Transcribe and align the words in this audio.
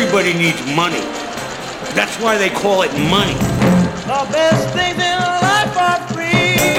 Everybody 0.00 0.32
needs 0.32 0.64
money. 0.76 1.00
That's 1.92 2.22
why 2.22 2.38
they 2.38 2.50
call 2.50 2.82
it 2.82 2.92
money. 3.10 3.34
The 3.34 4.28
best 4.30 4.72
things 4.72 4.94
in 4.94 5.18
life 5.18 5.76
are 5.76 6.06
free, 6.14 6.78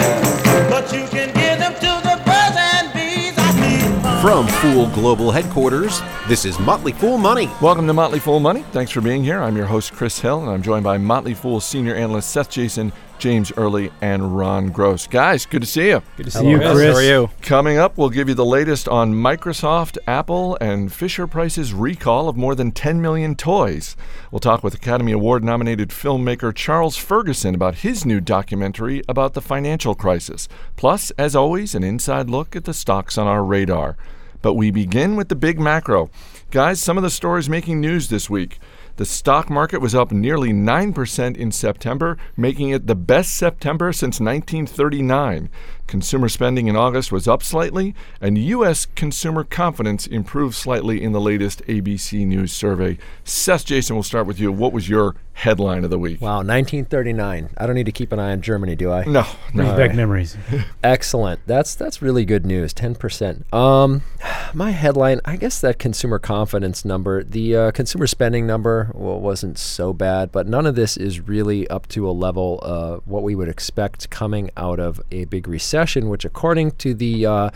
but 0.70 0.90
you 0.94 1.06
can 1.10 1.28
give 1.34 1.60
them 1.60 1.74
to 1.74 2.02
the 2.08 2.16
birds 2.24 2.56
and 2.58 2.94
bees. 2.94 3.34
I 3.38 3.52
need. 3.60 4.22
From 4.22 4.48
Fool 4.48 4.88
Global 4.96 5.32
Headquarters, 5.32 6.00
this 6.30 6.46
is 6.46 6.58
Motley 6.60 6.94
Fool 6.94 7.18
Money. 7.18 7.50
Welcome 7.62 7.88
to 7.88 7.94
Motley 7.94 8.20
Fool 8.20 8.40
Money. 8.40 8.64
Thanks 8.72 8.90
for 8.90 9.02
being 9.02 9.22
here. 9.22 9.42
I'm 9.42 9.58
your 9.58 9.66
host, 9.66 9.92
Chris 9.92 10.18
Hill, 10.20 10.42
and 10.42 10.50
I'm 10.50 10.62
joined 10.62 10.86
by 10.86 10.98
Motley 10.98 11.34
Fool 11.34 11.60
senior 11.60 11.96
analyst 11.96 12.30
Seth 12.30 12.50
Jayson, 12.50 12.94
James 13.20 13.52
Early, 13.56 13.92
and 14.02 14.36
Ron 14.36 14.70
Gross. 14.70 15.06
Guys, 15.06 15.46
good 15.46 15.62
to 15.62 15.68
see 15.68 15.90
you. 15.90 16.02
Good 16.18 16.28
to 16.28 16.32
see 16.32 16.50
you, 16.50 16.58
Chris. 16.58 16.94
How 16.94 16.96
are 16.96 17.04
you? 17.04 17.30
Coming 17.42 17.78
up, 17.78 17.98
we'll 17.98 18.10
give 18.10 18.30
you 18.30 18.34
the 18.34 18.46
latest 18.46 18.88
on 18.88 19.14
Microsoft, 19.14 19.98
Apple, 20.08 20.58
and 20.62 20.92
Fisher 20.92 21.28
Price's 21.28 21.74
recall 21.74 22.30
of 22.30 22.38
more 22.38 22.56
than 22.56 22.72
10 22.72 23.02
million 23.02 23.36
toys. 23.36 23.96
We'll 24.32 24.40
talk 24.40 24.64
with 24.64 24.74
Academy 24.74 25.12
Award 25.12 25.44
nominated 25.44 25.90
filmmaker 25.90 26.56
Charles 26.56 26.96
Ferguson 26.96 27.54
about 27.54 27.76
his 27.76 28.06
new 28.06 28.22
documentary 28.22 29.04
about 29.08 29.34
the 29.34 29.42
financial 29.42 29.96
crisis. 29.96 30.48
Plus, 30.78 31.12
as 31.12 31.36
always, 31.36 31.76
an 31.76 31.84
inside 31.84 32.30
look 32.30 32.56
at 32.56 32.64
the 32.64 32.74
stocks 32.74 33.18
on 33.18 33.28
our 33.28 33.44
radar. 33.44 33.98
But 34.42 34.54
we 34.54 34.72
begin 34.72 35.16
with 35.18 35.28
the 35.28 35.36
big 35.36 35.60
macro. 35.60 36.10
Guys, 36.52 36.80
some 36.80 36.98
of 36.98 37.04
the 37.04 37.10
stories 37.10 37.50
making 37.50 37.82
news 37.82 38.08
this 38.08 38.30
week. 38.30 38.60
The 39.00 39.06
stock 39.06 39.50
market 39.50 39.80
was 39.80 39.96
up 39.96 40.12
nearly 40.12 40.52
9% 40.52 41.38
in 41.38 41.54
September, 41.54 42.18
making 42.36 42.72
it 42.72 42.86
the 42.86 42.96
best 42.96 43.34
September 43.34 43.94
since 43.94 44.20
1939. 44.20 45.50
Consumer 45.90 46.30
spending 46.30 46.68
in 46.68 46.76
August 46.76 47.12
was 47.12 47.28
up 47.28 47.42
slightly, 47.42 47.96
and 48.22 48.38
U.S. 48.38 48.86
consumer 48.94 49.44
confidence 49.44 50.06
improved 50.06 50.54
slightly 50.54 51.02
in 51.02 51.14
the 51.14 51.20
latest 51.20 51.66
ABC 51.66 52.28
News 52.28 52.54
survey. 52.54 53.00
Seth 53.24 53.66
Jayson, 53.66 53.96
we'll 53.96 54.04
start 54.04 54.28
with 54.28 54.40
you. 54.40 54.52
What 54.52 54.72
was 54.72 54.88
your 54.88 55.16
headline 55.40 55.86
of 55.86 55.90
the 55.90 55.98
week? 55.98 56.20
Wow, 56.22 56.44
1939. 56.44 57.50
I 57.58 57.66
don't 57.66 57.76
need 57.76 57.86
to 57.86 57.92
keep 57.92 58.12
an 58.12 58.20
eye 58.20 58.32
on 58.32 58.42
Germany, 58.42 58.76
do 58.76 58.92
I? 58.92 59.06
No, 59.06 59.26
Brings 59.54 59.72
no. 59.72 59.78
back 59.78 59.96
memories. 59.96 60.38
Excellent. 60.84 61.40
That's 61.48 61.76
that's 61.76 62.02
really 62.02 62.26
good 62.26 62.46
news. 62.46 62.74
10%. 62.74 63.52
Um, 63.54 64.04
my 64.54 64.72
headline, 64.72 65.22
I 65.26 65.38
guess 65.38 65.62
that 65.62 65.80
consumer 65.80 66.20
confidence 66.20 66.84
number, 66.84 67.24
the 67.24 67.56
uh, 67.56 67.72
consumer 67.72 68.06
spending 68.06 68.46
number, 68.46 68.92
well, 68.94 69.20
wasn't 69.20 69.58
so 69.58 69.94
bad, 69.94 70.32
but 70.32 70.46
none 70.46 70.66
of 70.66 70.76
this 70.76 70.98
is 70.98 71.22
really 71.22 71.68
up 71.70 71.88
to 71.90 72.08
a 72.08 72.12
level 72.12 72.60
of 72.62 73.08
what 73.08 73.24
we 73.24 73.34
would 73.34 73.50
expect 73.50 74.10
coming 74.10 74.52
out 74.58 74.80
of 74.80 75.02
a 75.12 75.26
big 75.26 75.48
recession, 75.48 75.79
which 76.10 76.26
according 76.26 76.72
to 76.72 76.94
the 76.94 77.26
uh, 77.26 77.50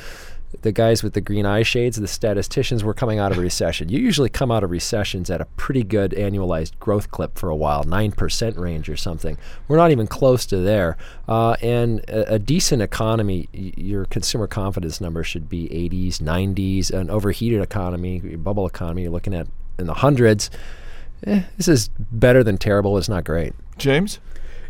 the 0.62 0.72
guys 0.72 1.04
with 1.04 1.14
the 1.14 1.22
green 1.22 1.46
eye 1.46 1.64
shades, 1.64 1.98
the 1.98 2.08
statisticians, 2.08 2.84
were 2.84 2.94
coming 2.94 3.20
out 3.20 3.32
of 3.32 3.38
a 3.38 3.42
recession. 3.42 3.90
You 3.90 4.00
usually 4.00 4.30
come 4.30 4.52
out 4.52 4.64
of 4.64 4.72
recessions 4.72 5.30
at 5.30 5.42
a 5.42 5.46
pretty 5.46 5.84
good 5.84 6.12
annualized 6.12 6.78
growth 6.80 7.12
clip 7.12 7.38
for 7.38 7.50
a 7.50 7.56
while, 7.56 7.84
9% 7.84 8.58
range 8.58 8.90
or 8.90 8.96
something. 8.96 9.38
We're 9.68 9.78
not 9.78 9.92
even 9.92 10.08
close 10.08 10.46
to 10.48 10.58
there. 10.58 10.98
Uh, 11.28 11.56
and 11.62 12.00
a, 12.08 12.36
a 12.36 12.40
decent 12.40 12.82
economy, 12.82 13.50
y- 13.54 13.74
your 13.76 14.06
consumer 14.06 14.48
confidence 14.48 15.02
number 15.02 15.24
should 15.24 15.50
be 15.50 15.68
80s, 15.70 16.18
90s. 16.18 16.92
An 16.92 17.10
overheated 17.10 17.62
economy, 17.62 18.20
bubble 18.20 18.68
economy, 18.68 19.04
you're 19.04 19.12
looking 19.12 19.34
at 19.34 19.48
in 19.80 19.88
the 19.88 19.96
hundreds. 19.96 20.50
Eh, 21.26 21.44
this 21.58 21.68
is 21.68 21.90
better 21.98 22.44
than 22.44 22.58
terrible. 22.58 22.98
It's 22.98 23.10
not 23.10 23.24
great. 23.24 23.54
James? 23.78 24.20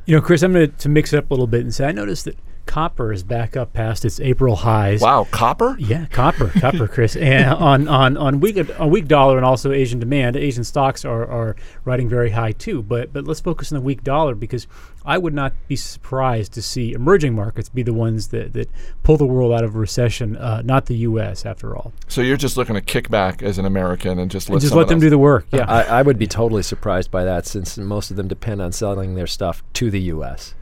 You 0.06 0.16
know, 0.16 0.22
Chris, 0.22 0.44
I'm 0.44 0.54
going 0.54 0.72
to 0.72 0.90
mix 0.90 1.14
it 1.14 1.18
up 1.18 1.30
a 1.30 1.34
little 1.34 1.48
bit 1.48 1.62
and 1.62 1.74
say 1.74 1.86
I 1.86 1.92
noticed 1.92 2.26
that 2.26 2.38
copper 2.66 3.12
is 3.12 3.24
back 3.24 3.56
up 3.56 3.74
past 3.74 4.06
its 4.06 4.20
April 4.20 4.56
highs. 4.56 5.02
Wow, 5.02 5.28
copper? 5.32 5.76
Yeah, 5.80 6.06
copper, 6.08 6.48
copper, 6.60 6.88
Chris. 6.88 7.16
And 7.16 7.50
on 7.54 7.88
on 7.88 8.18
on 8.18 8.40
week 8.40 8.58
on 8.80 8.90
week 8.90 9.08
dollar 9.08 9.38
and 9.38 9.46
also 9.46 9.72
Asian 9.72 10.00
demand, 10.00 10.36
Asian 10.36 10.64
stocks 10.64 11.06
are, 11.06 11.26
are 11.26 11.56
riding 11.86 12.10
very 12.10 12.32
high 12.32 12.52
too. 12.52 12.82
But 12.82 13.14
but 13.14 13.26
let's 13.26 13.40
focus 13.40 13.72
on 13.72 13.78
the 13.78 13.82
weak 13.82 14.04
dollar 14.04 14.36
because 14.36 14.68
I 15.06 15.18
would 15.18 15.34
not 15.34 15.54
be 15.68 15.76
surprised 15.76 16.54
to 16.54 16.62
see 16.62 16.94
emerging 16.94 17.36
markets 17.36 17.68
be 17.70 17.84
the 17.84 17.94
ones 17.94 18.30
that, 18.30 18.54
that 18.54 18.70
pull 19.04 19.18
the 19.18 19.26
world 19.26 19.52
out 19.52 19.64
of 19.64 19.76
recession, 19.76 20.38
uh, 20.38 20.62
not 20.64 20.86
the 20.86 20.96
U.S. 20.98 21.46
After 21.46 21.76
all. 21.76 21.94
So 22.08 22.22
you're 22.22 22.38
just 22.38 22.56
looking 22.58 22.76
to 22.76 22.82
kick 22.82 23.10
back 23.10 23.44
as 23.44 23.58
an 23.58 23.66
American 23.66 24.20
and 24.20 24.32
just 24.32 24.50
let 24.50 24.56
And 24.56 24.62
just 24.62 24.74
let 24.74 24.88
them 24.88 24.96
else- 24.98 25.02
do 25.04 25.10
the 25.10 25.18
work. 25.18 25.46
Yeah. 25.52 25.66
I, 25.68 26.00
I 26.00 26.02
would 26.02 26.18
be 26.18 26.28
totally 26.28 26.64
surprised 26.64 27.12
by 27.12 27.24
that 27.26 27.46
since 27.46 27.78
most 27.78 28.12
of 28.12 28.18
them 28.18 28.28
depend 28.28 28.62
on 28.62 28.72
selling 28.72 29.16
their 29.16 29.28
stuff 29.28 29.62
to 29.74 29.92
the 29.92 30.00
U.S. 30.02 30.56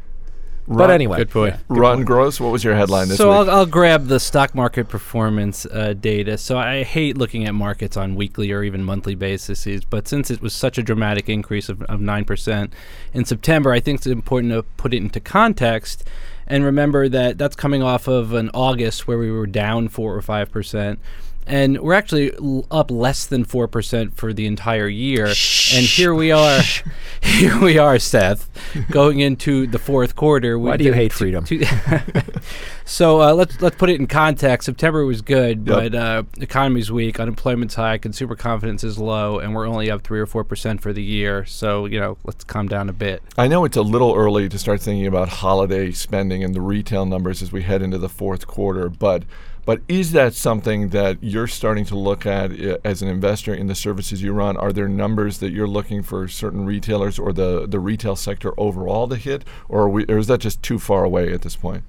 But 0.68 0.92
anyway, 0.92 1.18
Good 1.18 1.30
point. 1.32 1.56
Ron 1.68 2.04
Gross, 2.04 2.40
what 2.40 2.52
was 2.52 2.64
your 2.64 2.76
headline 2.76 3.08
this 3.08 3.18
so 3.18 3.30
week? 3.30 3.50
I'll, 3.50 3.60
I'll 3.60 3.66
grab 3.66 4.08
the 4.08 4.20
stock 4.20 4.56
market 4.56 4.88
performance 4.90 5.66
uh, 5.66 5.94
data. 5.94 6.38
So 6.38 6.58
I 6.58 6.84
hate 6.84 7.18
looking 7.18 7.46
at 7.46 7.54
markets 7.54 7.98
on 7.98 8.16
weekly 8.16 8.52
or 8.52 8.64
even 8.64 8.84
monthly 8.84 9.16
basis, 9.16 9.68
but 9.90 10.08
since 10.08 10.30
it 10.30 10.42
was 10.42 10.54
such 10.54 10.78
a 10.78 10.84
dramatic 10.84 11.30
increase 11.30 11.68
of, 11.68 11.82
of 11.84 12.00
9% 12.00 12.72
in 13.14 13.26
September, 13.26 13.72
I 13.72 13.80
think 13.80 14.00
it's 14.00 14.08
important 14.08 14.54
to 14.54 14.64
put 14.64 14.94
it 14.94 14.98
into 14.98 15.20
context 15.20 16.08
and 16.48 16.66
remember 16.66 17.08
that 17.08 17.38
that's 17.38 17.56
coming 17.56 17.82
off 17.82 18.08
of 18.08 18.34
an 18.34 18.50
August 18.54 19.08
where 19.08 19.18
we 19.18 19.32
were 19.32 19.48
down 19.48 19.88
4 19.88 20.16
or 20.16 20.22
5%. 20.22 20.98
And 21.47 21.79
we're 21.81 21.94
actually 21.94 22.34
l- 22.38 22.66
up 22.72 22.91
less 22.91 23.25
than 23.25 23.44
4% 23.46 24.13
for 24.13 24.31
the 24.31 24.46
entire 24.46 24.88
year. 24.88 25.25
And 25.25 25.85
here 25.85 26.13
we 26.13 26.31
are, 26.31 26.62
here 27.22 27.59
we 27.59 27.78
are, 27.78 28.00
Seth, 28.00 28.50
going 28.90 29.19
into 29.19 29.68
the 29.68 29.80
fourth 29.80 30.16
quarter. 30.16 30.57
Why 30.57 30.78
do 30.78 30.84
you 30.85 30.94
hate 30.94 31.12
freedom? 31.12 31.46
so 32.85 33.22
uh, 33.22 33.34
let's 33.34 33.62
let's 33.62 33.75
put 33.75 33.90
it 33.90 34.00
in 34.00 34.07
context. 34.07 34.66
September 34.66 35.06
was 35.06 35.22
good, 35.22 35.68
Yep. 35.68 35.75
but 35.91 35.96
uh, 35.96 36.24
economy's 36.40 36.91
weak, 36.91 37.19
unemployment's 37.19 37.75
high, 37.75 37.97
consumer 37.97 38.35
confidence 38.35 38.84
is 38.84 38.97
low, 38.97 39.40
and 39.40 39.56
we're 39.56 39.68
only 39.68 39.90
up 39.91 40.03
three 40.03 40.19
or 40.19 40.25
four 40.25 40.44
percent 40.44 40.81
for 40.81 40.94
the 40.94 41.03
year. 41.03 41.46
So 41.46 41.85
you 41.85 42.00
know, 42.00 42.18
let's 42.24 42.44
calm 42.44 42.68
down 42.68 42.90
a 42.90 42.94
bit. 42.94 43.22
I 43.38 43.47
know 43.47 43.66
it's 43.66 43.78
a 43.78 43.81
little 43.81 44.13
early 44.16 44.47
to 44.50 44.59
start 44.59 44.81
thinking 44.81 45.07
about 45.07 45.30
holiday 45.30 45.91
spending 45.91 46.44
and 46.44 46.53
the 46.53 46.62
retail 46.62 47.06
numbers 47.06 47.41
as 47.41 47.51
we 47.51 47.63
head 47.63 47.81
into 47.81 47.97
the 47.97 48.09
fourth 48.09 48.47
quarter, 48.47 48.90
but 48.90 49.24
but 49.66 49.82
is 49.88 50.12
that 50.14 50.34
something 50.34 50.90
that 50.90 51.18
you're 51.22 51.48
starting 51.48 51.86
to 51.86 51.96
look 51.96 52.26
at 52.26 52.52
uh, 52.60 52.78
as 52.84 53.02
an 53.02 53.08
investor 53.08 53.54
in 53.54 53.68
the 53.68 53.76
services 53.76 54.22
you 54.22 54.34
run? 54.34 54.58
Are 54.58 54.74
there 54.74 54.88
numbers 54.88 55.38
that 55.40 55.52
you're 55.52 55.68
looking 55.68 56.02
for 56.02 56.28
certain 56.28 56.66
retailers 56.66 57.20
or 57.20 57.32
the, 57.32 57.68
the 57.68 57.80
retail 57.80 58.16
sector 58.16 58.54
overall 58.60 59.08
to 59.08 59.16
hit, 59.16 59.46
or, 59.70 59.88
we, 59.90 60.06
or 60.06 60.18
is 60.18 60.28
that 60.28 60.40
just 60.40 60.64
too 60.64 60.80
far 60.80 61.04
away 61.04 61.32
at 61.32 61.42
this 61.42 61.56
point? 61.56 61.84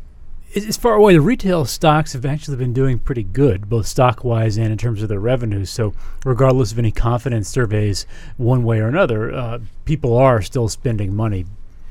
As 0.55 0.77
far 0.77 0.95
away, 0.95 1.15
the 1.15 1.23
retail 1.23 1.65
stocks 1.65 2.13
have 2.13 2.27
actually 2.27 2.59
been 2.59 2.75
doing 2.75 2.99
pretty 2.99 3.23
good, 3.23 3.71
both 3.71 3.87
stock 3.87 4.23
wise 4.23 4.59
and 4.59 4.71
in 4.71 4.77
terms 4.77 5.03
of 5.03 5.09
their 5.09 5.19
revenues. 5.19 5.71
So, 5.71 5.95
regardless 6.27 6.73
of 6.73 6.79
any 6.79 6.93
confidence 6.93 7.49
surveys, 7.49 8.07
one 8.37 8.63
way 8.63 8.81
or 8.81 8.89
another, 8.89 9.33
uh, 9.33 9.61
people 9.87 10.15
are 10.15 10.43
still 10.43 10.69
spending 10.69 11.17
money. 11.17 11.47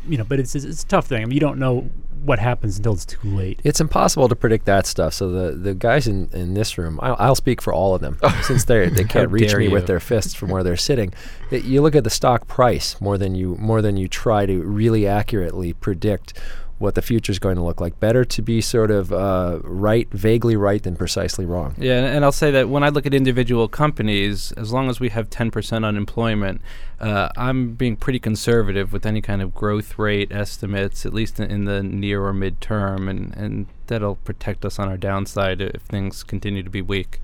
You 0.08 0.18
know, 0.18 0.24
but 0.24 0.40
it's, 0.40 0.56
it's 0.56 0.66
it's 0.66 0.84
a 0.84 0.88
tough 0.88 1.08
thing. 1.08 1.22
I 1.22 1.26
mean, 1.26 1.34
you 1.34 1.40
don't 1.40 1.60
know 1.60 1.90
what 2.24 2.40
happens 2.40 2.78
until 2.78 2.94
it's 2.94 3.06
too 3.06 3.20
late. 3.24 3.60
It's 3.64 3.82
impossible 3.82 4.30
to 4.30 4.36
predict 4.36 4.66
that 4.66 4.86
stuff. 4.86 5.14
So 5.14 5.30
the, 5.30 5.56
the 5.56 5.74
guys 5.74 6.08
in, 6.08 6.30
in 6.34 6.54
this 6.54 6.78
room, 6.78 7.00
I'll, 7.02 7.16
I'll 7.18 7.36
speak 7.36 7.62
for 7.62 7.74
all 7.74 7.96
of 7.96 8.02
them, 8.02 8.18
oh. 8.22 8.42
since 8.48 8.66
they 8.66 8.90
they 8.90 9.04
can't 9.16 9.32
reach 9.32 9.50
dare 9.50 9.60
me 9.60 9.68
with 9.68 9.88
their 9.88 10.00
fists 10.00 10.34
from 10.34 10.50
where 10.50 10.64
they're 10.64 10.78
sitting. 10.78 11.14
That 11.50 11.66
you 11.66 11.82
look 11.82 11.96
at 11.96 12.06
the 12.06 12.10
stock 12.10 12.48
price 12.48 13.00
more 13.02 13.18
than 13.18 13.36
you 13.36 13.58
more 13.60 13.82
than 13.82 13.98
you 13.98 14.08
try 14.08 14.46
to 14.46 14.62
really 14.62 15.06
accurately 15.06 15.74
predict 15.74 16.40
what 16.82 16.96
the 16.96 17.02
future 17.02 17.32
is 17.32 17.40
going 17.40 17.56
to 17.56 17.62
look 17.62 17.80
like. 17.80 18.00
Better 18.00 18.26
to 18.26 18.42
be 18.42 18.60
sort 18.60 18.92
of 18.92 19.14
uh, 19.14 19.60
right, 19.64 20.10
vaguely 20.12 20.56
right, 20.56 20.82
than 20.82 20.96
precisely 20.96 21.46
wrong. 21.46 21.76
Yeah, 21.78 21.98
and, 21.98 22.08
and 22.08 22.26
I'll 22.26 22.32
say 22.32 22.52
that 22.52 22.70
when 22.70 22.84
I 22.84 22.90
look 22.90 23.06
at 23.06 23.14
individual 23.14 23.68
companies, 23.68 24.52
as 24.54 24.74
long 24.74 24.90
as 24.90 25.00
we 25.00 25.10
have 25.10 25.30
ten 25.30 25.52
percent 25.52 25.86
unemployment, 25.86 26.62
uh, 27.00 27.30
I'm 27.38 27.74
being 27.74 27.96
pretty 27.96 28.20
conservative 28.20 28.92
with 28.92 29.06
any 29.06 29.22
kind 29.22 29.42
of 29.42 29.54
growth 29.54 29.98
rate 29.98 30.32
estimates, 30.32 31.06
at 31.06 31.14
least 31.14 31.40
in, 31.40 31.50
in 31.50 31.66
the 31.66 31.84
near 31.84 32.26
or 32.26 32.34
midterm, 32.34 33.10
and 33.10 33.36
and 33.38 33.68
that'll 33.88 34.16
protect 34.16 34.66
us 34.66 34.80
on 34.80 34.88
our 34.88 34.98
downside 34.98 35.62
if 35.62 35.84
things 35.84 36.24
continue 36.24 36.64
to 36.64 36.70
be 36.70 36.82
weak. 36.82 37.20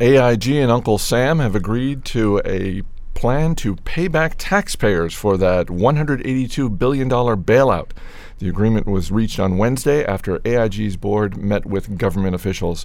AIG 0.00 0.48
and 0.48 0.72
Uncle 0.72 0.98
Sam 0.98 1.38
have 1.38 1.54
agreed 1.54 2.04
to 2.06 2.40
a 2.44 2.82
plan 3.14 3.54
to 3.54 3.76
pay 3.76 4.08
back 4.08 4.34
taxpayers 4.36 5.14
for 5.14 5.36
that 5.38 5.68
$182 5.68 6.78
billion 6.78 7.08
bailout. 7.08 7.90
The 8.38 8.48
agreement 8.48 8.86
was 8.86 9.12
reached 9.12 9.38
on 9.38 9.58
Wednesday 9.58 10.04
after 10.04 10.40
AIG's 10.44 10.96
board 10.96 11.36
met 11.36 11.66
with 11.66 11.98
government 11.98 12.34
officials. 12.34 12.84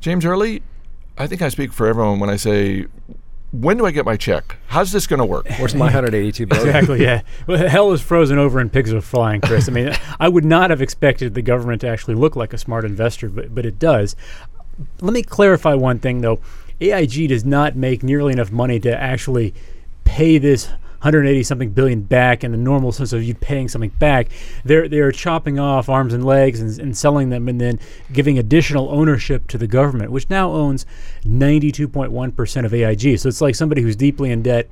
James 0.00 0.24
Early, 0.24 0.62
I 1.16 1.26
think 1.26 1.42
I 1.42 1.48
speak 1.48 1.72
for 1.72 1.86
everyone 1.86 2.20
when 2.20 2.30
I 2.30 2.36
say, 2.36 2.86
when 3.50 3.76
do 3.78 3.86
I 3.86 3.90
get 3.90 4.04
my 4.04 4.16
check? 4.16 4.56
How's 4.66 4.92
this 4.92 5.06
going 5.06 5.18
to 5.20 5.24
work? 5.24 5.46
Where's 5.58 5.74
my 5.74 5.86
182 5.86 6.46
billion? 6.46 6.68
Exactly. 6.68 7.02
Yeah. 7.02 7.22
Well, 7.46 7.68
hell 7.68 7.92
is 7.92 8.00
frozen 8.02 8.38
over 8.38 8.58
and 8.58 8.70
pigs 8.72 8.92
are 8.92 9.00
flying, 9.00 9.40
Chris. 9.40 9.68
I 9.68 9.72
mean, 9.72 9.92
I 10.20 10.28
would 10.28 10.44
not 10.44 10.70
have 10.70 10.82
expected 10.82 11.34
the 11.34 11.42
government 11.42 11.80
to 11.80 11.88
actually 11.88 12.14
look 12.14 12.36
like 12.36 12.52
a 12.52 12.58
smart 12.58 12.84
investor, 12.84 13.28
but 13.28 13.54
but 13.54 13.64
it 13.64 13.78
does. 13.78 14.16
Let 15.00 15.12
me 15.12 15.22
clarify 15.22 15.74
one 15.74 15.98
thing 15.98 16.20
though. 16.20 16.40
AIG 16.80 17.30
does 17.30 17.44
not 17.44 17.74
make 17.74 18.02
nearly 18.02 18.32
enough 18.32 18.52
money 18.52 18.78
to 18.80 19.00
actually 19.00 19.54
pay 20.04 20.38
this 20.38 20.68
180 21.00 21.42
something 21.44 21.70
billion 21.70 22.02
back 22.02 22.42
in 22.42 22.50
the 22.50 22.58
normal 22.58 22.90
sense 22.90 23.12
of 23.12 23.22
you 23.22 23.34
paying 23.34 23.68
something 23.68 23.90
back. 23.98 24.28
They're 24.64 24.88
they're 24.88 25.12
chopping 25.12 25.58
off 25.58 25.88
arms 25.88 26.12
and 26.12 26.24
legs 26.24 26.60
and, 26.60 26.76
and 26.78 26.96
selling 26.96 27.30
them 27.30 27.48
and 27.48 27.60
then 27.60 27.78
giving 28.12 28.38
additional 28.38 28.90
ownership 28.90 29.46
to 29.48 29.58
the 29.58 29.68
government, 29.68 30.10
which 30.10 30.28
now 30.28 30.50
owns 30.50 30.86
92.1% 31.24 32.64
of 32.64 32.74
AIG. 32.74 33.18
So 33.18 33.28
it's 33.28 33.40
like 33.40 33.54
somebody 33.54 33.82
who's 33.82 33.96
deeply 33.96 34.30
in 34.30 34.42
debt 34.42 34.68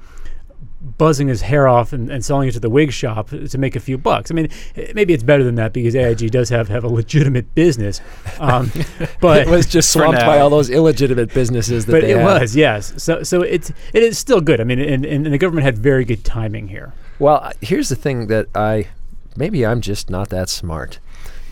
buzzing 0.81 1.29
his 1.29 1.43
hair 1.43 1.67
off 1.67 1.93
and, 1.93 2.11
and 2.11 2.25
selling 2.25 2.49
it 2.49 2.53
to 2.53 2.61
the 2.61 2.71
wig 2.71 2.93
shop 2.93 3.31
to 3.31 3.59
make 3.59 3.77
a 3.77 3.81
few 3.81 3.99
bucks. 3.99 4.31
I 4.31 4.35
mean, 4.35 4.49
maybe 4.95 5.15
it's 5.15 5.23
better 5.23 5.43
than 5.43 5.55
that 5.57 5.73
because 5.73 5.95
AIG 5.95 6.31
does 6.31 6.49
have, 6.51 6.69
have 6.69 6.85
a 6.85 6.89
legitimate 6.89 7.55
business. 7.55 8.01
Um, 8.39 8.71
but 9.21 9.47
it 9.47 9.49
was 9.49 9.67
just 9.67 9.93
swamped 9.93 10.21
by 10.21 10.39
all 10.39 10.51
those 10.51 10.71
illegitimate 10.71 11.33
businesses 11.33 11.87
that 11.87 11.93
but 11.93 12.03
they 12.03 12.13
it 12.13 12.19
had. 12.19 12.41
was 12.41 12.55
yes. 12.55 13.03
So 13.03 13.23
so 13.23 13.43
it's 13.43 13.71
it 13.93 14.03
is 14.03 14.19
still 14.19 14.41
good. 14.41 14.61
I 14.61 14.65
mean, 14.65 14.79
and, 14.79 15.05
and 15.05 15.27
the 15.27 15.39
government 15.39 15.65
had 15.65 15.79
very 15.79 16.05
good 16.05 16.25
timing 16.25 16.69
here. 16.69 16.93
Well, 17.19 17.53
here's 17.61 17.89
the 17.89 17.97
thing 17.97 18.27
that 18.27 18.49
I 18.55 18.89
maybe 19.37 19.65
I'm 19.65 19.81
just 19.81 20.11
not 20.11 20.29
that 20.31 20.49
smart. 20.49 20.99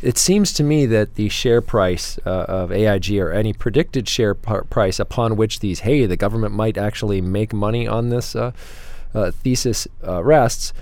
It 0.02 0.18
seems 0.18 0.52
to 0.54 0.62
me 0.62 0.84
that 0.86 1.14
the 1.14 1.30
share 1.30 1.62
price 1.62 2.18
uh, 2.26 2.44
of 2.46 2.70
AIG 2.70 3.18
or 3.18 3.32
any 3.32 3.54
predicted 3.54 4.06
share 4.06 4.34
par- 4.34 4.64
price 4.64 5.00
upon 5.00 5.36
which 5.36 5.60
these, 5.60 5.80
hey, 5.80 6.04
the 6.04 6.16
government 6.16 6.54
might 6.54 6.76
actually 6.76 7.22
make 7.22 7.54
money 7.54 7.88
on 7.88 8.10
this 8.10 8.36
uh, 8.36 8.52
uh, 9.14 9.30
thesis 9.30 9.86
uh, 10.06 10.22
rests 10.22 10.72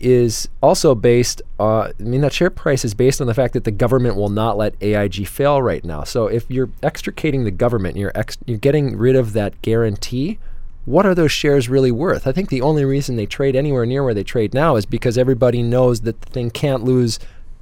is 0.00 0.48
also 0.60 0.94
based 0.96 1.40
uh, 1.60 1.92
I 1.98 2.02
mean 2.02 2.22
that 2.22 2.32
share 2.32 2.50
price 2.50 2.84
is 2.84 2.92
based 2.92 3.20
on 3.20 3.28
the 3.28 3.34
fact 3.34 3.54
that 3.54 3.64
the 3.64 3.70
government 3.70 4.16
will 4.16 4.28
not 4.30 4.56
let 4.56 4.74
AIG 4.82 5.28
fail 5.28 5.62
right 5.62 5.84
now. 5.84 6.02
So 6.02 6.26
if 6.26 6.50
you're 6.50 6.70
extricating 6.82 7.44
the 7.44 7.52
government, 7.52 7.96
you're 7.96 8.12
ex- 8.14 8.38
you're 8.46 8.58
getting 8.58 8.96
rid 8.96 9.14
of 9.14 9.32
that 9.34 9.60
guarantee. 9.62 10.38
What 10.84 11.06
are 11.06 11.14
those 11.14 11.30
shares 11.30 11.68
really 11.68 11.92
worth? 11.92 12.26
I 12.26 12.32
think 12.32 12.48
the 12.48 12.60
only 12.62 12.84
reason 12.84 13.14
they 13.14 13.26
trade 13.26 13.54
anywhere 13.54 13.86
near 13.86 14.02
where 14.02 14.14
they 14.14 14.24
trade 14.24 14.52
now 14.52 14.74
is 14.74 14.84
because 14.84 15.16
everybody 15.16 15.62
knows 15.62 16.00
that 16.00 16.20
the 16.20 16.30
thing 16.30 16.50
can't 16.50 16.82
lose 16.82 17.20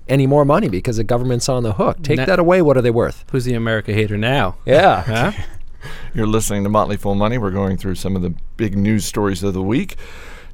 any 0.08 0.26
more 0.26 0.46
money 0.46 0.68
because 0.70 0.96
the 0.96 1.04
government's 1.04 1.48
on 1.48 1.62
the 1.62 1.74
hook. 1.74 2.02
Take 2.02 2.16
Na- 2.16 2.24
that 2.24 2.38
away, 2.38 2.62
what 2.62 2.78
are 2.78 2.82
they 2.82 2.90
worth? 2.90 3.24
Who's 3.30 3.44
the 3.44 3.54
America 3.54 3.92
hater 3.92 4.16
now? 4.16 4.56
Yeah. 4.64 5.02
Huh? 5.32 5.32
You're 6.14 6.26
listening 6.26 6.62
to 6.64 6.68
Motley 6.68 6.96
Fool 6.96 7.14
Money. 7.14 7.38
We're 7.38 7.50
going 7.50 7.76
through 7.76 7.96
some 7.96 8.16
of 8.16 8.22
the 8.22 8.34
big 8.56 8.76
news 8.76 9.04
stories 9.04 9.42
of 9.42 9.54
the 9.54 9.62
week. 9.62 9.96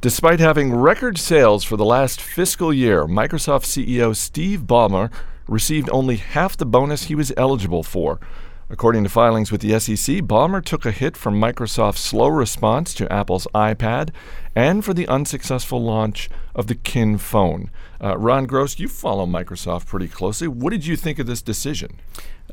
Despite 0.00 0.40
having 0.40 0.75
record 0.75 1.19
sales 1.19 1.64
for 1.64 1.76
the 1.76 1.84
last 1.84 2.20
fiscal 2.20 2.73
year, 2.73 3.06
Microsoft 3.06 3.64
CEO 3.64 4.14
Steve 4.14 4.61
Ballmer 4.61 5.11
received 5.49 5.88
only 5.90 6.17
half 6.17 6.56
the 6.56 6.67
bonus 6.67 7.05
he 7.05 7.14
was 7.14 7.32
eligible 7.37 7.82
for. 7.82 8.20
According 8.69 9.05
to 9.05 9.11
filings 9.11 9.53
with 9.53 9.61
the 9.61 9.79
SEC, 9.79 10.17
Ballmer 10.23 10.65
took 10.65 10.85
a 10.85 10.91
hit 10.91 11.17
from 11.17 11.41
Microsoft's 11.41 12.01
slow 12.01 12.27
response 12.27 12.95
to 12.95 13.13
Apple's 13.13 13.47
iPad 13.55 14.11
and 14.57 14.85
for 14.85 14.93
the 14.93 15.07
unsuccessful 15.07 15.81
launch 15.81 16.29
of 16.53 16.67
the 16.67 16.75
Kin 16.75 17.17
phone. 17.17 17.71
Uh, 18.03 18.19
Ron 18.19 18.47
Gross, 18.47 18.81
you 18.81 18.89
follow 18.89 19.25
Microsoft 19.25 19.87
pretty 19.87 20.09
closely. 20.09 20.49
What 20.49 20.71
did 20.71 20.85
you 20.85 20.97
think 20.97 21.21
of 21.21 21.29
this 21.29 21.43
decision? 21.43 22.01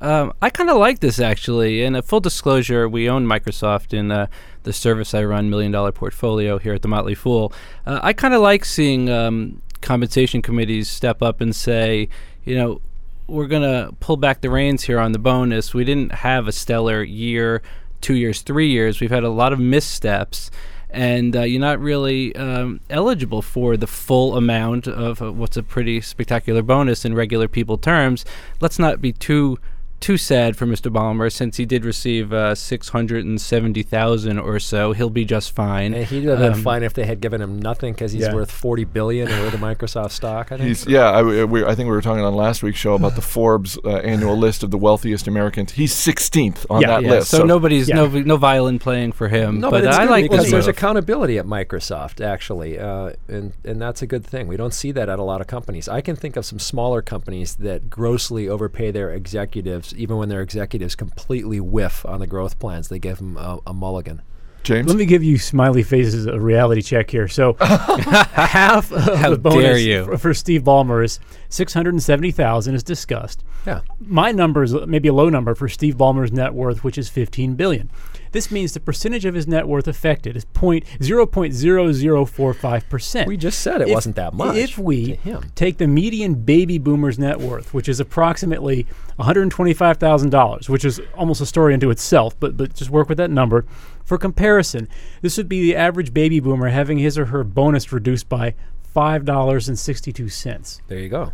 Um, 0.01 0.33
I 0.39 0.51
kind 0.51 0.69
of 0.69 0.77
like 0.77 0.99
this 0.99 1.19
actually. 1.19 1.83
And 1.83 1.97
a 1.97 2.03
full 2.03 2.19
disclosure, 2.19 2.87
we 2.87 3.09
own 3.09 3.25
Microsoft 3.25 3.91
in 3.91 4.11
uh, 4.11 4.27
the 4.63 4.73
service 4.73 5.15
I 5.15 5.23
run, 5.23 5.49
Million 5.49 5.71
Dollar 5.71 5.91
Portfolio 5.91 6.59
here 6.59 6.75
at 6.75 6.83
the 6.83 6.87
Motley 6.87 7.15
Fool. 7.15 7.51
Uh, 7.87 7.99
I 8.03 8.13
kind 8.13 8.35
of 8.35 8.41
like 8.41 8.65
seeing 8.65 9.09
um, 9.09 9.63
compensation 9.81 10.43
committees 10.43 10.89
step 10.89 11.23
up 11.23 11.41
and 11.41 11.55
say, 11.55 12.07
you 12.43 12.55
know, 12.55 12.81
we're 13.27 13.47
going 13.47 13.63
to 13.63 13.93
pull 13.99 14.17
back 14.17 14.41
the 14.41 14.49
reins 14.49 14.83
here 14.83 14.99
on 14.99 15.11
the 15.11 15.19
bonus. 15.19 15.73
We 15.73 15.83
didn't 15.83 16.11
have 16.11 16.47
a 16.47 16.51
stellar 16.51 17.03
year, 17.03 17.61
two 18.01 18.15
years, 18.15 18.41
three 18.41 18.69
years. 18.69 18.99
We've 18.99 19.11
had 19.11 19.23
a 19.23 19.29
lot 19.29 19.53
of 19.53 19.59
missteps. 19.59 20.51
And 20.89 21.35
uh, 21.35 21.41
you're 21.41 21.59
not 21.59 21.79
really 21.79 22.35
um, 22.35 22.79
eligible 22.89 23.41
for 23.41 23.75
the 23.77 23.87
full 23.87 24.37
amount 24.37 24.87
of 24.87 25.21
uh, 25.23 25.31
what's 25.31 25.57
a 25.57 25.63
pretty 25.63 26.01
spectacular 26.01 26.61
bonus 26.61 27.03
in 27.03 27.15
regular 27.15 27.47
people 27.47 27.79
terms. 27.79 28.25
Let's 28.61 28.77
not 28.77 29.01
be 29.01 29.11
too 29.11 29.57
too 30.03 30.17
sad 30.17 30.57
for 30.57 30.65
Mr. 30.65 30.91
Ballmer 30.91 31.31
since 31.31 31.55
he 31.57 31.65
did 31.65 31.85
receive 31.85 32.33
uh, 32.33 32.53
six 32.55 32.89
hundred 32.89 33.25
and 33.25 33.39
seventy 33.39 33.83
thousand 33.83 34.37
or 34.37 34.59
so. 34.59 34.91
He'll 34.91 35.09
be 35.09 35.23
just 35.23 35.51
fine. 35.55 35.93
And 35.93 36.05
he'd 36.05 36.25
have 36.25 36.39
been 36.39 36.53
Um, 36.53 36.61
fine 36.61 36.83
if 36.83 36.93
they 36.93 37.05
had 37.05 37.21
given 37.21 37.41
him 37.41 37.59
nothing 37.59 37.93
because 37.93 38.11
he's 38.11 38.23
Yeah. 38.23 38.33
worth 38.35 38.51
40 38.51 38.83
billion 38.83 39.29
or 39.31 39.49
the 39.49 39.57
Microsoft 39.57 40.11
stock. 40.11 40.51
I 40.51 40.57
think. 40.57 40.67
He's 40.67 40.85
yeah. 40.85 41.09
I, 41.09 41.17
w- 41.17 41.45
we, 41.47 41.63
I 41.63 41.73
think 41.73 41.87
we 41.87 41.95
were 41.95 42.01
talking 42.01 42.23
on 42.23 42.35
last 42.35 42.61
week's 42.63 42.77
show 42.79 42.95
about 42.95 43.15
the 43.15 43.21
Forbes 43.21 43.77
uh, 43.85 43.89
annual 43.97 44.37
list 44.37 44.61
of 44.63 44.71
the 44.71 44.77
wealthiest 44.77 45.27
Americans. 45.27 45.71
He's 45.71 45.93
16th 45.93 46.65
on 46.69 46.81
Yeah, 46.81 46.87
that 46.87 47.03
Yeah, 47.03 47.09
list. 47.11 47.31
so, 47.31 47.43
nobody's 47.45 47.87
yeah. 47.87 47.95
no 47.95 48.07
no 48.07 48.35
violin 48.37 48.79
playing 48.79 49.13
for 49.13 49.29
him. 49.29 49.59
No, 49.61 49.71
but, 49.71 49.83
but, 49.83 49.87
it's 49.87 49.97
I 49.97 50.03
like 50.03 50.29
because 50.29 50.51
there's 50.51 50.67
accountability 50.67 51.37
at 51.37 51.45
Microsoft, 51.45 52.19
actually, 52.23 52.77
uh, 52.77 53.11
and 53.29 53.53
and 53.63 53.81
that's 53.81 54.01
a 54.01 54.07
good 54.07 54.25
thing. 54.25 54.47
We 54.47 54.57
don't 54.57 54.73
see 54.73 54.91
that 54.91 55.07
at 55.07 55.17
a 55.17 55.23
lot 55.23 55.39
of 55.39 55.47
companies. 55.47 55.87
I 55.87 56.01
can 56.01 56.15
think 56.17 56.35
of 56.35 56.45
some 56.45 56.59
smaller 56.59 57.01
companies 57.01 57.55
that 57.55 57.89
grossly 57.89 58.49
overpay 58.49 58.91
their 58.91 59.11
executives, 59.11 59.92
even 59.95 60.17
when 60.17 60.29
their 60.29 60.41
executives 60.41 60.95
completely 60.95 61.59
whiff 61.59 62.05
on 62.05 62.19
the 62.19 62.27
growth 62.27 62.59
plans. 62.59 62.89
They 62.89 62.99
give 62.99 63.17
them 63.17 63.37
a, 63.37 63.59
a 63.67 63.73
mulligan. 63.73 64.21
James. 64.63 64.87
Let 64.87 64.95
me 64.95 65.05
give 65.05 65.23
you 65.23 65.37
smiley 65.37 65.83
faces 65.83 66.25
a 66.25 66.39
reality 66.39 66.81
check 66.81 67.11
here. 67.11 67.27
So 67.27 67.53
half 67.59 68.91
of 68.93 69.19
How 69.19 69.29
the 69.29 69.37
bonus 69.37 69.61
dare 69.61 69.77
you. 69.77 70.05
For, 70.05 70.17
for 70.17 70.33
Steve 70.33 70.63
Ballmer 70.63 71.03
is 71.03 71.19
six 71.49 71.73
hundred 71.73 71.93
and 71.93 72.01
seventy 72.01 72.31
thousand, 72.31 72.75
is 72.75 72.83
discussed. 72.83 73.43
Yeah. 73.65 73.81
My 73.99 74.31
number 74.31 74.63
is 74.63 74.73
maybe 74.73 75.09
a 75.09 75.13
low 75.13 75.29
number 75.29 75.53
for 75.53 75.67
Steve 75.67 75.95
Ballmer's 75.95 76.31
net 76.31 76.53
worth, 76.53 76.83
which 76.83 76.97
is 76.97 77.09
15 77.09 77.55
billion. 77.55 77.89
This 78.33 78.51
means 78.51 78.73
the 78.73 78.79
percentage 78.79 79.25
of 79.25 79.35
his 79.35 79.47
net 79.47 79.67
worth 79.67 79.87
affected 79.87 80.35
is 80.35 80.43
point 80.43 80.83
zero 81.01 81.25
point 81.25 81.53
zero 81.53 81.93
zero 81.93 82.25
four 82.25 82.53
five 82.53 82.89
percent. 82.89 83.27
We 83.27 83.37
just 83.37 83.61
said 83.61 83.79
it 83.81 83.89
wasn't 83.89 84.17
that 84.17 84.33
much 84.33 84.57
If 84.57 84.77
we 84.77 85.19
take 85.55 85.77
the 85.77 85.87
median 85.87 86.33
baby 86.33 86.77
boomer's 86.79 87.17
net 87.17 87.39
worth, 87.39 87.73
which 87.73 87.87
is 87.87 87.99
approximately 87.99 88.85
one 89.15 89.25
hundred 89.25 89.49
twenty-five 89.51 89.97
thousand 89.97 90.31
dollars, 90.31 90.67
which 90.67 90.83
is 90.83 90.99
almost 91.15 91.39
a 91.39 91.45
story 91.45 91.73
unto 91.73 91.89
itself, 91.89 92.37
but 92.39 92.57
but 92.57 92.73
just 92.73 92.89
work 92.89 93.07
with 93.07 93.19
that 93.19 93.31
number. 93.31 93.65
For 94.03 94.17
comparison, 94.17 94.89
this 95.21 95.37
would 95.37 95.47
be 95.47 95.61
the 95.61 95.75
average 95.75 96.13
baby 96.13 96.41
boomer 96.41 96.67
having 96.67 96.97
his 96.97 97.17
or 97.17 97.27
her 97.27 97.43
bonus 97.43 97.93
reduced 97.93 98.27
by 98.27 98.55
five 98.81 99.25
dollars 99.25 99.69
and 99.69 99.77
sixty-two 99.77 100.29
cents. 100.29 100.81
There 100.87 100.99
you 100.99 101.09
go. 101.09 101.33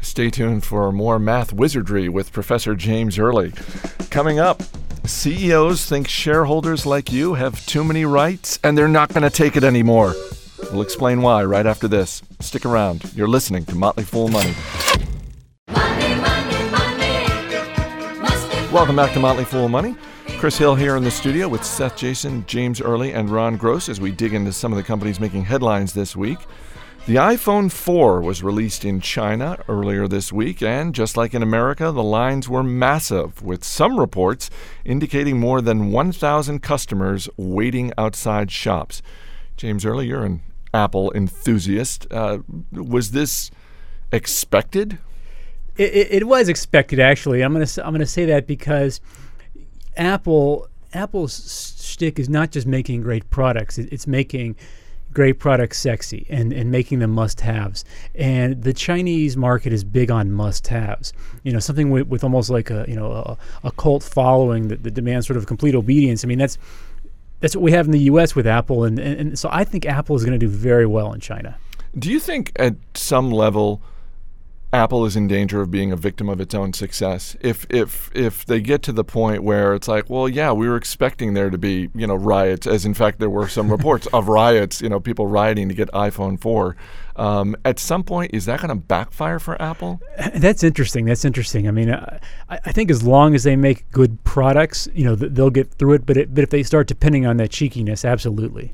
Stay 0.00 0.30
tuned 0.30 0.64
for 0.64 0.90
more 0.90 1.18
math 1.18 1.52
wizardry 1.52 2.08
with 2.08 2.32
Professor 2.32 2.74
James 2.74 3.18
Early. 3.18 3.52
Coming 4.10 4.38
up, 4.38 4.62
CEOs 5.10 5.86
think 5.86 6.06
shareholders 6.08 6.86
like 6.86 7.10
you 7.10 7.34
have 7.34 7.66
too 7.66 7.82
many 7.82 8.04
rights 8.04 8.60
and 8.62 8.78
they're 8.78 8.86
not 8.86 9.08
going 9.08 9.24
to 9.24 9.30
take 9.30 9.56
it 9.56 9.64
anymore. 9.64 10.14
We'll 10.70 10.82
explain 10.82 11.20
why 11.20 11.44
right 11.44 11.66
after 11.66 11.88
this. 11.88 12.22
Stick 12.38 12.64
around. 12.64 13.12
You're 13.14 13.28
listening 13.28 13.64
to 13.66 13.74
Motley 13.74 14.04
Fool 14.04 14.28
Money. 14.28 14.54
Money, 15.68 16.14
money, 16.14 16.70
money. 16.70 18.68
Welcome 18.72 18.94
back 18.94 19.12
to 19.14 19.18
Motley 19.18 19.44
Fool 19.44 19.68
Money. 19.68 19.96
Chris 20.38 20.56
Hill 20.56 20.76
here 20.76 20.96
in 20.96 21.02
the 21.02 21.10
studio 21.10 21.48
with 21.48 21.64
Seth 21.64 21.96
Jayson, 21.96 22.46
James 22.46 22.80
Early, 22.80 23.12
and 23.12 23.28
Ron 23.28 23.56
Gross 23.56 23.88
as 23.88 24.00
we 24.00 24.12
dig 24.12 24.32
into 24.32 24.52
some 24.52 24.72
of 24.72 24.76
the 24.76 24.84
companies 24.84 25.18
making 25.18 25.44
headlines 25.44 25.92
this 25.92 26.14
week. 26.14 26.38
The 27.06 27.16
iPhone 27.16 27.72
4 27.72 28.20
was 28.20 28.42
released 28.42 28.84
in 28.84 29.00
China 29.00 29.58
earlier 29.68 30.06
this 30.06 30.32
week, 30.32 30.62
and 30.62 30.94
just 30.94 31.16
like 31.16 31.34
in 31.34 31.42
America, 31.42 31.90
the 31.90 32.04
lines 32.04 32.48
were 32.48 32.62
massive, 32.62 33.42
with 33.42 33.64
some 33.64 33.98
reports 33.98 34.48
indicating 34.84 35.40
more 35.40 35.60
than 35.60 35.90
1,000 35.90 36.60
customers 36.60 37.28
waiting 37.36 37.92
outside 37.98 38.52
shops. 38.52 39.02
James 39.56 39.84
Early, 39.84 40.06
you're 40.06 40.24
an 40.24 40.42
Apple 40.72 41.10
enthusiast. 41.12 42.06
Uh, 42.12 42.38
was 42.70 43.10
this 43.10 43.50
expected? 44.12 44.98
It, 45.76 45.92
it, 45.92 46.08
it 46.12 46.26
was 46.28 46.48
expected, 46.48 47.00
actually. 47.00 47.42
I'm 47.42 47.52
gonna 47.52 47.62
s- 47.62 47.78
I'm 47.78 47.92
gonna 47.92 48.06
say 48.06 48.24
that 48.26 48.46
because 48.46 49.00
Apple 49.96 50.68
Apple's 50.92 51.76
shtick 51.82 52.18
is 52.20 52.28
not 52.28 52.52
just 52.52 52.66
making 52.66 53.02
great 53.02 53.28
products; 53.30 53.78
it, 53.78 53.88
it's 53.92 54.06
making 54.06 54.54
great 55.12 55.38
products 55.38 55.78
sexy 55.78 56.26
and, 56.28 56.52
and 56.52 56.70
making 56.70 57.00
them 57.00 57.10
must-haves. 57.10 57.84
And 58.14 58.62
the 58.62 58.72
Chinese 58.72 59.36
market 59.36 59.72
is 59.72 59.84
big 59.84 60.10
on 60.10 60.30
must-haves. 60.30 61.12
You 61.42 61.52
know, 61.52 61.58
something 61.58 61.90
with, 61.90 62.06
with 62.08 62.24
almost 62.24 62.50
like 62.50 62.70
a 62.70 62.84
you 62.88 62.96
know 62.96 63.10
a, 63.12 63.38
a 63.64 63.72
cult 63.72 64.02
following 64.02 64.68
that, 64.68 64.82
that 64.82 64.94
demands 64.94 65.26
sort 65.26 65.36
of 65.36 65.46
complete 65.46 65.74
obedience. 65.74 66.24
I 66.24 66.28
mean, 66.28 66.38
that's 66.38 66.58
that's 67.40 67.56
what 67.56 67.62
we 67.62 67.72
have 67.72 67.86
in 67.86 67.92
the 67.92 68.00
U.S. 68.00 68.36
with 68.36 68.46
Apple, 68.46 68.84
and, 68.84 68.98
and, 68.98 69.20
and 69.20 69.38
so 69.38 69.48
I 69.50 69.64
think 69.64 69.86
Apple 69.86 70.14
is 70.14 70.24
going 70.24 70.38
to 70.38 70.46
do 70.46 70.48
very 70.48 70.86
well 70.86 71.12
in 71.12 71.20
China. 71.20 71.56
Do 71.98 72.10
you 72.10 72.20
think 72.20 72.52
at 72.56 72.76
some 72.94 73.30
level 73.30 73.80
Apple 74.72 75.04
is 75.04 75.16
in 75.16 75.26
danger 75.26 75.60
of 75.60 75.70
being 75.70 75.90
a 75.90 75.96
victim 75.96 76.28
of 76.28 76.40
its 76.40 76.54
own 76.54 76.72
success? 76.72 77.36
If 77.40 77.66
if 77.70 78.10
if 78.14 78.46
they 78.46 78.60
get 78.60 78.82
to 78.82 78.92
the 78.92 79.02
point 79.02 79.42
where 79.42 79.74
it's 79.74 79.88
like, 79.88 80.08
well, 80.08 80.28
yeah, 80.28 80.52
we 80.52 80.68
were 80.68 80.76
expecting 80.76 81.34
there 81.34 81.50
to 81.50 81.58
be, 81.58 81.90
you 81.94 82.06
know, 82.06 82.14
riots, 82.14 82.66
as 82.66 82.84
in 82.84 82.94
fact 82.94 83.18
there 83.18 83.30
were 83.30 83.48
some 83.48 83.70
reports 83.72 84.06
of 84.12 84.28
riots, 84.28 84.80
you 84.80 84.88
know, 84.88 85.00
people 85.00 85.26
rioting 85.26 85.68
to 85.68 85.74
get 85.74 85.90
iPhone 85.90 86.40
4. 86.40 86.76
Um, 87.16 87.56
at 87.64 87.78
some 87.78 88.04
point, 88.04 88.32
is 88.32 88.46
that 88.46 88.60
going 88.60 88.68
to 88.68 88.76
backfire 88.76 89.38
for 89.38 89.60
Apple? 89.60 90.00
That's 90.34 90.62
interesting. 90.62 91.04
That's 91.04 91.24
interesting. 91.24 91.66
I 91.66 91.70
mean, 91.72 91.90
uh, 91.90 92.18
I, 92.48 92.60
I 92.66 92.72
think 92.72 92.90
as 92.90 93.02
long 93.02 93.34
as 93.34 93.42
they 93.42 93.56
make 93.56 93.90
good 93.90 94.22
products, 94.24 94.88
you 94.94 95.04
know, 95.04 95.16
th- 95.16 95.32
they'll 95.32 95.50
get 95.50 95.74
through 95.74 95.94
it. 95.94 96.06
But 96.06 96.16
it, 96.16 96.34
but 96.34 96.44
if 96.44 96.50
they 96.50 96.62
start 96.62 96.86
depending 96.86 97.26
on 97.26 97.36
that 97.38 97.50
cheekiness, 97.50 98.04
absolutely. 98.04 98.72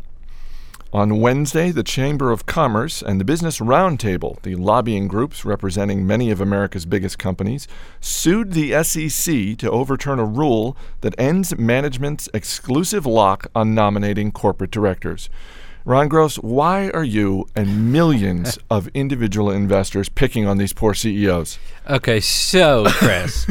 On 0.93 1.21
Wednesday, 1.21 1.73
the 1.73 1.83
Chamber 1.83 2.31
of 2.31 2.47
Commerce 2.47 3.03
and 3.03 3.21
the 3.21 3.25
Business 3.25 3.59
Roundtable, 3.59 4.41
the 4.43 4.55
lobbying 4.55 5.09
groups 5.09 5.45
representing 5.45 6.07
many 6.07 6.31
of 6.31 6.41
America's 6.41 6.87
biggest 6.87 7.19
companies, 7.19 7.67
sued 8.01 8.53
the 8.53 8.83
SEC 8.85 9.59
to 9.59 9.71
overturn 9.71 10.21
a 10.21 10.25
rule 10.25 10.77
that 11.01 11.15
ends 11.19 11.59
management's 11.59 12.29
exclusive 12.33 13.05
lock 13.05 13.49
on 13.55 13.75
nominating 13.75 14.31
corporate 14.31 14.71
directors. 14.71 15.29
Ron 15.85 16.09
Gross, 16.09 16.37
why 16.37 16.91
are 16.91 17.05
you 17.05 17.47
and 17.57 17.93
millions 17.93 18.57
of 18.71 18.89
individual 18.89 19.51
investors 19.51 20.09
picking 20.09 20.47
on 20.47 20.57
these 20.57 20.73
poor 20.73 20.95
CEOs? 20.95 21.59
Okay, 21.91 22.21
so 22.21 22.87
Chris, 22.89 23.47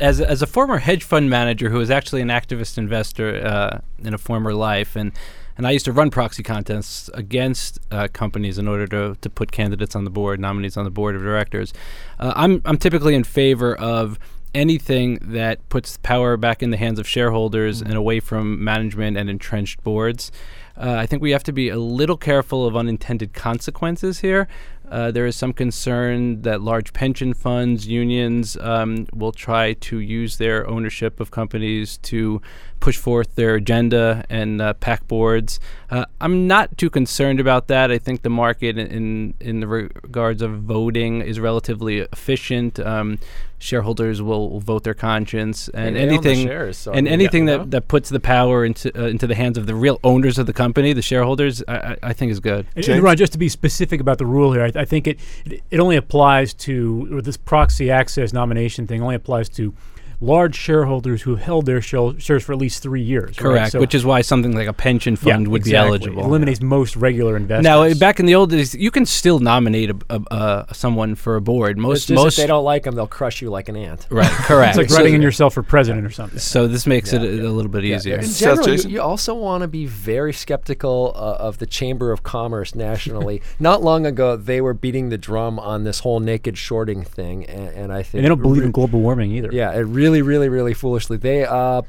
as 0.00 0.20
as 0.20 0.42
a 0.42 0.46
former 0.46 0.78
hedge 0.78 1.04
fund 1.04 1.30
manager 1.30 1.70
who 1.70 1.78
was 1.78 1.90
actually 1.90 2.20
an 2.20 2.28
activist 2.28 2.78
investor 2.78 3.44
uh, 3.44 3.80
in 4.04 4.12
a 4.12 4.18
former 4.18 4.54
life, 4.54 4.96
and 4.96 5.12
and 5.56 5.66
I 5.66 5.70
used 5.70 5.84
to 5.84 5.92
run 5.92 6.10
proxy 6.10 6.42
contests 6.42 7.10
against 7.14 7.78
uh, 7.90 8.08
companies 8.12 8.58
in 8.58 8.68
order 8.68 8.86
to 8.88 9.16
to 9.20 9.30
put 9.30 9.52
candidates 9.52 9.94
on 9.96 10.04
the 10.04 10.10
board, 10.10 10.40
nominees 10.40 10.76
on 10.76 10.84
the 10.84 10.90
board 10.90 11.16
of 11.16 11.22
directors. 11.22 11.72
Uh, 12.18 12.32
I'm 12.36 12.62
I'm 12.64 12.78
typically 12.78 13.14
in 13.14 13.24
favor 13.24 13.74
of 13.74 14.18
anything 14.54 15.18
that 15.22 15.66
puts 15.68 15.96
power 15.98 16.36
back 16.36 16.62
in 16.62 16.70
the 16.70 16.76
hands 16.76 16.98
of 16.98 17.06
shareholders 17.06 17.80
and 17.80 17.94
away 17.94 18.20
from 18.20 18.62
management 18.62 19.16
and 19.16 19.30
entrenched 19.30 19.82
boards. 19.84 20.32
Uh, 20.76 20.94
I 20.94 21.06
think 21.06 21.22
we 21.22 21.30
have 21.32 21.44
to 21.44 21.52
be 21.52 21.68
a 21.68 21.78
little 21.78 22.16
careful 22.16 22.66
of 22.66 22.76
unintended 22.76 23.32
consequences 23.32 24.20
here. 24.20 24.48
Uh, 24.90 25.10
there 25.12 25.26
is 25.26 25.36
some 25.36 25.52
concern 25.52 26.42
that 26.42 26.60
large 26.60 26.92
pension 26.92 27.32
funds, 27.32 27.86
unions, 27.86 28.56
um, 28.56 29.06
will 29.12 29.30
try 29.30 29.72
to 29.74 30.00
use 30.00 30.38
their 30.38 30.68
ownership 30.68 31.20
of 31.20 31.30
companies 31.30 31.96
to 31.98 32.42
push 32.80 32.96
forth 32.96 33.34
their 33.34 33.54
agenda 33.54 34.24
and 34.28 34.60
uh, 34.60 34.72
pack 34.74 35.06
boards. 35.06 35.60
Uh, 35.90 36.06
I'm 36.20 36.46
not 36.46 36.76
too 36.78 36.90
concerned 36.90 37.40
about 37.40 37.68
that. 37.68 37.90
I 37.90 37.98
think 37.98 38.22
the 38.22 38.30
market, 38.30 38.78
in 38.78 38.86
in, 38.88 39.34
in 39.40 39.60
the 39.60 39.66
regards 39.66 40.42
of 40.42 40.62
voting, 40.62 41.20
is 41.20 41.38
relatively 41.38 41.98
efficient. 41.98 42.80
Um, 42.80 43.18
shareholders 43.58 44.22
will, 44.22 44.50
will 44.50 44.60
vote 44.60 44.84
their 44.84 44.94
conscience, 44.94 45.68
and 45.68 45.94
they 45.94 46.00
anything 46.00 46.46
shares, 46.46 46.78
so 46.78 46.92
I 46.92 46.96
and 46.96 47.04
mean, 47.04 47.12
anything 47.12 47.46
yeah, 47.46 47.58
that, 47.58 47.64
no? 47.64 47.70
that 47.70 47.88
puts 47.88 48.08
the 48.08 48.20
power 48.20 48.64
into 48.64 48.90
uh, 48.98 49.06
into 49.06 49.26
the 49.26 49.34
hands 49.34 49.58
of 49.58 49.66
the 49.66 49.74
real 49.74 50.00
owners 50.02 50.38
of 50.38 50.46
the 50.46 50.52
company, 50.52 50.92
the 50.92 51.02
shareholders, 51.02 51.62
I, 51.68 51.74
I, 51.74 51.96
I 52.02 52.12
think 52.12 52.32
is 52.32 52.40
good. 52.40 52.66
And, 52.74 52.88
and 52.88 53.02
Ron, 53.02 53.16
just 53.16 53.32
to 53.32 53.38
be 53.38 53.48
specific 53.48 54.00
about 54.00 54.18
the 54.18 54.26
rule 54.26 54.52
here, 54.52 54.64
I, 54.64 54.80
I 54.80 54.84
think 54.84 55.06
it, 55.06 55.20
it 55.44 55.62
it 55.70 55.80
only 55.80 55.96
applies 55.96 56.54
to 56.54 57.08
or 57.12 57.22
this 57.22 57.36
proxy 57.36 57.90
access 57.90 58.32
nomination 58.32 58.86
thing 58.86 59.02
only 59.02 59.14
applies 59.14 59.48
to 59.50 59.74
large 60.20 60.54
shareholders 60.54 61.22
who 61.22 61.36
held 61.36 61.64
their 61.66 61.80
shares 61.80 62.44
for 62.44 62.52
at 62.52 62.58
least 62.58 62.82
three 62.82 63.00
years. 63.00 63.28
right? 63.30 63.36
Correct, 63.36 63.72
So- 63.72 63.80
which 63.80 63.94
is 63.94 64.04
why 64.04 64.20
something 64.20 64.54
like 64.54 64.66
a 64.68 64.72
pension 64.72 65.14
yeah, 65.22 65.32
fund 65.34 65.48
would 65.48 65.62
exactly. 65.62 65.86
be 65.86 65.88
eligible. 65.88 66.22
It 66.22 66.26
Eliminates 66.26 66.60
most 66.60 66.94
regular 66.96 67.36
investors. 67.36 67.64
Now, 67.64 67.92
back 67.94 68.20
in 68.20 68.26
the 68.26 68.34
old 68.34 68.50
days, 68.50 68.74
you 68.74 68.90
can 68.90 69.06
still 69.06 69.38
nominate 69.38 69.90
a, 69.90 69.96
a, 70.10 70.20
uh, 70.30 70.72
someone 70.72 71.14
for 71.14 71.36
a 71.36 71.40
board. 71.40 71.78
Most 71.78 72.08
just 72.08 72.22
most 72.22 72.38
if 72.38 72.42
they 72.44 72.46
don't 72.46 72.64
like 72.64 72.82
them, 72.82 72.94
they'll 72.96 73.06
crush 73.06 73.40
you 73.40 73.50
like 73.50 73.68
an 73.68 73.76
ant. 73.76 74.06
right, 74.10 74.28
correct. 74.30 74.70
it's 74.70 74.78
like 74.78 74.90
so, 74.90 74.96
running 74.96 75.14
in 75.14 75.22
yourself 75.22 75.54
for 75.54 75.62
president 75.62 76.06
or 76.06 76.10
something. 76.10 76.38
so 76.38 76.68
this 76.68 76.86
makes 76.86 77.12
it 77.14 77.22
a, 77.22 77.26
yeah. 77.26 77.42
a 77.42 77.48
little 77.48 77.70
bit 77.70 77.84
Yeah, 77.84 77.96
easier. 77.96 78.18
In 78.18 78.28
general, 78.30 78.68
you, 78.68 78.90
you 78.90 79.00
also 79.00 79.34
want 79.34 79.62
to 79.62 79.68
be 79.68 79.86
very 79.86 80.32
skeptical 80.32 81.12
uh, 81.14 81.36
of 81.38 81.58
the 81.58 81.66
Chamber 81.66 82.12
of 82.12 82.22
Commerce 82.22 82.74
nationally. 82.74 83.40
Not 83.58 83.82
long 83.82 84.04
ago, 84.04 84.36
they 84.36 84.60
were 84.60 84.74
beating 84.74 85.08
the 85.08 85.18
drum 85.18 85.58
on 85.58 85.84
this 85.84 86.00
whole 86.00 86.20
naked 86.20 86.58
shorting 86.58 87.04
thing, 87.04 87.46
and, 87.46 87.68
and 87.68 87.92
I 87.92 88.02
think 88.02 88.14
And 88.16 88.24
they 88.24 88.28
don't 88.28 88.42
believe 88.42 88.60
re- 88.60 88.66
in 88.66 88.72
global 88.72 89.00
warming 89.00 89.30
either. 89.32 89.48
Yeah, 89.52 89.72
it 89.72 89.80
really, 89.80 90.09
really, 90.10 90.22
really 90.22 90.48
really 90.48 90.74
foolishly. 90.74 91.16
They 91.16 91.44
uh, 91.44 91.82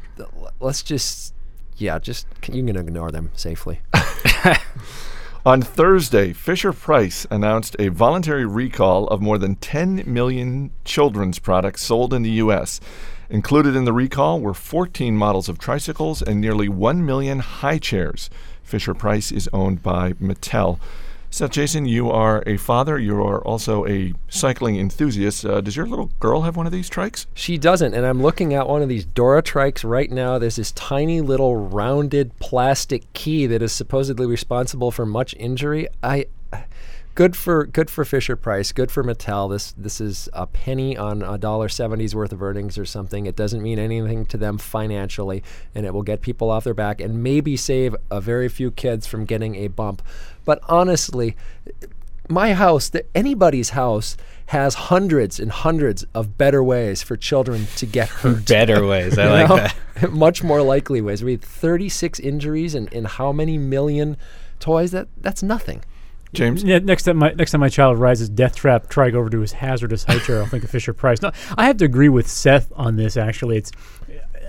let's 0.60 0.84
just 0.84 1.34
yeah, 1.78 2.00
just 2.00 2.28
you 2.52 2.64
can 2.64 2.78
ignore 2.78 3.12
them 3.12 3.32
safely. 3.36 3.82
On 5.46 5.60
Thursday, 5.60 6.34
Fisher 6.34 6.72
Price 6.72 7.26
announced 7.32 7.76
a 7.80 7.88
voluntary 7.88 8.46
recall 8.46 9.08
of 9.08 9.22
more 9.22 9.40
than 9.40 9.56
10 9.56 10.04
million 10.06 10.70
children's 10.86 11.40
products 11.40 11.82
sold 11.82 12.14
in 12.14 12.22
the 12.22 12.30
U.S. 12.44 12.80
Included 13.28 13.76
in 13.76 13.86
the 13.86 13.94
recall 13.94 14.40
were 14.40 14.54
14 14.54 15.18
models 15.18 15.50
of 15.50 15.58
tricycles 15.58 16.22
and 16.22 16.40
nearly 16.40 16.70
1 16.70 17.04
million 17.04 17.40
high 17.40 17.80
chairs. 17.80 18.30
Fisher 18.62 18.94
Price 18.94 19.32
is 19.32 19.50
owned 19.52 19.82
by 19.82 20.14
Mattel. 20.14 20.80
Seth 21.34 21.52
Jayson, 21.52 21.88
you 21.88 22.12
are 22.12 22.44
a 22.46 22.58
father. 22.58 23.00
You 23.00 23.24
are 23.24 23.42
also 23.46 23.88
a 23.88 24.14
cycling 24.28 24.78
enthusiast. 24.78 25.46
Uh, 25.46 25.62
does 25.62 25.78
your 25.78 25.86
little 25.86 26.08
girl 26.20 26.42
have 26.42 26.58
one 26.58 26.66
of 26.66 26.74
these 26.74 26.90
trikes? 26.90 27.26
She 27.34 27.58
doesn't, 27.58 27.94
and 27.94 28.06
I'm 28.06 28.22
looking 28.22 28.54
at 28.54 28.68
one 28.68 28.82
of 28.82 28.90
these 28.90 29.06
Dora 29.06 29.42
trikes 29.42 29.90
right 29.90 30.12
now. 30.12 30.38
There's 30.38 30.58
this 30.58 30.74
tiny 30.74 31.22
little 31.22 31.56
rounded 31.56 32.38
plastic 32.40 33.12
key 33.14 33.48
that 33.48 33.62
is 33.62 33.72
supposedly 33.72 34.26
responsible 34.26 34.92
for 34.92 35.06
much 35.06 35.34
injury. 35.36 35.88
I 36.04 36.26
good 37.16 37.36
for 37.36 37.66
good 37.66 37.90
for 37.90 38.06
Fisher 38.06 38.36
Price, 38.36 38.72
good 38.72 38.92
for 38.92 39.04
Mattel. 39.04 39.50
This 39.50 39.72
this 39.74 40.02
is 40.02 40.30
a 40.34 40.48
penny 40.48 40.98
on 40.98 41.22
a 41.22 41.38
dollar 41.38 41.70
seventy's 41.70 42.16
worth 42.16 42.32
of 42.32 42.42
earnings 42.42 42.78
or 42.78 42.86
something. 42.86 43.26
It 43.26 43.36
doesn't 43.36 43.62
mean 43.62 43.80
anything 43.80 44.26
to 44.28 44.38
them 44.38 44.58
financially, 44.58 45.44
and 45.76 45.86
it 45.86 45.94
will 45.94 46.04
get 46.04 46.22
people 46.22 46.50
off 46.50 46.64
their 46.64 46.74
back 46.74 47.02
and 47.02 47.24
maybe 47.24 47.58
save 47.58 47.96
a 48.10 48.22
very 48.22 48.50
few 48.50 48.72
kids 48.72 49.08
from 49.08 49.26
getting 49.26 49.56
a 49.56 49.68
bump. 49.68 50.02
But 50.46 50.60
honestly, 50.68 51.36
my 52.28 52.54
house, 52.54 52.90
th- 52.90 53.06
anybody's 53.14 53.72
house, 53.72 54.18
has 54.48 54.74
hundreds 54.76 55.40
and 55.40 55.52
hundreds 55.52 56.04
of 56.14 56.38
better 56.38 56.64
ways 56.64 57.02
for 57.02 57.16
children 57.18 57.68
to 57.76 57.86
get 57.86 58.10
hurt. 58.22 58.48
Better 58.48 58.86
ways. 58.86 59.18
I 59.18 59.28
like 59.28 59.50
know? 59.50 59.56
that. 59.58 60.12
Much 60.12 60.44
more 60.44 60.62
likely 60.62 61.02
ways. 61.02 61.24
We 61.24 61.32
had 61.32 61.42
36 61.42 62.20
injuries 62.20 62.74
and, 62.74 62.92
and 62.94 63.08
how 63.08 63.32
many 63.32 63.58
million 63.58 64.18
toys? 64.60 64.92
That 64.92 65.08
that's 65.18 65.44
nothing. 65.44 65.84
James? 66.34 66.64
Yeah, 66.64 66.80
next 66.80 67.04
time 67.04 67.18
my 67.18 67.34
next 67.34 67.52
time 67.52 67.62
my 67.62 67.70
child 67.70 67.98
rises 67.98 68.30
death 68.30 68.56
trap 68.56 68.90
Try 68.90 69.10
trike 69.10 69.16
over 69.16 69.30
to 69.30 69.40
his 69.40 69.52
hazardous 69.52 70.04
high 70.06 70.20
chair, 70.20 70.40
I'll 70.40 70.46
think 70.46 70.64
of 70.64 70.70
Fisher 70.72 70.94
Price. 70.94 71.22
No, 71.22 71.32
I 71.58 71.66
have 71.68 71.78
to 71.78 71.86
agree 71.86 72.10
with 72.10 72.30
Seth 72.30 72.72
on 72.76 72.96
this. 72.96 73.18
Actually, 73.18 73.58
it's 73.58 73.72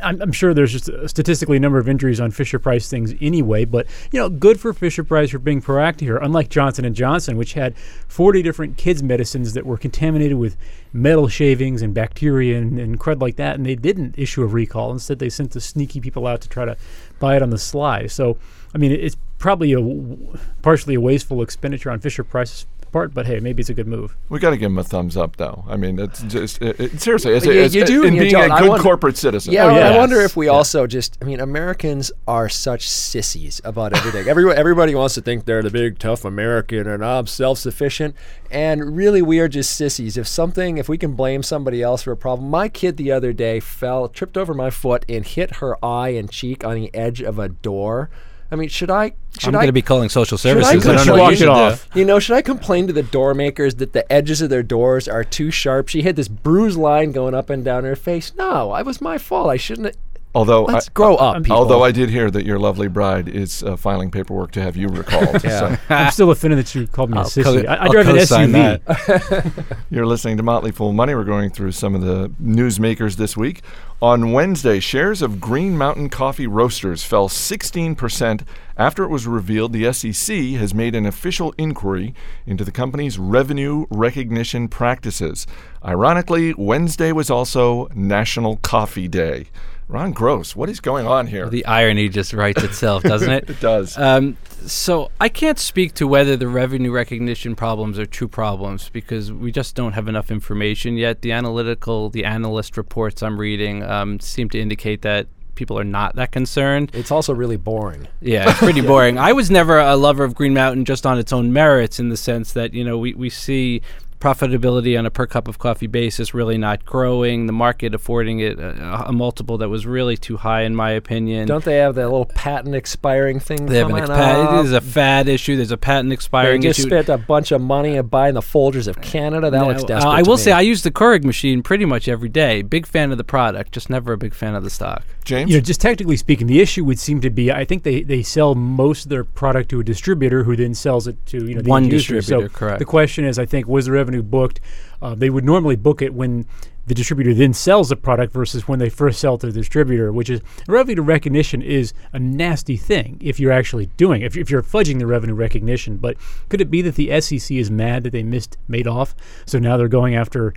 I'm, 0.02 0.20
I'm 0.20 0.32
sure 0.32 0.52
there's 0.52 0.72
just 0.72 0.88
a 0.88 1.08
statistically 1.08 1.56
a 1.56 1.60
number 1.60 1.78
of 1.78 1.88
injuries 1.88 2.20
on 2.20 2.30
Fisher 2.30 2.58
Price 2.58 2.88
things 2.88 3.14
anyway, 3.20 3.64
but 3.64 3.86
you 4.10 4.20
know, 4.20 4.28
good 4.28 4.60
for 4.60 4.72
Fisher 4.72 5.04
Price 5.04 5.30
for 5.30 5.38
being 5.38 5.62
proactive 5.62 6.00
here. 6.00 6.16
Unlike 6.18 6.48
Johnson 6.50 6.84
and 6.84 6.94
Johnson, 6.94 7.36
which 7.36 7.54
had 7.54 7.76
40 8.08 8.42
different 8.42 8.76
kids 8.76 9.02
medicines 9.02 9.54
that 9.54 9.64
were 9.64 9.76
contaminated 9.76 10.38
with 10.38 10.56
metal 10.92 11.28
shavings 11.28 11.82
and 11.82 11.94
bacteria 11.94 12.58
and, 12.58 12.78
and 12.78 12.98
crud 13.00 13.20
like 13.20 13.36
that, 13.36 13.56
and 13.56 13.64
they 13.64 13.76
didn't 13.76 14.18
issue 14.18 14.42
a 14.42 14.46
recall. 14.46 14.92
Instead, 14.92 15.18
they 15.18 15.30
sent 15.30 15.52
the 15.52 15.60
sneaky 15.60 16.00
people 16.00 16.26
out 16.26 16.40
to 16.42 16.48
try 16.48 16.64
to 16.64 16.76
buy 17.18 17.36
it 17.36 17.42
on 17.42 17.50
the 17.50 17.58
sly. 17.58 18.06
So, 18.06 18.38
I 18.74 18.78
mean, 18.78 18.92
it's 18.92 19.16
probably 19.38 19.72
a 19.72 19.76
w- 19.80 20.36
partially 20.62 20.94
a 20.94 21.00
wasteful 21.00 21.42
expenditure 21.42 21.90
on 21.90 22.00
Fisher 22.00 22.24
Price's 22.24 22.66
part, 22.92 23.14
but 23.14 23.26
hey, 23.26 23.40
maybe 23.40 23.60
it's 23.62 23.70
a 23.70 23.74
good 23.74 23.86
move. 23.88 24.14
We 24.28 24.38
got 24.38 24.50
to 24.50 24.56
give 24.58 24.70
him 24.70 24.76
a 24.76 24.84
thumbs 24.84 25.16
up, 25.16 25.36
though. 25.36 25.64
I 25.66 25.76
mean, 25.78 25.98
it's 25.98 26.22
just 26.24 26.60
it, 26.60 26.78
it- 26.78 27.00
seriously, 27.00 27.32
as, 27.34 27.44
You- 27.46 27.52
a, 27.52 27.64
as 27.64 27.74
you 27.74 27.86
do 27.86 28.02
in 28.02 28.08
and 28.08 28.16
you 28.16 28.20
being 28.22 28.32
don't. 28.34 28.50
a 28.50 28.54
I 28.54 28.60
good 28.60 28.68
wonder- 28.68 28.82
corporate 28.82 29.16
citizen. 29.16 29.52
Yeah, 29.52 29.64
Oh, 29.64 29.68
I- 29.70 29.94
I 29.94 29.96
wonder 29.96 30.20
if 30.20 30.36
we 30.36 30.46
Yeah. 30.46 30.52
also 30.52 30.86
just, 30.86 31.16
I 31.22 31.24
mean, 31.24 31.40
Americans 31.40 32.12
are 32.28 32.50
such 32.50 32.86
sissies 32.88 33.62
about 33.64 33.96
everything. 33.96 34.28
Everyone, 34.28 34.56
everybody 34.58 34.94
wants 34.94 35.14
to 35.14 35.22
think 35.22 35.46
they're 35.46 35.62
the 35.62 35.70
big, 35.70 35.98
tough 35.98 36.24
American 36.26 36.86
and 36.86 37.02
I'm 37.02 37.26
self 37.26 37.58
sufficient. 37.58 38.14
And 38.50 38.94
really, 38.94 39.22
we 39.22 39.40
are 39.40 39.48
just 39.48 39.74
sissies. 39.74 40.18
If 40.18 40.28
something, 40.28 40.76
if 40.76 40.86
we 40.86 40.98
can 40.98 41.12
blame 41.14 41.42
somebody 41.42 41.82
else 41.82 42.02
for 42.02 42.12
a 42.12 42.16
problem. 42.16 42.50
My 42.50 42.68
kid 42.68 42.98
the 42.98 43.10
other 43.10 43.32
day 43.32 43.58
fell, 43.58 44.06
tripped 44.08 44.36
over 44.36 44.52
my 44.52 44.68
foot, 44.68 45.06
and 45.08 45.24
hit 45.26 45.56
her 45.56 45.82
eye 45.82 46.10
and 46.10 46.30
cheek 46.30 46.62
on 46.62 46.74
the 46.74 46.94
edge 46.94 47.22
of 47.22 47.38
a 47.38 47.48
door. 47.48 48.10
I 48.52 48.54
mean, 48.54 48.68
should 48.68 48.90
I? 48.90 49.14
Should 49.38 49.48
I'm 49.48 49.52
going 49.54 49.66
to 49.66 49.72
be 49.72 49.80
calling 49.80 50.10
social 50.10 50.36
services. 50.36 50.82
should 50.82 50.94
I 50.94 50.96
services. 51.04 51.08
I, 51.08 51.30
you 51.30 51.42
it 51.42 51.48
off. 51.48 51.88
You 51.94 52.04
know, 52.04 52.18
should 52.18 52.36
I 52.36 52.42
complain 52.42 52.86
to 52.86 52.92
the 52.92 53.02
door 53.02 53.32
makers 53.32 53.76
that 53.76 53.94
the 53.94 54.10
edges 54.12 54.42
of 54.42 54.50
their 54.50 54.62
doors 54.62 55.08
are 55.08 55.24
too 55.24 55.50
sharp? 55.50 55.88
She 55.88 56.02
had 56.02 56.16
this 56.16 56.28
bruise 56.28 56.76
line 56.76 57.12
going 57.12 57.34
up 57.34 57.48
and 57.48 57.64
down 57.64 57.84
her 57.84 57.96
face. 57.96 58.34
No, 58.34 58.74
it 58.76 58.84
was 58.84 59.00
my 59.00 59.16
fault. 59.16 59.48
I 59.48 59.56
shouldn't. 59.56 59.96
Have, 60.34 60.36
Although, 60.48 60.64
let's 60.64 60.88
I, 60.88 60.92
grow 60.94 61.16
up, 61.16 61.42
people. 61.42 61.56
although 61.58 61.82
I 61.84 61.92
did 61.92 62.08
hear 62.08 62.30
that 62.30 62.46
your 62.46 62.58
lovely 62.58 62.88
bride 62.88 63.28
is 63.28 63.62
uh, 63.62 63.76
filing 63.76 64.10
paperwork 64.10 64.50
to 64.52 64.62
have 64.62 64.76
you 64.78 64.88
recalled. 64.88 65.44
Yeah. 65.44 65.76
so 65.76 65.76
I'm 65.94 66.10
still 66.10 66.30
offended 66.30 66.58
that 66.58 66.74
you 66.74 66.86
called 66.86 67.10
me 67.10 67.18
a 67.18 67.20
I'll 67.20 67.26
sissy. 67.26 67.64
co- 67.64 67.70
I, 67.70 67.84
I 67.84 67.88
drive 67.88 68.08
an 68.08 68.16
SUV. 68.16 69.76
You're 69.90 70.06
listening 70.06 70.38
to 70.38 70.42
Motley 70.42 70.72
Fool 70.72 70.92
Money. 70.94 71.14
We're 71.14 71.24
going 71.24 71.50
through 71.50 71.72
some 71.72 71.94
of 71.94 72.00
the 72.00 72.30
newsmakers 72.42 73.16
this 73.16 73.36
week. 73.36 73.60
On 74.00 74.32
Wednesday, 74.32 74.80
shares 74.80 75.20
of 75.22 75.38
Green 75.38 75.76
Mountain 75.76 76.08
Coffee 76.08 76.46
Roasters 76.46 77.04
fell 77.04 77.28
16% 77.28 78.44
after 78.76 79.04
it 79.04 79.08
was 79.08 79.26
revealed 79.26 79.72
the 79.74 79.92
SEC 79.92 80.34
has 80.58 80.72
made 80.74 80.94
an 80.94 81.04
official 81.06 81.54
inquiry 81.58 82.14
into 82.46 82.64
the 82.64 82.72
company's 82.72 83.18
revenue 83.18 83.84
recognition 83.90 84.66
practices. 84.66 85.46
Ironically, 85.84 86.54
Wednesday 86.54 87.12
was 87.12 87.30
also 87.30 87.88
National 87.94 88.56
Coffee 88.56 89.08
Day. 89.08 89.46
Ron 89.92 90.12
Gross, 90.12 90.56
what 90.56 90.70
is 90.70 90.80
going 90.80 91.06
on 91.06 91.26
here? 91.26 91.50
The 91.50 91.66
irony 91.66 92.08
just 92.08 92.32
writes 92.32 92.62
itself, 92.62 93.02
doesn't 93.02 93.30
it? 93.30 93.50
it 93.50 93.60
does. 93.60 93.98
Um, 93.98 94.38
so 94.64 95.10
I 95.20 95.28
can't 95.28 95.58
speak 95.58 95.92
to 95.94 96.08
whether 96.08 96.34
the 96.34 96.48
revenue 96.48 96.90
recognition 96.90 97.54
problems 97.54 97.98
are 97.98 98.06
true 98.06 98.26
problems 98.26 98.88
because 98.88 99.30
we 99.30 99.52
just 99.52 99.74
don't 99.74 99.92
have 99.92 100.08
enough 100.08 100.30
information 100.30 100.96
yet. 100.96 101.20
The 101.20 101.32
analytical, 101.32 102.08
the 102.08 102.24
analyst 102.24 102.78
reports 102.78 103.22
I'm 103.22 103.38
reading 103.38 103.82
um, 103.82 104.18
seem 104.18 104.48
to 104.50 104.60
indicate 104.60 105.02
that 105.02 105.26
people 105.56 105.78
are 105.78 105.84
not 105.84 106.16
that 106.16 106.32
concerned. 106.32 106.90
It's 106.94 107.10
also 107.10 107.34
really 107.34 107.58
boring. 107.58 108.08
Yeah, 108.22 108.48
it's 108.48 108.58
pretty 108.60 108.80
boring. 108.86 109.18
I 109.18 109.34
was 109.34 109.50
never 109.50 109.78
a 109.78 109.96
lover 109.96 110.24
of 110.24 110.34
Green 110.34 110.54
Mountain 110.54 110.86
just 110.86 111.04
on 111.04 111.18
its 111.18 111.34
own 111.34 111.52
merits 111.52 112.00
in 112.00 112.08
the 112.08 112.16
sense 112.16 112.54
that, 112.54 112.72
you 112.72 112.82
know, 112.82 112.96
we, 112.96 113.12
we 113.12 113.28
see 113.28 113.82
profitability 114.22 114.96
on 114.98 115.04
a 115.04 115.10
per 115.10 115.26
cup 115.26 115.48
of 115.48 115.58
coffee 115.58 115.88
basis 115.88 116.32
really 116.32 116.56
not 116.56 116.84
growing. 116.84 117.46
The 117.46 117.52
market 117.52 117.94
affording 117.94 118.38
it 118.38 118.58
a, 118.58 119.08
a 119.08 119.12
multiple 119.12 119.58
that 119.58 119.68
was 119.68 119.84
really 119.84 120.16
too 120.16 120.36
high, 120.36 120.62
in 120.62 120.76
my 120.76 120.90
opinion. 120.92 121.48
Don't 121.48 121.64
they 121.64 121.78
have 121.78 121.96
that 121.96 122.04
little 122.08 122.26
patent 122.26 122.74
expiring 122.74 123.40
thing? 123.40 123.66
they 123.66 123.78
have 123.78 123.88
an 123.90 123.96
coming 123.96 124.08
expa- 124.10 124.44
up? 124.46 124.64
It 124.64 124.66
is 124.66 124.72
a 124.72 124.80
fad 124.80 125.28
issue. 125.28 125.56
There's 125.56 125.72
a 125.72 125.76
patent 125.76 126.12
expiring 126.12 126.60
They 126.60 126.68
expiring 126.68 126.72
just 126.72 126.78
issue. 126.80 126.88
spent 126.88 127.08
a 127.08 127.18
bunch 127.18 127.50
of 127.52 127.60
money 127.60 127.98
on 127.98 128.06
buying 128.06 128.34
the 128.34 128.40
Folgers 128.40 128.86
of 128.86 129.00
Canada. 129.00 129.50
That 129.50 129.66
looks 129.66 129.82
desperate. 129.84 130.08
uh, 130.08 130.12
I 130.12 130.22
to 130.22 130.28
will 130.30 130.36
me. 130.36 130.42
say 130.42 130.52
I 130.52 130.60
use 130.60 130.82
the 130.82 130.90
Keurig 130.92 131.24
machine 131.24 131.62
pretty 131.62 131.84
much 131.84 132.06
every 132.08 132.28
day. 132.28 132.62
Big 132.62 132.86
fan 132.86 133.10
of 133.10 133.18
the 133.18 133.24
product, 133.24 133.72
just 133.72 133.90
never 133.90 134.12
a 134.12 134.18
big 134.18 134.34
fan 134.34 134.54
of 134.54 134.62
the 134.62 134.70
stock. 134.70 135.02
James? 135.24 135.50
You 135.50 135.56
know, 135.56 135.60
just 135.62 135.80
technically 135.80 136.16
speaking, 136.16 136.46
the 136.46 136.60
issue 136.60 136.84
would 136.84 136.98
seem 136.98 137.20
to 137.20 137.30
be 137.30 137.50
I 137.52 137.64
think 137.64 137.82
they, 137.82 138.02
they 138.02 138.22
sell 138.22 138.54
most 138.54 139.04
of 139.04 139.08
their 139.10 139.24
product 139.24 139.70
to 139.70 139.80
a 139.80 139.84
distributor 139.84 140.42
who 140.44 140.56
then 140.56 140.74
sells 140.74 141.06
it 141.06 141.24
to 141.26 141.44
you 141.46 141.54
know 141.56 141.62
the 141.62 141.70
One 141.70 141.84
end 141.84 141.90
distributor, 141.92 142.26
so 142.26 142.48
correct. 142.48 142.78
The 142.78 142.84
question 142.84 143.24
is, 143.24 143.38
I 143.38 143.46
think, 143.46 143.66
was 143.66 143.86
the 143.86 143.92
revenue 143.92 144.11
booked? 144.20 144.60
Uh, 145.00 145.14
they 145.14 145.30
would 145.30 145.44
normally 145.44 145.76
book 145.76 146.02
it 146.02 146.12
when 146.12 146.44
the 146.86 146.94
distributor 146.94 147.32
then 147.32 147.54
sells 147.54 147.88
the 147.88 147.96
product 147.96 148.32
versus 148.32 148.66
when 148.66 148.78
they 148.78 148.88
first 148.88 149.20
sell 149.20 149.38
to 149.38 149.46
the 149.46 149.52
distributor, 149.52 150.12
which 150.12 150.28
is 150.28 150.40
revenue 150.66 151.02
recognition 151.02 151.62
is 151.62 151.92
a 152.12 152.18
nasty 152.18 152.76
thing 152.76 153.18
if 153.20 153.38
you're 153.38 153.52
actually 153.52 153.86
doing 153.96 154.22
if, 154.22 154.36
if 154.36 154.50
you're 154.50 154.62
fudging 154.62 154.98
the 154.98 155.06
revenue 155.06 155.34
recognition. 155.34 155.96
But 155.96 156.16
could 156.48 156.60
it 156.60 156.70
be 156.70 156.82
that 156.82 156.96
the 156.96 157.20
SEC 157.20 157.50
is 157.56 157.70
mad 157.70 158.02
that 158.02 158.10
they 158.10 158.22
missed 158.22 158.56
Madoff, 158.68 159.14
so 159.46 159.58
now 159.58 159.76
they're 159.76 159.88
going 159.88 160.14
after 160.14 160.54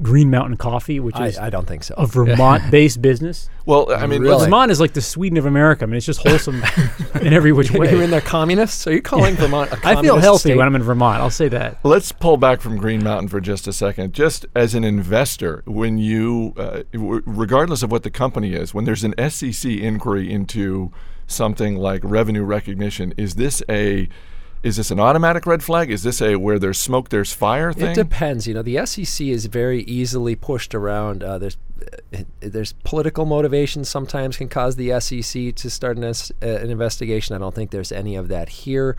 Green 0.00 0.30
Mountain 0.30 0.56
Coffee, 0.56 1.00
which 1.00 1.16
I, 1.16 1.26
is 1.26 1.38
I 1.38 1.50
don't 1.50 1.66
think 1.66 1.84
so. 1.84 1.94
a 1.98 2.06
Vermont-based 2.06 3.02
business? 3.02 3.48
well, 3.66 3.92
I 3.92 4.06
mean, 4.06 4.22
Really? 4.22 4.44
Vermont 4.44 4.70
is 4.70 4.80
like 4.80 4.92
the 4.92 5.00
Sweden 5.00 5.38
of 5.38 5.46
America. 5.46 5.84
I 5.84 5.86
mean, 5.86 5.96
it's 5.96 6.06
just 6.06 6.26
wholesome 6.26 6.62
in 7.20 7.32
every 7.32 7.52
which 7.52 7.70
way. 7.70 7.90
You're 7.90 8.02
in 8.02 8.10
there 8.10 8.20
communists? 8.20 8.86
Are 8.86 8.92
you 8.92 9.02
calling 9.02 9.34
Vermont 9.34 9.70
communist 9.70 9.98
i 9.98 10.02
feel 10.02 10.18
healthy 10.18 10.50
state? 10.50 10.56
when 10.56 10.66
I'm 10.66 10.74
in 10.74 10.82
Vermont. 10.82 11.20
I'll 11.20 11.30
say 11.30 11.48
that. 11.48 11.78
Let's 11.84 12.12
pull 12.12 12.36
back 12.36 12.60
from 12.60 12.76
Green 12.76 13.02
Mountain 13.02 13.28
for 13.28 13.40
just 13.40 13.66
a 13.66 13.72
second. 13.72 14.12
Just 14.12 14.46
as 14.54 14.74
an 14.74 14.84
investor, 14.84 15.62
when 15.66 15.98
you, 15.98 16.54
uh, 16.56 16.82
w- 16.92 17.22
regardless 17.26 17.82
of 17.82 17.90
what 17.90 18.02
the 18.02 18.10
company 18.10 18.54
is, 18.54 18.72
when 18.72 18.84
there's 18.84 19.04
an 19.04 19.14
SEC 19.30 19.70
inquiry 19.70 20.30
into 20.30 20.92
something 21.26 21.76
like 21.76 22.00
revenue 22.04 22.42
recognition, 22.44 23.12
is 23.16 23.34
this 23.34 23.62
a 23.68 24.08
is 24.62 24.76
this 24.76 24.90
an 24.90 25.00
automatic 25.00 25.46
red 25.46 25.62
flag? 25.62 25.90
Is 25.90 26.02
this 26.02 26.20
a 26.20 26.36
where 26.36 26.58
there's 26.58 26.78
smoke, 26.78 27.10
there's 27.10 27.32
fire 27.32 27.72
thing? 27.72 27.92
It 27.92 27.94
depends. 27.94 28.46
You 28.46 28.54
know, 28.54 28.62
the 28.62 28.84
SEC 28.86 29.26
is 29.26 29.46
very 29.46 29.82
easily 29.82 30.34
pushed 30.34 30.74
around. 30.74 31.22
Uh, 31.22 31.38
there's 31.38 31.56
uh, 32.12 32.22
there's 32.40 32.72
political 32.72 33.24
motivation 33.24 33.84
sometimes 33.84 34.36
can 34.36 34.48
cause 34.48 34.76
the 34.76 34.98
SEC 35.00 35.54
to 35.54 35.70
start 35.70 35.96
an, 35.96 36.04
uh, 36.04 36.12
an 36.40 36.70
investigation. 36.70 37.36
I 37.36 37.38
don't 37.38 37.54
think 37.54 37.70
there's 37.70 37.92
any 37.92 38.16
of 38.16 38.28
that 38.28 38.48
here. 38.48 38.96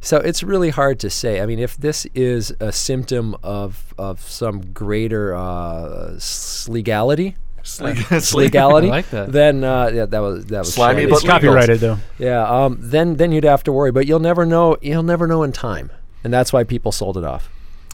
So 0.00 0.18
it's 0.18 0.42
really 0.42 0.70
hard 0.70 1.00
to 1.00 1.10
say. 1.10 1.40
I 1.40 1.46
mean, 1.46 1.58
if 1.58 1.76
this 1.76 2.06
is 2.14 2.52
a 2.60 2.72
symptom 2.72 3.36
of 3.42 3.94
of 3.98 4.20
some 4.20 4.72
greater 4.72 5.34
uh, 5.34 6.18
legality, 6.68 7.36
Sleek- 7.64 8.34
legality, 8.34 8.88
I 8.88 8.90
like 8.90 9.10
that. 9.10 9.32
then 9.32 9.64
uh, 9.64 9.90
yeah, 9.92 10.04
that 10.06 10.18
was 10.20 10.44
that 10.46 10.58
was 10.60 10.74
Slimy 10.74 11.00
shady. 11.02 11.10
but 11.10 11.16
It's 11.16 11.24
copyrighted 11.24 11.80
though. 11.80 11.98
Yeah, 12.18 12.46
um, 12.46 12.76
then 12.80 13.16
then 13.16 13.32
you'd 13.32 13.44
have 13.44 13.64
to 13.64 13.72
worry, 13.72 13.90
but 13.90 14.06
you'll 14.06 14.20
never 14.20 14.44
know. 14.46 14.76
You'll 14.82 15.02
never 15.02 15.26
know 15.26 15.42
in 15.42 15.52
time, 15.52 15.90
and 16.22 16.32
that's 16.32 16.52
why 16.52 16.64
people 16.64 16.92
sold 16.92 17.16
it 17.16 17.24
off. 17.24 17.48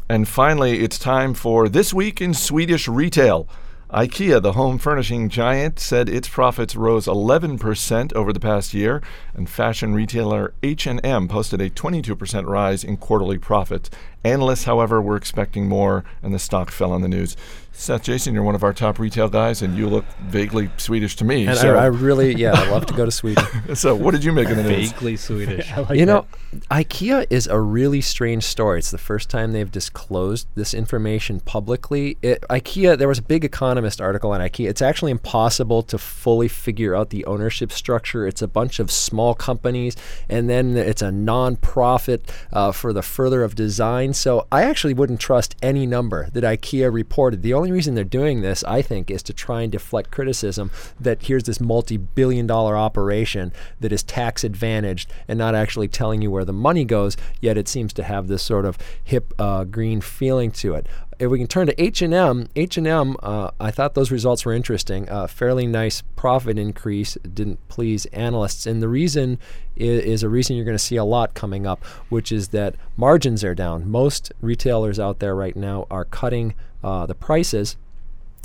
And 0.09 0.27
finally, 0.27 0.81
it's 0.81 0.99
time 0.99 1.35
for 1.35 1.69
This 1.69 1.95
Week 1.95 2.21
in 2.21 2.35
Swedish 2.35 2.89
Retail. 2.89 3.49
IKEA, 3.93 4.41
the 4.41 4.53
home 4.53 4.79
furnishing 4.79 5.29
giant, 5.29 5.81
said 5.81 6.09
its 6.09 6.29
profits 6.29 6.77
rose 6.77 7.07
11% 7.07 8.13
over 8.13 8.33
the 8.33 8.39
past 8.39 8.73
year, 8.73 9.03
and 9.35 9.49
fashion 9.51 9.95
retailer 9.95 10.55
H&M 10.63 11.27
posted 11.27 11.61
a 11.61 11.71
22% 11.71 12.47
rise 12.47 12.85
in 12.85 12.97
quarterly 12.99 13.37
profits. 13.37 13.91
Analysts, 14.23 14.65
however, 14.65 15.03
were 15.03 15.17
expecting 15.17 15.69
more, 15.69 16.05
and 16.23 16.33
the 16.33 16.39
stock 16.39 16.71
fell 16.71 16.93
on 16.93 17.03
the 17.03 17.09
news. 17.09 17.37
Seth 17.73 18.03
Jayson, 18.05 18.35
you're 18.35 18.43
one 18.43 18.55
of 18.55 18.63
our 18.63 18.73
top 18.73 18.99
retail 18.99 19.29
guys, 19.29 19.63
and 19.63 19.77
you 19.77 19.89
look 19.89 20.05
vaguely 20.23 20.71
Swedish 20.77 21.17
to 21.17 21.25
me. 21.25 21.47
And 21.47 21.57
so, 21.57 21.77
I, 21.77 21.85
I 21.85 21.87
really, 21.87 22.35
yeah, 22.35 22.53
I'd 22.53 22.71
love 22.71 22.85
to 22.87 22.95
go 22.95 23.05
to 23.05 23.11
Sweden. 23.11 23.45
so 23.75 23.95
what 23.95 24.11
did 24.11 24.25
you 24.25 24.33
make 24.33 24.51
of 24.51 24.57
the 24.57 24.65
news? 24.65 24.93
Vaguely 24.93 25.17
Swedish. 25.17 25.73
I 25.77 25.81
like 25.81 25.91
you 25.99 26.05
that. 26.05 26.07
know, 26.07 26.27
IKEA 26.71 27.27
is 27.31 27.47
a 27.47 27.59
really 27.59 28.01
strange 28.01 28.45
story. 28.45 28.81
It's 28.81 28.91
the 28.91 28.99
first 28.99 29.31
time 29.31 29.53
they've 29.53 29.71
disclosed 29.71 30.49
this 30.57 30.75
information 30.75 31.41
publicly. 31.41 32.19
It, 32.23 32.43
IKEA, 32.51 32.99
there 32.99 33.09
was 33.09 33.19
a 33.19 33.23
big 33.23 33.45
Economist 33.45 34.01
article 34.01 34.33
on 34.33 34.41
IKEA. 34.41 34.69
It's 34.69 34.83
actually 34.83 35.13
impossible 35.13 35.83
to 35.85 35.97
fully 35.97 36.49
figure 36.49 36.95
out 36.95 37.11
the 37.11 37.25
ownership 37.25 37.73
structure. 37.73 38.27
It's 38.27 38.43
a 38.43 38.49
bunch 38.49 38.79
of 38.81 38.91
small 38.91 39.35
companies, 39.35 39.97
and 40.29 40.51
then 40.51 40.77
it's 40.77 41.03
a 41.03 41.13
non-profit 41.13 42.31
uh, 42.53 42.73
for 42.73 42.93
the 42.93 43.03
further 43.03 43.43
of 43.43 43.55
design. 43.55 44.13
So 44.13 44.47
I 44.51 44.65
actually 44.65 44.95
wouldn't 44.95 45.21
trust 45.21 45.57
any 45.63 45.87
number 45.87 46.29
that 46.31 46.45
IKEA 46.45 46.93
reported. 46.93 47.43
The 47.43 47.55
only 47.61 47.73
reason 47.73 47.95
they're 47.95 48.05
doing 48.05 48.41
this, 48.41 48.65
I 48.65 48.83
think, 48.83 49.11
is 49.11 49.23
to 49.25 49.33
try 49.33 49.63
and 49.63 49.71
deflect 49.71 50.11
criticism 50.11 50.71
that 50.99 51.25
here's 51.25 51.45
this 51.45 51.61
multi-billion 51.61 52.47
dollar 52.47 52.77
operation 52.77 53.53
that 53.81 53.93
is 53.93 54.03
tax 54.03 54.45
advantaged 54.45 55.13
and 55.29 55.39
not 55.39 55.55
actually 55.55 55.89
telling 55.89 56.23
you 56.23 56.31
where 56.31 56.45
the 56.45 56.53
money 56.53 56.85
goes, 56.85 57.17
yet 57.41 57.59
it 57.59 57.69
seems 57.69 57.93
to 57.93 58.03
have 58.03 58.29
this 58.29 58.43
sort 58.43 58.65
of 58.65 58.79
hip 59.05 59.33
uh, 59.39 59.65
green 59.65 60.01
feeling 60.01 60.51
to 60.51 60.75
it. 60.75 60.87
If 61.19 61.31
we 61.31 61.37
can 61.37 61.49
turn 61.49 61.67
to 61.67 61.83
H&M, 61.83 62.49
H&M, 62.57 63.17
uh, 63.23 63.51
I 63.61 63.71
thought 63.71 63.93
those 63.93 64.11
results 64.11 64.47
were 64.47 64.55
interesting. 64.55 65.07
A 65.11 65.29
fairly 65.29 65.67
nice 65.67 66.03
profit 66.17 66.59
increase 66.59 67.19
didn't 67.35 67.61
please 67.69 68.07
analysts, 68.07 68.67
and 68.67 68.83
the 68.83 68.89
reason 68.89 69.39
is, 69.77 70.03
is 70.03 70.23
a 70.23 70.31
reason 70.31 70.57
you're 70.57 70.65
going 70.65 70.75
to 70.75 70.83
see 70.83 70.97
a 70.97 71.05
lot 71.05 71.35
coming 71.35 71.67
up, 71.67 71.85
which 72.09 72.33
is 72.33 72.49
that 72.49 72.75
margins 72.97 73.45
are 73.45 73.55
down. 73.55 73.91
Most 73.91 74.33
retailers 74.41 74.99
out 74.99 75.19
there 75.19 75.37
right 75.37 75.57
now 75.57 75.87
are 75.91 76.07
cutting 76.07 76.55
uh, 76.83 77.07
the 77.07 77.15
prices 77.15 77.77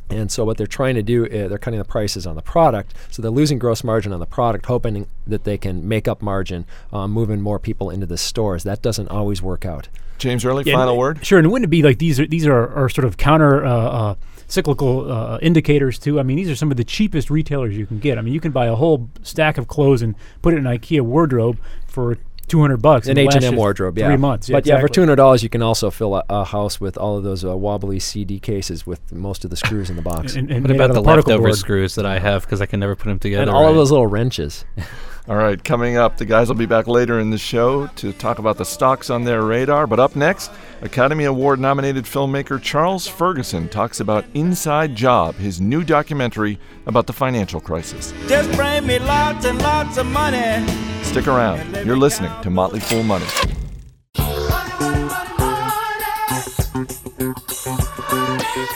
and 0.09 0.31
so 0.31 0.45
what 0.45 0.57
they're 0.57 0.67
trying 0.67 0.93
to 0.95 1.01
do 1.01 1.25
is 1.25 1.49
they're 1.49 1.57
cutting 1.57 1.79
the 1.79 1.83
prices 1.85 2.27
on 2.27 2.35
the 2.35 2.41
product. 2.43 2.93
So 3.09 3.23
they're 3.23 3.31
losing 3.31 3.57
gross 3.57 3.83
margin 3.83 4.13
on 4.13 4.19
the 4.19 4.27
product, 4.27 4.67
hoping 4.67 5.07
that 5.25 5.45
they 5.45 5.57
can 5.57 5.87
make 5.87 6.07
up 6.07 6.21
margin, 6.21 6.65
uh, 6.93 7.07
moving 7.07 7.41
more 7.41 7.57
people 7.57 7.89
into 7.89 8.05
the 8.05 8.17
stores. 8.17 8.63
That 8.63 8.83
doesn't 8.83 9.07
always 9.09 9.41
work 9.41 9.65
out. 9.65 9.87
James 10.19 10.45
Early, 10.45 10.63
Yeah, 10.63 10.73
final 10.75 10.91
and- 10.91 10.99
word? 10.99 11.25
Sure, 11.25 11.39
and 11.39 11.51
wouldn't 11.51 11.65
it 11.65 11.69
be 11.71 11.81
like 11.81 11.97
these 11.97 12.19
are 12.19 12.27
these 12.27 12.45
are, 12.45 12.69
are 12.75 12.87
sort 12.87 13.05
of 13.05 13.17
counter 13.17 13.65
uh, 13.65 13.69
uh, 13.71 14.15
cyclical 14.47 15.11
uh, 15.11 15.39
indicators 15.41 15.97
too? 15.97 16.19
I 16.19 16.23
mean, 16.23 16.37
these 16.37 16.51
are 16.51 16.55
some 16.55 16.69
of 16.69 16.77
the 16.77 16.83
cheapest 16.83 17.31
retailers 17.31 17.75
you 17.75 17.87
can 17.87 17.97
get. 17.97 18.19
I 18.19 18.21
mean, 18.21 18.33
you 18.35 18.39
can 18.39 18.51
buy 18.51 18.67
a 18.67 18.75
whole 18.75 19.09
stack 19.23 19.57
of 19.57 19.67
clothes 19.67 20.03
and 20.03 20.13
put 20.43 20.53
it 20.53 20.57
in 20.57 20.67
an 20.67 20.77
IKEA 20.77 21.01
wardrobe 21.01 21.57
for 21.87 22.19
two 22.47 22.61
hundred 22.61 22.81
bucks. 22.81 23.07
An 23.07 23.17
H 23.17 23.35
and 23.35 23.43
M 23.43 23.55
wardrobe, 23.55 23.97
yeah. 23.97 24.07
three 24.07 24.17
months. 24.17 24.49
But 24.49 24.65
yeah, 24.65 24.79
for 24.79 24.87
two 24.87 25.01
hundred 25.01 25.15
dollars, 25.17 25.43
you 25.43 25.49
can 25.49 25.61
also 25.61 25.89
fill 25.91 26.15
a, 26.15 26.23
a 26.29 26.43
house 26.43 26.79
with 26.79 26.97
all 26.97 27.17
of 27.17 27.23
those 27.23 27.43
uh, 27.45 27.55
wobbly 27.55 27.99
CD 27.99 28.39
cases 28.39 28.85
with 28.85 29.11
most 29.11 29.43
of 29.43 29.49
the 29.49 29.55
screws 29.57 29.89
in 29.89 29.95
the 29.95 30.01
box, 30.01 30.35
And, 30.35 30.51
and 30.51 30.63
What 30.67 30.71
about 30.75 30.93
the 30.93 31.01
leftover 31.01 31.43
board. 31.43 31.55
screws 31.55 31.95
that 31.95 32.05
I 32.05 32.19
have 32.19 32.43
because 32.43 32.61
I 32.61 32.65
can 32.65 32.79
never 32.79 32.95
put 32.95 33.07
them 33.09 33.19
together? 33.19 33.43
and 33.43 33.51
all 33.51 33.67
of 33.69 33.75
those 33.75 33.91
little 33.91 34.07
wrenches. 34.07 34.65
All 35.27 35.37
right, 35.37 35.61
coming 35.63 35.97
up, 35.97 36.17
the 36.17 36.25
guys 36.25 36.49
will 36.49 36.55
be 36.55 36.67
back 36.67 36.85
later 36.85 37.19
in 37.19 37.31
the 37.31 37.37
show 37.39 37.87
to 37.95 38.13
talk 38.13 38.37
about 38.37 38.59
the 38.59 38.63
stocks 38.63 39.09
on 39.09 39.23
their 39.23 39.41
radar. 39.41 39.87
But 39.87 39.99
up 39.99 40.15
next, 40.15 40.51
Academy 40.81 41.23
Award 41.23 41.59
nominated 41.59 42.05
filmmaker 42.05 42.61
Charles 42.61 43.07
Ferguson 43.07 43.67
talks 43.67 43.99
about 43.99 44.23
Inside 44.35 44.93
Job, 44.93 45.33
his 45.33 45.59
new 45.59 45.83
documentary 45.83 46.59
about 46.85 47.07
the 47.07 47.13
financial 47.13 47.59
crisis. 47.59 48.13
Just 48.27 48.55
bring 48.55 48.85
me 48.85 48.99
lots 48.99 49.45
and 49.45 49.59
lots 49.63 49.97
of 49.97 50.05
money. 50.05 50.63
Stick 51.01 51.27
around. 51.27 51.75
You're 51.87 51.97
listening 51.97 52.31
to 52.43 52.51
Motley 52.51 52.79
Fool 52.79 53.01
Money. 53.01 53.25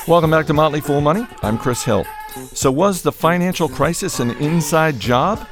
Welcome 0.07 0.31
back 0.31 0.47
to 0.47 0.53
Motley 0.53 0.81
Fool 0.81 1.01
Money. 1.01 1.27
I'm 1.43 1.59
Chris 1.59 1.83
Hill. 1.83 2.07
So, 2.53 2.71
was 2.71 3.01
the 3.01 3.12
financial 3.12 3.67
crisis 3.69 4.19
an 4.19 4.31
inside 4.38 4.99
job? 4.99 5.47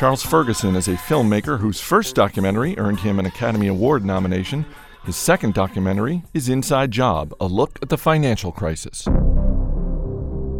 Charles 0.00 0.22
Ferguson 0.22 0.76
is 0.76 0.88
a 0.88 0.94
filmmaker 0.94 1.60
whose 1.60 1.78
first 1.78 2.14
documentary 2.14 2.74
earned 2.78 3.00
him 3.00 3.18
an 3.18 3.26
Academy 3.26 3.66
Award 3.66 4.02
nomination. 4.02 4.64
His 5.04 5.14
second 5.14 5.52
documentary 5.52 6.22
is 6.32 6.48
Inside 6.48 6.90
Job 6.90 7.34
A 7.38 7.44
Look 7.44 7.78
at 7.82 7.90
the 7.90 7.98
Financial 7.98 8.50
Crisis. 8.50 9.02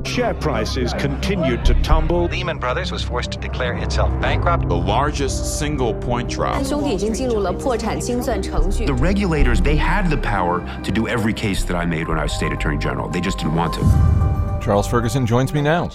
Share 0.05 0.35
prices 0.35 0.93
continued 0.93 1.65
to 1.65 1.83
tumble. 1.83 2.27
Lehman 2.27 2.59
Brothers 2.59 2.93
was 2.93 3.03
forced 3.03 3.33
to 3.33 3.39
declare 3.39 3.73
itself 3.79 4.11
bankrupt. 4.21 4.69
The 4.69 4.77
largest 4.77 5.59
single 5.59 5.95
point 5.95 6.29
drop. 6.29 6.63
The 6.63 8.97
regulators, 8.99 9.63
they 9.63 9.77
had 9.77 10.11
the 10.11 10.19
power 10.19 10.83
to 10.85 10.93
do 10.93 11.09
every 11.09 11.33
case 11.33 11.65
that 11.65 11.77
I 11.77 11.87
made 11.87 12.09
when 12.09 12.19
I 12.19 12.25
was 12.25 12.35
state 12.35 12.53
attorney 12.53 12.77
general. 12.77 13.09
They 13.09 13.23
just 13.23 13.39
didn't 13.39 13.55
want 13.55 13.73
to. 13.73 14.61
Charles 14.63 14.87
Ferguson 14.87 15.25
joins 15.25 15.55
me 15.55 15.63
now. 15.63 15.89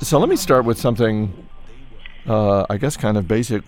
So 0.00 0.18
let 0.18 0.30
me 0.30 0.36
start 0.36 0.64
with 0.64 0.78
something 0.78 1.47
uh, 2.28 2.66
I 2.68 2.76
guess, 2.76 2.96
kind 2.96 3.16
of 3.16 3.26
basic. 3.26 3.62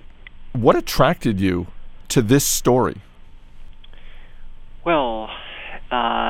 What 0.53 0.77
attracted 0.77 1.41
you 1.41 1.67
to 2.09 2.23
this 2.23 2.45
story? 2.45 3.01
Well, 4.85 5.31
uh, 5.91 6.30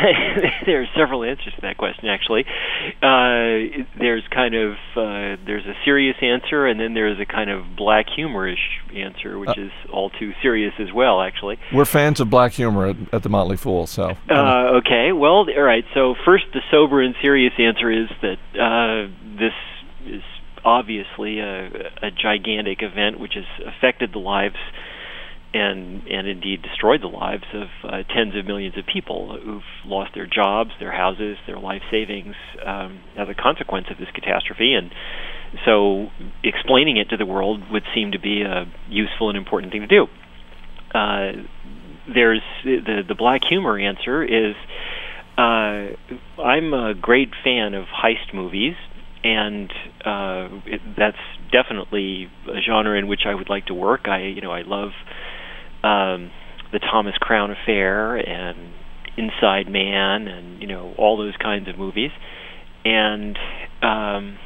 there 0.66 0.82
are 0.82 0.86
several 0.96 1.24
answers 1.24 1.52
to 1.54 1.60
that 1.62 1.76
question. 1.76 2.08
Actually, 2.08 2.44
uh, 3.02 3.84
there's 3.98 4.22
kind 4.30 4.54
of 4.54 4.72
uh, 4.96 5.36
there's 5.46 5.66
a 5.66 5.74
serious 5.84 6.16
answer, 6.22 6.66
and 6.66 6.80
then 6.80 6.94
there's 6.94 7.18
a 7.20 7.26
kind 7.26 7.50
of 7.50 7.76
black 7.76 8.06
humorish 8.08 8.56
answer, 8.94 9.38
which 9.38 9.50
Uh, 9.50 9.62
is 9.62 9.72
all 9.92 10.10
too 10.10 10.32
serious 10.42 10.72
as 10.78 10.92
well. 10.92 11.20
Actually, 11.20 11.58
We're 11.72 11.84
fans 11.84 12.20
of 12.20 12.30
black 12.30 12.52
humor 12.52 12.86
at, 12.88 12.96
at 13.12 13.22
the 13.22 13.28
Motley 13.28 13.56
Fool, 13.56 13.86
so 13.86 14.16
uh, 14.30 14.78
okay. 14.80 15.12
Well, 15.12 15.46
all 15.48 15.62
right. 15.62 15.84
So 15.94 16.14
first, 16.24 16.44
the 16.52 16.60
sober 16.70 17.00
and 17.02 17.14
serious 17.20 17.52
answer 17.58 17.90
is 17.90 18.08
that 18.22 18.38
uh, 18.58 19.10
this 19.38 19.54
is 20.06 20.22
obviously 20.64 21.40
a, 21.40 21.66
a 22.02 22.10
gigantic 22.10 22.82
event 22.82 23.18
which 23.18 23.34
has 23.34 23.44
affected 23.66 24.12
the 24.12 24.18
lives 24.18 24.56
and 25.52 26.06
and 26.06 26.28
indeed 26.28 26.62
destroyed 26.62 27.02
the 27.02 27.08
lives 27.08 27.44
of 27.52 27.68
uh, 27.84 28.02
tens 28.14 28.36
of 28.36 28.46
millions 28.46 28.76
of 28.78 28.84
people 28.86 29.38
who've 29.42 29.62
lost 29.84 30.12
their 30.14 30.26
jobs, 30.26 30.70
their 30.78 30.92
houses, 30.92 31.36
their 31.46 31.58
life 31.58 31.82
savings 31.90 32.34
um, 32.64 33.00
as 33.18 33.28
a 33.28 33.34
consequence 33.34 33.86
of 33.90 33.98
this 33.98 34.08
catastrophe. 34.14 34.74
And 34.74 34.90
so, 35.64 36.06
explaining 36.44 36.96
it 36.96 37.10
to 37.10 37.16
the 37.16 37.26
world 37.26 37.62
would 37.70 37.82
seem 37.94 38.12
to 38.12 38.20
be 38.20 38.42
a 38.42 38.70
useful 38.88 39.28
and 39.28 39.36
important 39.36 39.72
thing 39.72 39.80
to 39.80 39.88
do. 39.88 40.06
Uh, 40.94 41.32
there's 42.12 42.42
the 42.64 43.02
the 43.06 43.14
black 43.14 43.42
humor 43.48 43.78
answer 43.78 44.22
is 44.22 44.54
uh, 45.36 46.42
I'm 46.42 46.74
a 46.74 46.94
great 46.94 47.30
fan 47.42 47.74
of 47.74 47.86
heist 47.86 48.34
movies, 48.34 48.74
and 49.24 49.70
uh, 50.04 50.48
it, 50.66 50.80
that's 50.96 51.16
definitely 51.50 52.28
a 52.46 52.60
genre 52.60 52.98
in 52.98 53.08
which 53.08 53.22
I 53.26 53.34
would 53.34 53.48
like 53.48 53.66
to 53.66 53.74
work. 53.74 54.02
I 54.06 54.22
you 54.22 54.42
know 54.42 54.52
I 54.52 54.62
love 54.62 54.90
um, 55.82 56.30
the 56.72 56.78
Thomas 56.78 57.14
Crown 57.18 57.50
Affair 57.50 58.16
and 58.16 58.74
Inside 59.16 59.70
Man, 59.70 60.28
and 60.28 60.60
you 60.60 60.68
know 60.68 60.94
all 60.96 61.16
those 61.16 61.34
kinds 61.40 61.68
of 61.68 61.78
movies. 61.78 62.10
And 62.84 63.36
um, 63.82 64.38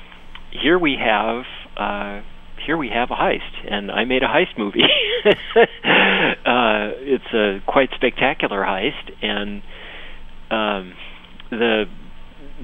here 0.51 0.79
we 0.79 0.97
have. 1.01 1.45
Uh, 1.77 2.23
here 2.67 2.77
we 2.77 2.89
have 2.89 3.11
a 3.11 3.15
heist, 3.15 3.71
and 3.71 3.91
I 3.91 4.05
made 4.05 4.23
a 4.23 4.27
heist 4.27 4.57
movie. 4.57 4.81
uh, 5.27 6.97
it's 6.99 7.35
a 7.35 7.59
quite 7.67 7.91
spectacular 7.95 8.61
heist, 8.63 9.11
and 9.23 9.63
um, 10.51 10.95
the 11.51 11.85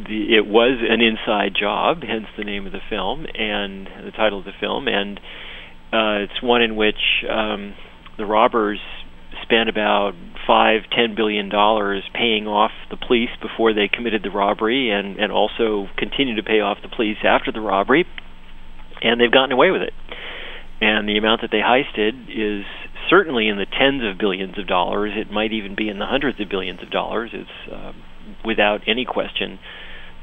the 0.06 0.36
it 0.36 0.46
was 0.46 0.78
an 0.88 1.00
inside 1.00 1.54
job, 1.58 1.98
hence 2.02 2.26
the 2.38 2.44
name 2.44 2.66
of 2.66 2.72
the 2.72 2.80
film 2.88 3.26
and 3.34 3.86
the 4.04 4.12
title 4.16 4.38
of 4.38 4.44
the 4.44 4.52
film, 4.58 4.88
and 4.88 5.18
uh, 5.92 6.24
it's 6.24 6.42
one 6.42 6.62
in 6.62 6.76
which 6.76 7.24
um, 7.28 7.74
the 8.18 8.26
robbers 8.26 8.80
spent 9.42 9.68
about 9.68 10.14
five, 10.46 10.82
ten 10.90 11.14
billion 11.14 11.48
dollars 11.48 12.02
paying 12.14 12.46
off 12.46 12.72
the 12.90 12.96
police 12.96 13.30
before 13.40 13.72
they 13.72 13.88
committed 13.88 14.22
the 14.22 14.30
robbery, 14.30 14.90
and 14.90 15.18
and 15.18 15.32
also 15.32 15.88
continue 15.96 16.36
to 16.36 16.42
pay 16.42 16.60
off 16.60 16.78
the 16.82 16.88
police 16.88 17.18
after 17.24 17.52
the 17.52 17.60
robbery, 17.60 18.06
and 19.02 19.20
they've 19.20 19.32
gotten 19.32 19.52
away 19.52 19.70
with 19.70 19.82
it. 19.82 19.94
And 20.80 21.08
the 21.08 21.18
amount 21.18 21.42
that 21.42 21.50
they 21.50 21.60
heisted 21.60 22.28
is 22.30 22.64
certainly 23.10 23.48
in 23.48 23.58
the 23.58 23.66
tens 23.66 24.02
of 24.02 24.18
billions 24.18 24.58
of 24.58 24.66
dollars. 24.66 25.12
It 25.14 25.30
might 25.30 25.52
even 25.52 25.74
be 25.74 25.88
in 25.88 25.98
the 25.98 26.06
hundreds 26.06 26.40
of 26.40 26.48
billions 26.48 26.82
of 26.82 26.90
dollars. 26.90 27.30
It's 27.34 27.72
uh, 27.72 27.92
without 28.44 28.82
any 28.86 29.04
question 29.04 29.58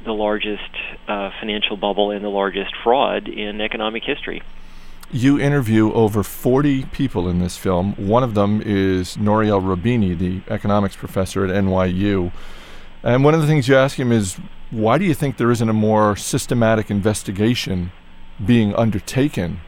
the 0.04 0.12
largest 0.12 0.70
uh, 1.08 1.30
financial 1.40 1.76
bubble 1.76 2.10
and 2.10 2.24
the 2.24 2.28
largest 2.28 2.72
fraud 2.84 3.28
in 3.28 3.60
economic 3.60 4.04
history. 4.04 4.42
You 5.10 5.40
interview 5.40 5.90
over 5.92 6.22
40 6.22 6.84
people 6.86 7.28
in 7.28 7.38
this 7.38 7.56
film. 7.56 7.94
One 7.94 8.22
of 8.22 8.34
them 8.34 8.60
is 8.64 9.16
Nouriel 9.16 9.62
Roubini, 9.62 10.18
the 10.18 10.42
economics 10.52 10.96
professor 10.96 11.46
at 11.46 11.50
NYU. 11.50 12.30
And 13.02 13.24
one 13.24 13.32
of 13.32 13.40
the 13.40 13.46
things 13.46 13.68
you 13.68 13.76
ask 13.76 13.98
him 13.98 14.12
is, 14.12 14.38
why 14.70 14.98
do 14.98 15.06
you 15.06 15.14
think 15.14 15.38
there 15.38 15.50
isn't 15.50 15.68
a 15.68 15.72
more 15.72 16.14
systematic 16.14 16.90
investigation 16.90 17.90
being 18.44 18.74
undertaken? 18.74 19.60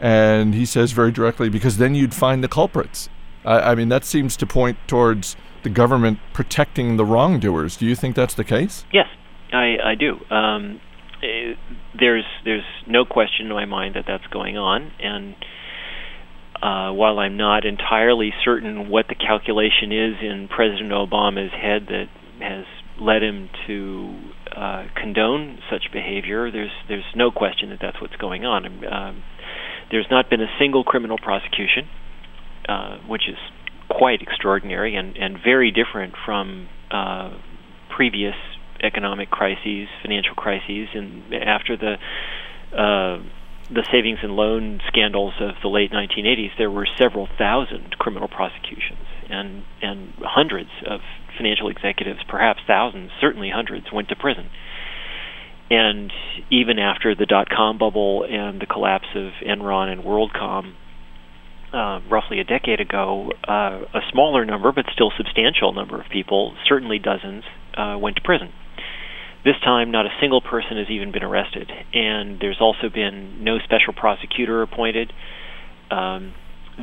And 0.00 0.54
he 0.54 0.64
says 0.64 0.92
very 0.92 1.12
directly, 1.12 1.50
because 1.50 1.76
then 1.76 1.94
you'd 1.94 2.14
find 2.14 2.42
the 2.42 2.48
culprits. 2.48 3.10
I, 3.44 3.72
I 3.72 3.74
mean, 3.74 3.90
that 3.90 4.04
seems 4.06 4.34
to 4.38 4.46
point 4.46 4.78
towards 4.86 5.36
the 5.62 5.68
government 5.68 6.20
protecting 6.32 6.96
the 6.96 7.04
wrongdoers. 7.04 7.76
Do 7.76 7.84
you 7.84 7.94
think 7.94 8.16
that's 8.16 8.34
the 8.34 8.44
case? 8.44 8.86
Yes, 8.92 9.08
I, 9.52 9.76
I 9.84 9.94
do. 9.94 10.24
Um, 10.30 10.80
eh, 11.24 11.54
there's 11.98 12.24
there's 12.44 12.64
no 12.86 13.04
question 13.04 13.46
in 13.46 13.52
my 13.52 13.64
mind 13.64 13.94
that 13.96 14.04
that's 14.06 14.26
going 14.32 14.56
on, 14.56 14.92
and 15.00 15.34
uh, 16.62 16.92
while 16.92 17.18
I'm 17.18 17.36
not 17.36 17.64
entirely 17.64 18.32
certain 18.44 18.88
what 18.88 19.06
the 19.08 19.14
calculation 19.14 19.92
is 19.92 20.14
in 20.22 20.48
President 20.48 20.92
Obama's 20.92 21.52
head 21.52 21.88
that 21.88 22.06
has 22.40 22.64
led 23.00 23.22
him 23.22 23.50
to 23.66 24.20
uh, 24.54 24.84
condone 24.94 25.58
such 25.70 25.92
behavior, 25.92 26.50
there's 26.50 26.72
there's 26.88 27.04
no 27.16 27.30
question 27.30 27.70
that 27.70 27.78
that's 27.80 28.00
what's 28.00 28.16
going 28.16 28.44
on. 28.44 28.66
Um, 28.66 29.22
there's 29.90 30.06
not 30.10 30.30
been 30.30 30.40
a 30.40 30.52
single 30.58 30.84
criminal 30.84 31.18
prosecution, 31.18 31.88
uh, 32.68 32.98
which 33.08 33.28
is 33.28 33.36
quite 33.90 34.22
extraordinary 34.22 34.96
and, 34.96 35.16
and 35.16 35.36
very 35.44 35.70
different 35.70 36.14
from 36.24 36.68
uh, 36.90 37.30
previous 37.94 38.34
economic 38.84 39.30
crises, 39.30 39.88
financial 40.02 40.34
crises, 40.34 40.88
and 40.94 41.34
after 41.34 41.76
the 41.76 41.96
uh, 42.76 43.22
the 43.70 43.86
savings 43.90 44.18
and 44.22 44.36
loan 44.36 44.80
scandals 44.88 45.34
of 45.40 45.54
the 45.62 45.68
late 45.68 45.90
1980s, 45.90 46.50
there 46.58 46.70
were 46.70 46.86
several 46.98 47.28
thousand 47.38 47.96
criminal 47.98 48.28
prosecutions 48.28 49.06
and 49.30 49.64
and 49.80 50.12
hundreds 50.20 50.70
of 50.86 51.00
financial 51.36 51.68
executives, 51.68 52.20
perhaps 52.28 52.60
thousands, 52.66 53.10
certainly 53.20 53.50
hundreds, 53.50 53.86
went 53.92 54.08
to 54.08 54.16
prison. 54.16 54.50
And 55.70 56.12
even 56.50 56.78
after 56.78 57.14
the 57.14 57.26
dot 57.26 57.48
com 57.48 57.78
bubble 57.78 58.24
and 58.28 58.60
the 58.60 58.66
collapse 58.66 59.08
of 59.16 59.32
Enron 59.46 59.90
and 59.90 60.02
WorldCom, 60.02 60.74
uh, 61.72 62.00
roughly 62.08 62.38
a 62.38 62.44
decade 62.44 62.80
ago, 62.80 63.32
uh, 63.48 63.80
a 63.94 64.00
smaller 64.12 64.44
number, 64.44 64.70
but 64.72 64.84
still 64.92 65.10
substantial 65.16 65.72
number 65.72 66.00
of 66.00 66.06
people, 66.12 66.54
certainly 66.68 66.98
dozens, 66.98 67.42
uh, 67.76 67.96
went 67.98 68.16
to 68.16 68.22
prison. 68.22 68.52
This 69.44 69.56
time, 69.62 69.90
not 69.90 70.06
a 70.06 70.10
single 70.20 70.40
person 70.40 70.78
has 70.78 70.88
even 70.88 71.12
been 71.12 71.22
arrested, 71.22 71.70
and 71.92 72.40
there's 72.40 72.60
also 72.60 72.88
been 72.88 73.44
no 73.44 73.58
special 73.58 73.92
prosecutor 73.92 74.62
appointed. 74.62 75.12
Um, 75.90 76.32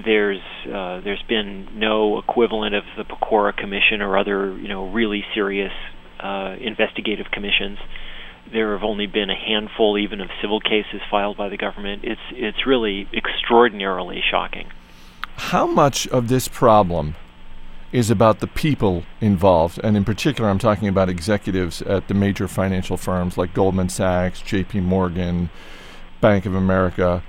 there's 0.06 0.41
uh, 0.65 1.02
there's 1.02 1.24
been 1.28 1.80
no 1.80 2.19
equivalent 2.19 2.76
of 2.76 2.84
the 2.97 3.04
Pecora 3.04 3.56
Commission 3.56 4.02
or 4.02 4.15
other 4.15 4.56
you 4.58 4.67
know 4.67 4.89
really 4.91 5.24
serious 5.34 5.71
uh, 6.19 6.56
investigative 6.62 7.32
commissions. 7.32 7.80
There 8.54 8.74
have 8.74 8.84
only 8.84 9.08
been 9.08 9.32
a 9.32 9.36
handful, 9.36 9.97
even 9.97 10.21
of 10.21 10.30
civil 10.39 10.60
cases 10.60 11.02
filed 11.10 11.38
by 11.38 11.50
the 11.50 11.58
government. 11.58 12.04
It's 12.04 12.21
it's 12.32 12.67
really 12.67 13.08
extraordinarily 13.12 14.21
shocking. 14.30 14.69
How 15.36 15.65
much 15.65 16.08
of 16.10 16.28
this 16.28 16.47
problem 16.47 17.15
is 17.91 18.10
about 18.10 18.39
the 18.39 18.47
people 18.47 19.04
involved, 19.19 19.80
and 19.84 19.97
in 19.97 20.06
particular, 20.06 20.49
I'm 20.49 20.60
talking 20.60 20.88
about 20.88 21.10
executives 21.10 21.82
at 21.82 22.08
the 22.08 22.13
major 22.13 22.47
financial 22.47 22.97
firms 22.97 23.38
like 23.38 23.54
Goldman 23.54 23.89
Sachs, 23.89 24.41
J.P. 24.41 24.80
Morgan, 24.82 25.49
Bank 26.21 26.45
of 26.45 26.56
America, 26.56 27.23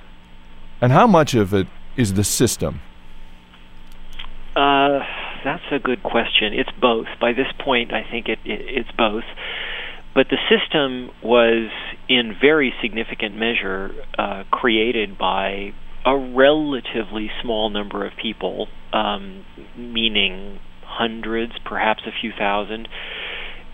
and 0.80 0.92
how 0.92 1.06
much 1.06 1.34
of 1.34 1.52
it 1.52 1.66
is 1.96 2.14
the 2.14 2.24
system? 2.24 2.80
Uh, 4.54 5.00
that's 5.44 5.64
a 5.72 5.78
good 5.78 6.02
question. 6.02 6.52
It's 6.52 6.70
both. 6.80 7.06
By 7.20 7.32
this 7.32 7.46
point, 7.58 7.92
I 7.92 8.04
think 8.08 8.28
it, 8.28 8.38
it 8.44 8.60
it's 8.68 8.90
both. 8.92 9.24
But 10.14 10.28
the 10.28 10.38
system 10.48 11.10
was, 11.22 11.70
in 12.08 12.36
very 12.38 12.74
significant 12.82 13.34
measure, 13.34 13.94
uh, 14.18 14.44
created 14.50 15.16
by 15.16 15.72
a 16.04 16.16
relatively 16.16 17.30
small 17.42 17.70
number 17.70 18.04
of 18.06 18.12
people, 18.20 18.66
um, 18.92 19.44
meaning 19.76 20.58
hundreds, 20.84 21.52
perhaps 21.64 22.02
a 22.06 22.10
few 22.20 22.32
thousand, 22.36 22.88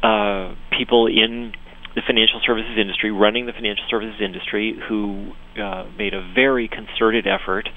uh, 0.02 0.54
people 0.76 1.06
in 1.06 1.52
the 1.94 2.02
financial 2.06 2.40
services 2.46 2.76
industry, 2.78 3.10
running 3.10 3.46
the 3.46 3.52
financial 3.52 3.84
services 3.90 4.20
industry, 4.22 4.78
who 4.88 5.32
uh, 5.60 5.84
made 5.96 6.14
a 6.14 6.32
very 6.34 6.68
concerted 6.68 7.26
effort 7.26 7.68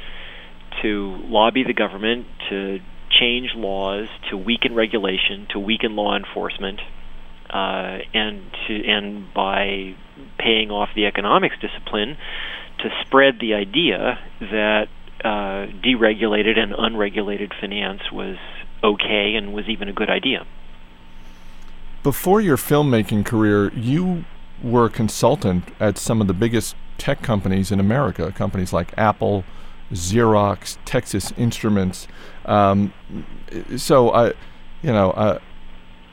to 0.81 1.17
lobby 1.23 1.63
the 1.65 1.73
government 1.73 2.27
to 2.49 2.79
change 3.19 3.51
laws, 3.55 4.07
to 4.29 4.37
weaken 4.37 4.75
regulation, 4.75 5.47
to 5.51 5.59
weaken 5.59 5.95
law 5.95 6.15
enforcement, 6.15 6.79
uh, 7.49 7.97
and 8.13 8.41
to 8.67 8.81
and 8.87 9.33
by 9.33 9.95
paying 10.37 10.71
off 10.71 10.89
the 10.95 11.05
economics 11.05 11.55
discipline 11.59 12.17
to 12.81 12.89
spread 13.05 13.39
the 13.39 13.53
idea 13.53 14.19
that 14.39 14.87
uh, 15.23 15.67
deregulated 15.83 16.57
and 16.57 16.73
unregulated 16.77 17.53
finance 17.59 18.01
was 18.11 18.37
okay 18.83 19.35
and 19.35 19.53
was 19.53 19.65
even 19.67 19.87
a 19.87 19.93
good 19.93 20.09
idea. 20.09 20.45
Before 22.03 22.41
your 22.41 22.57
filmmaking 22.57 23.25
career, 23.25 23.71
you 23.73 24.25
were 24.63 24.85
a 24.85 24.89
consultant 24.89 25.65
at 25.79 25.97
some 25.97 26.21
of 26.21 26.27
the 26.27 26.33
biggest 26.33 26.75
tech 26.97 27.21
companies 27.21 27.71
in 27.71 27.79
America, 27.79 28.31
companies 28.31 28.73
like 28.73 28.93
Apple, 28.97 29.43
Xerox, 29.91 30.77
Texas 30.85 31.31
Instruments. 31.37 32.07
Um, 32.45 32.93
so 33.77 34.11
I, 34.11 34.27
you 34.81 34.91
know, 34.91 35.11
uh, 35.11 35.39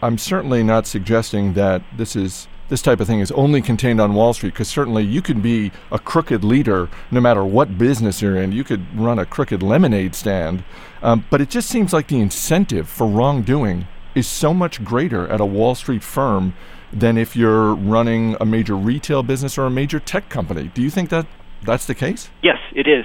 I'm 0.03 0.19
certainly 0.19 0.63
not 0.63 0.87
suggesting 0.87 1.55
that 1.55 1.83
this 1.97 2.15
is 2.15 2.49
this 2.69 2.83
type 2.83 3.01
of 3.01 3.07
thing 3.07 3.21
is 3.21 3.33
only 3.33 3.63
contained 3.63 4.01
on 4.01 4.15
Wall 4.15 4.35
Street 4.35 4.53
because 4.53 4.69
certainly 4.69 5.03
you 5.03 5.23
can 5.23 5.41
be 5.41 5.73
a 5.91 5.99
crooked 5.99 6.45
leader 6.45 6.89
no 7.11 7.21
matter 7.21 7.45
what 7.45 7.79
business 7.79 8.21
you're 8.21 8.37
in. 8.37 8.53
You 8.53 8.65
could 8.65 8.99
run 8.99 9.19
a 9.19 9.27
crooked 9.27 9.63
lemonade 9.63 10.15
stand. 10.15 10.65
Um, 11.03 11.25
but 11.31 11.41
it 11.41 11.49
just 11.49 11.69
seems 11.69 11.93
like 11.93 12.09
the 12.09 12.21
incentive 12.21 12.89
for 12.89 13.07
wrongdoing 13.07 13.87
is 14.15 14.27
so 14.27 14.53
much 14.53 14.85
greater 14.85 15.29
at 15.29 15.41
a 15.41 15.47
Wall 15.47 15.75
Street 15.75 16.03
firm 16.03 16.55
than 16.93 17.19
if 17.19 17.37
you're 17.37 17.75
running 17.75 18.37
a 18.41 18.47
major 18.47 18.75
retail 18.75 19.23
business 19.23 19.59
or 19.59 19.67
a 19.67 19.71
major 19.71 20.01
tech 20.01 20.29
company. 20.29 20.71
Do 20.75 20.83
you 20.83 20.91
think 20.91 21.11
that 21.11 21.27
that's 21.65 21.87
the 21.87 21.95
case? 21.95 22.31
Yes, 22.43 22.59
it 22.75 22.87
is. 22.87 23.05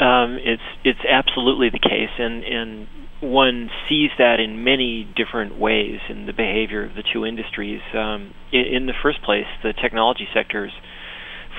Um, 0.00 0.38
it's 0.42 0.62
it's 0.82 1.00
absolutely 1.08 1.70
the 1.70 1.78
case, 1.78 2.10
and 2.18 2.42
and 2.42 2.88
one 3.24 3.70
sees 3.88 4.10
that 4.18 4.40
in 4.40 4.62
many 4.64 5.08
different 5.16 5.58
ways 5.58 5.98
in 6.08 6.26
the 6.26 6.32
behavior 6.32 6.84
of 6.84 6.94
the 6.94 7.02
two 7.12 7.24
industries. 7.24 7.80
Um, 7.94 8.34
in, 8.52 8.64
in, 8.76 8.86
the 8.86 8.92
first 9.02 9.22
place, 9.22 9.46
the 9.62 9.72
technology 9.72 10.28
sectors, 10.34 10.72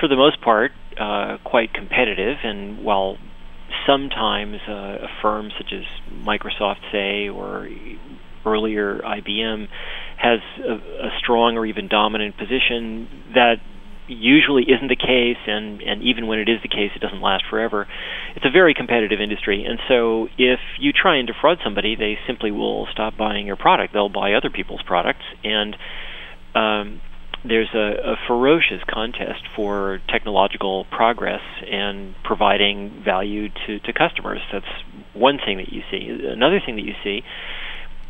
for 0.00 0.08
the 0.08 0.16
most 0.16 0.40
part, 0.40 0.72
uh, 0.98 1.38
quite 1.44 1.74
competitive, 1.74 2.36
and 2.42 2.84
while 2.84 3.16
sometimes 3.86 4.56
uh, 4.68 4.72
a 4.72 5.08
firm 5.22 5.50
such 5.56 5.72
as 5.72 5.84
Microsoft, 6.12 6.80
say, 6.92 7.28
or 7.28 7.68
earlier 8.44 9.00
IBM, 9.04 9.66
has 10.18 10.40
a, 10.64 11.06
a 11.06 11.10
strong 11.18 11.56
or 11.56 11.66
even 11.66 11.88
dominant 11.88 12.36
position, 12.38 13.08
that 13.34 13.56
usually 14.08 14.64
isn't 14.64 14.88
the 14.88 14.96
case, 14.96 15.38
and, 15.46 15.82
and 15.82 16.02
even 16.02 16.26
when 16.26 16.38
it 16.38 16.48
is 16.48 16.60
the 16.62 16.68
case, 16.68 16.90
it 16.94 17.00
doesn't 17.00 17.20
last 17.20 17.44
forever. 17.48 17.86
It's 18.34 18.44
a 18.44 18.50
very 18.50 18.74
competitive 18.74 19.20
industry, 19.20 19.64
and 19.64 19.78
so 19.88 20.28
if 20.38 20.60
you 20.78 20.92
try 20.92 21.16
and 21.16 21.26
defraud 21.26 21.58
somebody, 21.64 21.96
they 21.96 22.18
simply 22.26 22.50
will 22.50 22.86
stop 22.92 23.16
buying 23.16 23.46
your 23.46 23.56
product. 23.56 23.92
They'll 23.92 24.08
buy 24.08 24.34
other 24.34 24.50
people's 24.50 24.82
products, 24.82 25.24
and 25.44 25.76
um, 26.54 27.00
there's 27.44 27.70
a, 27.74 28.12
a 28.12 28.16
ferocious 28.26 28.82
contest 28.88 29.42
for 29.54 30.00
technological 30.08 30.84
progress 30.90 31.42
and 31.70 32.14
providing 32.24 33.02
value 33.04 33.48
to, 33.66 33.78
to 33.80 33.92
customers. 33.92 34.40
That's 34.52 34.66
one 35.14 35.38
thing 35.44 35.58
that 35.58 35.72
you 35.72 35.82
see. 35.90 36.08
Another 36.08 36.60
thing 36.64 36.76
that 36.76 36.84
you 36.84 36.94
see 37.04 37.22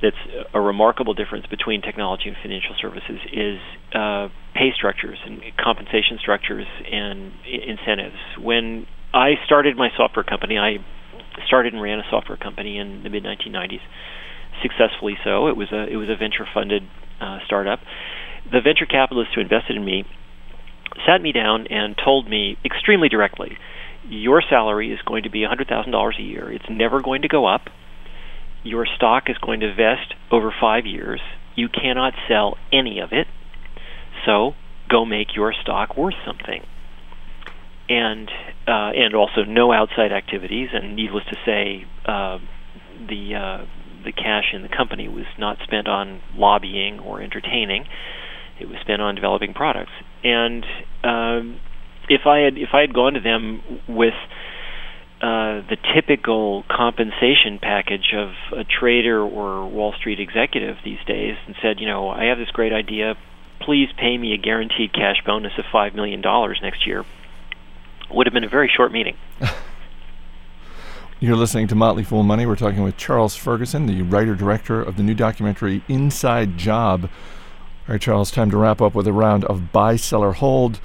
that's 0.03 0.17
a 0.53 0.61
remarkable 0.61 1.15
difference 1.15 1.47
between 1.47 1.81
technology 1.81 2.29
and 2.29 2.37
financial 2.43 2.75
services 2.81 3.21
is 3.33 3.59
uh, 3.95 4.29
pay 4.55 4.71
structures 4.75 5.19
and 5.25 5.41
compensation 5.59 6.19
structures 6.21 6.67
and 6.91 7.33
incentives. 7.47 8.21
When 8.39 8.87
I 9.15 9.35
started 9.47 9.77
my 9.77 9.89
software 9.97 10.25
company, 10.25 10.59
I 10.59 10.85
started 11.47 11.73
and 11.73 11.83
ran 11.83 11.99
a 11.99 12.05
software 12.11 12.37
company 12.37 12.79
in 12.79 13.03
the 13.03 13.11
mid 13.11 13.25
1990s, 13.25 13.81
successfully 14.63 15.17
so. 15.25 15.49
It 15.49 15.57
was 15.57 15.69
a 15.73 15.89
it 15.89 15.97
was 15.97 16.09
a 16.09 16.17
venture 16.17 16.47
funded 16.53 16.83
uh, 17.21 17.39
startup. 17.47 17.81
The 18.53 18.61
venture 18.61 18.87
capitalists 18.87 19.35
who 19.35 19.41
invested 19.41 19.77
in 19.77 19.85
me 19.85 20.05
sat 21.07 21.21
me 21.21 21.33
down 21.33 21.67
and 21.69 21.97
told 22.03 22.29
me 22.29 22.57
extremely 22.65 23.09
directly, 23.09 23.59
your 24.09 24.43
salary 24.49 24.93
is 24.93 25.01
going 25.05 25.25
to 25.25 25.31
be 25.31 25.41
$100,000 25.41 26.19
a 26.19 26.23
year. 26.23 26.53
It's 26.53 26.65
never 26.71 27.03
going 27.03 27.23
to 27.23 27.29
go 27.29 27.47
up 27.47 27.63
your 28.67 28.87
stock 28.97 29.25
is 29.29 29.37
going 29.39 29.61
to 29.61 29.75
vest 29.75 30.15
over 30.31 30.53
five 30.61 30.87
years. 30.87 31.21
You 31.55 31.69
cannot 31.69 32.13
sell 32.29 32.57
any 32.73 33.01
of 33.01 33.11
it. 33.13 33.27
So 34.25 34.53
go 34.91 35.05
make 35.05 35.35
your 35.35 35.53
stock 35.63 35.97
worth 35.97 36.15
something. 36.27 36.65
And 37.89 38.29
uh, 38.67 38.91
and 38.97 39.15
also 39.15 39.45
no 39.47 39.73
outside 39.73 40.13
activities. 40.13 40.71
And 40.73 40.97
needless 40.97 41.25
to 41.31 41.37
say, 41.47 41.87
uh, 42.05 42.39
the 43.09 43.35
uh, 43.35 43.67
the 44.05 44.13
cash 44.13 44.53
in 44.53 44.63
the 44.63 44.69
company 44.69 45.09
was 45.09 45.27
not 45.39 45.59
spent 45.63 45.87
on 45.87 46.21
lobbying 46.35 46.99
or 46.99 47.23
entertaining. 47.23 47.87
It 48.61 48.69
was 48.69 48.79
spent 48.81 49.01
on 49.01 49.15
developing 49.15 49.55
products. 49.55 49.93
And 50.25 50.65
um, 51.05 51.61
if 52.09 52.23
I 52.27 52.39
had 52.39 52.59
if 52.59 52.71
I 52.73 52.81
had 52.81 52.93
gone 52.93 53.15
to 53.15 53.21
them 53.21 53.61
with 53.89 54.15
uh, 55.27 55.61
the 55.69 55.77
typical 55.93 56.63
compensation 56.71 57.59
package 57.61 58.15
of 58.15 58.31
a 58.57 58.63
trader 58.63 59.21
or 59.21 59.67
Wall 59.67 59.93
Street 59.99 60.21
executive 60.21 60.77
these 60.85 61.01
days 61.05 61.35
and 61.47 61.57
said, 61.61 61.81
you 61.81 61.87
know, 61.89 62.09
I 62.09 62.27
have 62.27 62.39
this 62.39 62.51
great 62.51 62.73
idea. 62.73 63.17
Please 63.61 63.89
pay 63.99 64.17
me 64.17 64.35
a 64.35 64.37
guaranteed 64.37 64.93
cash 64.93 65.17
bonus 65.27 65.51
of 65.59 65.65
$5 65.65 65.97
million 65.97 66.21
next 66.63 66.87
year. 66.87 67.05
Would 68.09 68.29
have 68.29 68.35
been 68.35 68.45
a 68.45 68.49
very 68.49 68.71
short 68.77 68.93
meeting. 68.93 69.17
You're 71.19 71.35
listening 71.35 71.67
to 71.69 71.75
Motley 71.75 72.05
Fool 72.05 72.23
Money. 72.23 72.47
We're 72.47 72.55
talking 72.55 72.85
with 72.85 72.97
Charles 72.97 73.35
Ferguson, 73.35 73.87
the 73.87 74.03
writer 74.03 74.37
director 74.37 74.81
of 74.81 74.97
the 74.97 75.03
new 75.03 75.15
documentary 75.15 75.83
Inside 75.89 76.57
Job. 76.57 77.11
All 77.89 77.95
right, 77.95 78.01
Charles, 78.01 78.31
time 78.31 78.53
to 78.53 78.57
wrap 78.57 78.81
up 78.81 78.95
with 78.95 79.09
a 79.09 79.13
round 79.13 79.45
of 79.47 79.73
buy, 79.73 79.97
seller, 79.97 80.35
hold. 80.35 80.79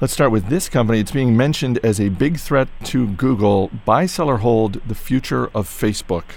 Let's 0.00 0.12
start 0.12 0.30
with 0.30 0.48
this 0.48 0.68
company. 0.68 1.00
It's 1.00 1.10
being 1.10 1.36
mentioned 1.36 1.80
as 1.82 2.00
a 2.00 2.08
big 2.08 2.38
threat 2.38 2.68
to 2.84 3.08
Google. 3.08 3.68
Buy, 3.84 4.06
sell, 4.06 4.30
or 4.30 4.38
hold 4.38 4.74
the 4.86 4.94
future 4.94 5.46
of 5.46 5.68
Facebook. 5.68 6.36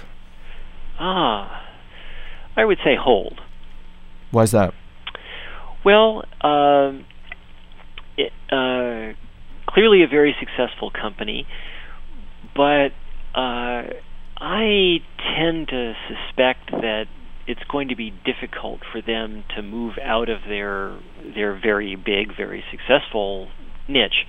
Ah, 0.98 1.64
I 2.56 2.64
would 2.64 2.78
say 2.82 2.96
hold. 2.96 3.40
Why 4.32 4.42
is 4.42 4.50
that? 4.50 4.74
Well, 5.84 6.24
um, 6.40 7.04
it, 8.16 8.32
uh, 8.50 9.14
clearly 9.72 10.02
a 10.02 10.08
very 10.08 10.34
successful 10.40 10.90
company, 10.90 11.46
but 12.56 12.88
uh, 13.32 13.84
I 14.38 14.98
tend 15.36 15.68
to 15.68 15.94
suspect 16.08 16.72
that 16.72 17.06
it's 17.46 17.62
going 17.70 17.88
to 17.88 17.96
be 17.96 18.12
difficult 18.24 18.80
for 18.92 19.02
them 19.02 19.44
to 19.56 19.62
move 19.62 19.94
out 20.02 20.28
of 20.28 20.40
their 20.48 20.98
their 21.34 21.58
very 21.60 21.96
big, 21.96 22.36
very 22.36 22.64
successful 22.70 23.48
niche. 23.88 24.26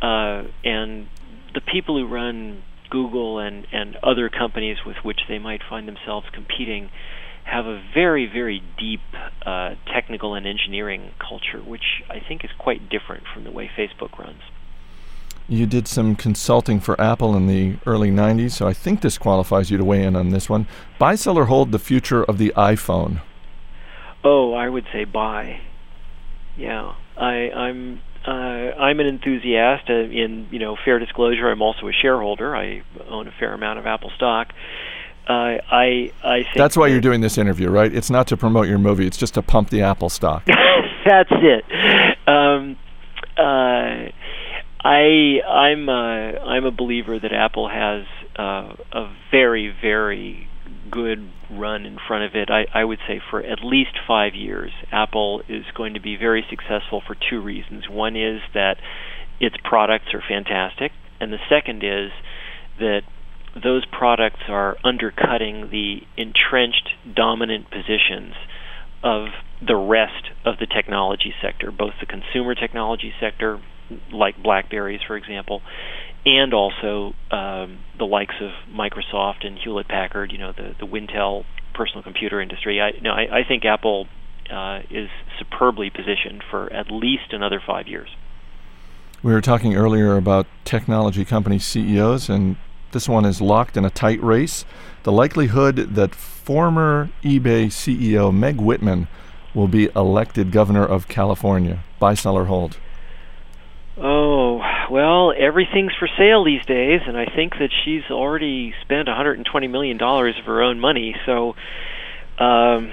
Uh, 0.00 0.42
and 0.64 1.06
the 1.54 1.60
people 1.60 1.96
who 1.96 2.12
run 2.12 2.62
Google 2.90 3.38
and, 3.38 3.66
and 3.72 3.96
other 4.02 4.28
companies 4.28 4.78
with 4.84 4.96
which 5.02 5.20
they 5.28 5.38
might 5.38 5.60
find 5.68 5.86
themselves 5.86 6.26
competing 6.32 6.90
have 7.44 7.66
a 7.66 7.82
very, 7.94 8.28
very 8.32 8.62
deep 8.78 9.00
uh, 9.44 9.70
technical 9.92 10.34
and 10.34 10.46
engineering 10.46 11.10
culture, 11.18 11.58
which 11.64 12.02
I 12.08 12.18
think 12.26 12.44
is 12.44 12.50
quite 12.58 12.88
different 12.88 13.24
from 13.32 13.44
the 13.44 13.50
way 13.50 13.70
Facebook 13.76 14.18
runs. 14.18 14.42
You 15.48 15.66
did 15.66 15.88
some 15.88 16.16
consulting 16.16 16.80
for 16.80 16.98
Apple 17.00 17.36
in 17.36 17.46
the 17.46 17.76
early 17.84 18.10
90s, 18.10 18.52
so 18.52 18.66
I 18.66 18.72
think 18.72 19.00
this 19.00 19.18
qualifies 19.18 19.70
you 19.70 19.78
to 19.78 19.84
weigh 19.84 20.02
in 20.02 20.16
on 20.16 20.30
this 20.30 20.48
one. 20.48 20.66
Buy, 20.98 21.14
sell, 21.14 21.38
or 21.38 21.46
hold 21.46 21.72
the 21.72 21.78
future 21.78 22.22
of 22.24 22.38
the 22.38 22.52
iPhone? 22.56 23.20
Oh, 24.24 24.54
I 24.54 24.68
would 24.68 24.86
say 24.92 25.04
buy. 25.04 25.60
Yeah, 26.56 26.94
I, 27.16 27.50
I'm 27.50 28.00
uh, 28.26 28.30
I'm 28.30 29.00
an 29.00 29.06
enthusiast. 29.06 29.90
Uh, 29.90 29.94
in 29.94 30.46
you 30.50 30.58
know, 30.58 30.76
fair 30.84 30.98
disclosure, 30.98 31.50
I'm 31.50 31.62
also 31.62 31.88
a 31.88 31.92
shareholder. 31.92 32.54
I 32.54 32.82
own 33.08 33.26
a 33.26 33.32
fair 33.32 33.52
amount 33.52 33.78
of 33.78 33.86
Apple 33.86 34.10
stock. 34.14 34.48
Uh, 35.28 35.58
I 35.70 36.12
I 36.22 36.42
think 36.42 36.56
that's 36.56 36.76
why 36.76 36.86
you're 36.88 37.00
doing 37.00 37.20
this 37.20 37.38
interview, 37.38 37.68
right? 37.68 37.92
It's 37.92 38.10
not 38.10 38.26
to 38.28 38.36
promote 38.36 38.68
your 38.68 38.78
movie; 38.78 39.06
it's 39.06 39.16
just 39.16 39.34
to 39.34 39.42
pump 39.42 39.70
the 39.70 39.82
Apple 39.82 40.08
stock. 40.08 40.46
that's 41.06 41.32
it. 41.32 41.64
Um, 42.28 42.76
uh, 43.36 44.12
I 44.84 45.40
I'm 45.46 45.88
a, 45.88 46.38
I'm 46.44 46.64
a 46.64 46.72
believer 46.72 47.18
that 47.18 47.32
Apple 47.32 47.68
has 47.68 48.04
uh, 48.36 48.74
a 48.92 49.14
very 49.30 49.72
very 49.80 50.48
good 50.90 51.30
run 51.50 51.86
in 51.86 51.98
front 52.06 52.24
of 52.24 52.34
it. 52.34 52.50
I, 52.50 52.66
I 52.74 52.84
would 52.84 52.98
say 53.06 53.20
for 53.30 53.40
at 53.40 53.60
least 53.64 53.98
five 54.06 54.34
years, 54.34 54.72
Apple 54.90 55.42
is 55.48 55.64
going 55.74 55.94
to 55.94 56.00
be 56.00 56.16
very 56.16 56.44
successful 56.50 57.02
for 57.06 57.16
two 57.30 57.40
reasons. 57.40 57.88
One 57.88 58.16
is 58.16 58.40
that 58.54 58.76
its 59.40 59.56
products 59.64 60.14
are 60.14 60.22
fantastic, 60.26 60.92
and 61.20 61.32
the 61.32 61.38
second 61.48 61.82
is 61.82 62.10
that 62.78 63.02
those 63.54 63.84
products 63.86 64.40
are 64.48 64.76
undercutting 64.82 65.68
the 65.70 66.00
entrenched 66.16 66.88
dominant 67.14 67.70
positions 67.70 68.34
of 69.02 69.28
the 69.66 69.76
rest 69.76 70.30
of 70.44 70.56
the 70.58 70.66
technology 70.66 71.34
sector, 71.42 71.70
both 71.70 71.92
the 72.00 72.06
consumer 72.06 72.54
technology 72.54 73.12
sector 73.20 73.60
like 74.10 74.42
Blackberries, 74.42 75.00
for 75.06 75.16
example, 75.16 75.62
and 76.24 76.54
also 76.54 77.14
um, 77.30 77.80
the 77.98 78.04
likes 78.04 78.34
of 78.40 78.50
Microsoft 78.70 79.46
and 79.46 79.58
Hewlett 79.58 79.88
Packard, 79.88 80.32
you 80.32 80.38
know, 80.38 80.52
the 80.52 80.74
the 80.78 80.86
Wintel 80.86 81.44
personal 81.74 82.02
computer 82.02 82.40
industry. 82.40 82.80
I 82.80 82.92
no, 83.00 83.10
I, 83.10 83.40
I 83.40 83.44
think 83.46 83.64
Apple 83.64 84.06
uh, 84.50 84.80
is 84.90 85.08
superbly 85.38 85.90
positioned 85.90 86.42
for 86.50 86.72
at 86.72 86.90
least 86.90 87.32
another 87.32 87.60
five 87.64 87.88
years. 87.88 88.08
We 89.22 89.32
were 89.32 89.40
talking 89.40 89.76
earlier 89.76 90.16
about 90.16 90.46
technology 90.64 91.24
company 91.24 91.58
CEOs, 91.58 92.28
and 92.28 92.56
this 92.90 93.08
one 93.08 93.24
is 93.24 93.40
locked 93.40 93.76
in 93.76 93.84
a 93.84 93.90
tight 93.90 94.22
race. 94.22 94.64
The 95.04 95.12
likelihood 95.12 95.94
that 95.94 96.14
former 96.14 97.10
eBay 97.22 97.66
CEO 97.66 98.34
Meg 98.34 98.60
Whitman 98.60 99.08
will 99.54 99.68
be 99.68 99.90
elected 99.94 100.50
governor 100.50 100.84
of 100.84 101.08
California. 101.08 101.84
Buy, 101.98 102.14
sell, 102.14 102.36
or 102.36 102.46
hold? 102.46 102.78
Oh, 103.96 104.60
well, 104.90 105.34
everything's 105.36 105.92
for 105.98 106.08
sale 106.16 106.44
these 106.44 106.64
days, 106.64 107.02
and 107.06 107.16
I 107.16 107.26
think 107.26 107.54
that 107.58 107.70
she's 107.84 108.04
already 108.10 108.74
spent 108.80 109.06
$120 109.06 109.70
million 109.70 110.00
of 110.00 110.44
her 110.46 110.62
own 110.62 110.80
money, 110.80 111.14
so 111.26 111.54
um, 112.38 112.92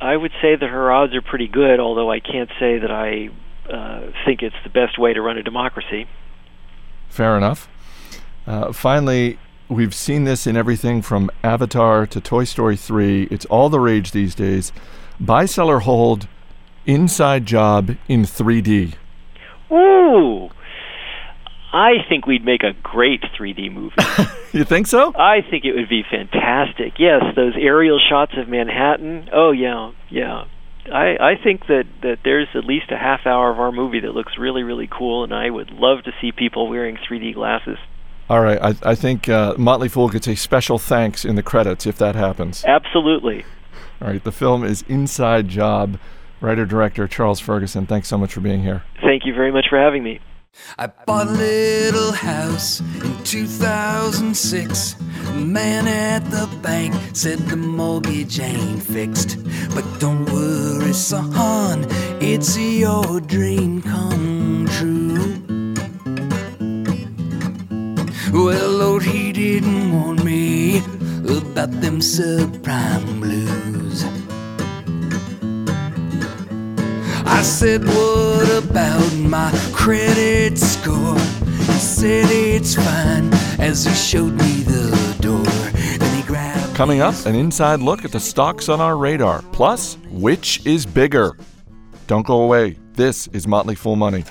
I 0.00 0.16
would 0.16 0.32
say 0.42 0.54
that 0.54 0.68
her 0.68 0.92
odds 0.92 1.14
are 1.14 1.22
pretty 1.22 1.48
good, 1.48 1.80
although 1.80 2.10
I 2.10 2.20
can't 2.20 2.50
say 2.60 2.78
that 2.78 2.90
I 2.90 3.30
uh, 3.72 4.12
think 4.26 4.42
it's 4.42 4.56
the 4.64 4.70
best 4.70 4.98
way 4.98 5.14
to 5.14 5.22
run 5.22 5.38
a 5.38 5.42
democracy. 5.42 6.06
Fair 7.08 7.36
enough. 7.36 7.68
Uh, 8.46 8.72
finally, 8.72 9.38
we've 9.68 9.94
seen 9.94 10.24
this 10.24 10.46
in 10.46 10.56
everything 10.56 11.00
from 11.00 11.30
Avatar 11.42 12.06
to 12.06 12.20
Toy 12.20 12.44
Story 12.44 12.76
3. 12.76 13.24
It's 13.30 13.46
all 13.46 13.70
the 13.70 13.80
rage 13.80 14.12
these 14.12 14.34
days. 14.34 14.72
Buy, 15.18 15.46
sell, 15.46 15.68
or 15.68 15.80
hold 15.80 16.28
Inside 16.86 17.44
Job 17.46 17.96
in 18.08 18.22
3D. 18.22 18.94
Ooh, 19.70 20.48
I 21.72 22.02
think 22.08 22.26
we'd 22.26 22.44
make 22.44 22.62
a 22.62 22.72
great 22.82 23.22
3D 23.38 23.72
movie. 23.72 23.94
You 24.52 24.64
think 24.64 24.86
so? 24.86 25.12
I 25.14 25.42
think 25.42 25.66
it 25.66 25.74
would 25.74 25.90
be 25.90 26.02
fantastic. 26.10 26.94
Yes, 26.98 27.22
those 27.36 27.52
aerial 27.54 28.00
shots 28.08 28.32
of 28.38 28.48
Manhattan. 28.48 29.28
Oh 29.30 29.50
yeah, 29.50 29.92
yeah. 30.08 30.44
I 30.90 31.16
I 31.20 31.34
think 31.42 31.66
that 31.66 31.84
that 32.00 32.20
there's 32.24 32.48
at 32.54 32.64
least 32.64 32.90
a 32.90 32.96
half 32.96 33.26
hour 33.26 33.50
of 33.50 33.60
our 33.60 33.70
movie 33.70 34.00
that 34.00 34.14
looks 34.14 34.38
really 34.38 34.62
really 34.62 34.88
cool, 34.90 35.22
and 35.22 35.34
I 35.34 35.50
would 35.50 35.70
love 35.70 36.04
to 36.04 36.12
see 36.20 36.32
people 36.32 36.68
wearing 36.68 36.96
3D 36.96 37.34
glasses. 37.34 37.76
All 38.30 38.40
right. 38.40 38.58
I, 38.60 38.90
I 38.90 38.94
think 38.94 39.28
uh, 39.28 39.54
Motley 39.58 39.88
Fool 39.88 40.08
gets 40.08 40.26
a 40.26 40.34
special 40.34 40.78
thanks 40.78 41.24
in 41.24 41.34
the 41.36 41.42
credits 41.42 41.86
if 41.86 41.96
that 41.98 42.14
happens. 42.14 42.64
Absolutely. 42.64 43.44
All 44.00 44.08
right. 44.08 44.22
The 44.24 44.32
film 44.32 44.64
is 44.64 44.82
Inside 44.88 45.48
Job. 45.48 45.98
Writer 46.40 46.64
director 46.66 47.08
Charles 47.08 47.40
Ferguson, 47.40 47.86
thanks 47.86 48.08
so 48.08 48.16
much 48.16 48.32
for 48.32 48.40
being 48.40 48.62
here. 48.62 48.84
Thank 49.02 49.26
you 49.26 49.34
very 49.34 49.50
much 49.50 49.66
for 49.68 49.78
having 49.78 50.02
me. 50.02 50.20
I 50.78 50.86
bought 50.86 51.26
a 51.26 51.30
little 51.30 52.12
house 52.12 52.80
in 52.80 53.24
2006. 53.24 54.94
The 54.94 55.32
man 55.34 55.86
at 55.88 56.24
the 56.30 56.48
bank 56.62 56.94
said 57.12 57.38
the 57.38 57.56
mortgage 57.56 58.40
ain't 58.40 58.82
fixed. 58.82 59.38
But 59.74 59.84
don't 59.98 60.24
worry, 60.26 60.92
son, 60.92 61.86
it's 62.20 62.56
your 62.56 63.20
dream 63.20 63.82
come 63.82 64.66
true. 64.70 65.34
Well, 68.32 68.70
Lord, 68.70 69.02
he 69.02 69.32
didn't 69.32 69.92
warn 69.92 70.24
me 70.24 70.78
about 71.24 71.70
them 71.80 71.98
subprime 72.00 73.20
blues. 73.20 74.27
I 77.30 77.42
said, 77.42 77.84
What 77.84 78.64
about 78.64 79.12
my 79.18 79.52
credit 79.72 80.58
score? 80.58 81.14
He 81.14 81.78
said, 81.78 82.26
It's 82.30 82.74
fine 82.74 83.32
as 83.60 83.84
he 83.84 83.94
showed 83.94 84.32
me 84.32 84.62
the 84.62 85.16
door. 85.20 85.44
Then 85.98 86.16
he 86.16 86.22
grabbed. 86.26 86.74
Coming 86.74 87.00
up, 87.00 87.14
an 87.26 87.34
inside 87.34 87.80
look 87.80 88.04
at 88.04 88.12
the 88.12 88.18
stocks 88.18 88.68
on 88.68 88.80
our 88.80 88.96
radar. 88.96 89.42
Plus, 89.52 89.98
which 90.10 90.64
is 90.66 90.86
bigger? 90.86 91.36
Don't 92.06 92.26
go 92.26 92.42
away. 92.42 92.76
This 92.94 93.28
is 93.28 93.46
Motley 93.46 93.74
Fool 93.74 93.96
Money. 93.96 94.24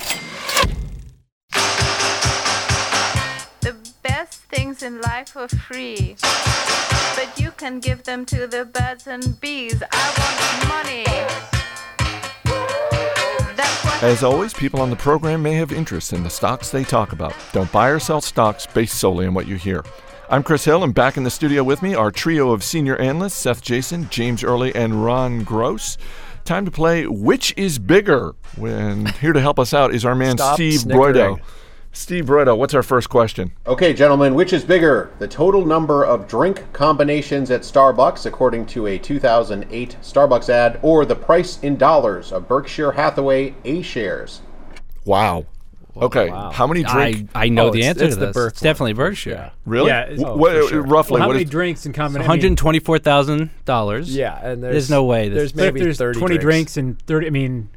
The 3.62 3.76
best 4.02 4.42
things 4.50 4.82
in 4.82 5.00
life 5.02 5.38
are 5.38 5.48
free, 5.48 6.18
but 7.16 7.40
you 7.40 7.52
can 7.52 7.80
give 7.80 8.04
them 8.04 8.26
to 8.26 8.48
the 8.48 8.66
birds 8.66 9.08
and 9.08 9.40
bees. 9.40 9.82
I 9.92 10.14
want 10.18 10.67
As 14.04 14.24
always, 14.24 14.54
people 14.54 14.80
on 14.80 14.92
the 14.92 14.96
program 14.96 15.42
may 15.42 15.56
have 15.56 15.72
interest 15.72 16.14
in 16.14 16.22
the 16.22 16.30
stocks 16.30 16.70
they 16.70 16.84
talk 16.84 17.14
about. 17.14 17.34
Don't 17.52 17.72
buy 17.72 17.88
or 17.90 17.98
sell 17.98 18.22
stocks 18.22 18.68
based 18.68 19.00
solely 19.00 19.26
on 19.26 19.34
what 19.34 19.48
you 19.48 19.56
hear. 19.56 19.84
I'm 20.30 20.44
Chris 20.44 20.64
Hill, 20.66 20.84
and 20.84 20.94
back 20.94 21.18
in 21.18 21.24
the 21.24 21.32
studio 21.32 21.64
with 21.64 21.82
me, 21.82 21.96
our 21.96 22.12
trio 22.12 22.52
of 22.52 22.64
senior 22.64 22.96
analysts 22.98 23.34
Seth 23.34 23.64
Jayson, 23.64 24.08
James 24.12 24.44
Early, 24.44 24.74
and 24.76 25.04
Ron 25.04 25.44
Gross. 25.44 25.98
Time 26.46 26.64
to 26.66 26.70
play 26.70 27.08
Which 27.08 27.56
is 27.58 27.80
Bigger? 27.80 28.36
When 28.56 29.08
here 29.20 29.34
to 29.34 29.42
help 29.42 29.58
us 29.58 29.74
out 29.74 29.96
is 29.96 30.06
our 30.06 30.14
man 30.14 30.38
Stop 30.38 30.58
Steve 30.58 30.82
snickering. 30.82 31.16
Broido. 31.16 31.42
Steve 31.98 32.26
Broido, 32.26 32.56
what's 32.56 32.76
our 32.76 32.84
first 32.84 33.10
question? 33.10 33.52
Okay, 33.66 33.92
gentlemen, 33.92 34.36
which 34.36 34.54
is 34.54 34.64
bigger, 34.64 35.10
the 35.18 35.28
total 35.28 35.66
number 35.66 36.04
of 36.06 36.28
drink 36.28 36.64
combinations 36.72 37.50
at 37.50 37.62
Starbucks, 37.62 38.28
according 38.28 38.68
to 38.68 38.86
a 38.86 39.00
2008 39.00 39.98
Starbucks 40.04 40.48
ad, 40.50 40.80
or 40.84 41.06
the 41.06 41.16
price 41.16 41.60
in 41.64 41.76
dollars 41.76 42.32
of 42.32 42.48
Berkshire 42.48 42.92
Hathaway 42.92 43.56
A 43.66 43.82
shares? 43.82 44.42
Wow. 45.06 45.48
Okay, 46.00 46.30
how 46.30 46.68
many 46.68 46.84
drink? 46.84 47.30
I, 47.34 47.46
I 47.46 47.50
know 47.50 47.70
Oh, 47.70 47.72
the 47.72 47.80
it's- 47.80 47.90
answer 47.96 48.06
it's 48.06 48.14
to 48.14 48.20
the 48.20 48.26
this. 48.28 48.34
Burke 48.36 48.52
it's 48.54 48.62
definitely 48.62 48.94
Berkshire. 48.94 49.52
Really? 49.66 49.88
Yeah, 49.90 50.06
Wh- 50.06 50.12
it's- 50.12 50.38
what- 50.38 50.56
oh, 50.56 50.68
sure. 50.68 50.82
Roughly, 50.84 51.14
Well, 51.14 51.22
how 51.24 51.28
what 51.30 51.34
many 51.34 51.46
is- 51.46 51.50
drinks 51.50 51.86
in 51.88 51.90
One 51.90 51.96
combination? 51.96 52.30
hundred 52.30 52.58
twenty-four 52.60 53.00
thousand 53.00 53.50
dollars. 53.66 54.16
Yeah, 54.16 54.38
and 54.40 54.64
there's, 54.64 54.74
There's 54.74 54.90
no 54.92 55.04
way. 55.06 55.30
This 55.30 55.52
There's 55.52 55.56
maybe 55.56 55.82
there's 55.82 55.98
30 55.98 56.20
20 56.20 56.38
drinks. 56.38 56.44
drinks 56.76 56.78
and 56.78 57.02
30, 57.08 57.26
I 57.26 57.30
mean, 57.32 57.70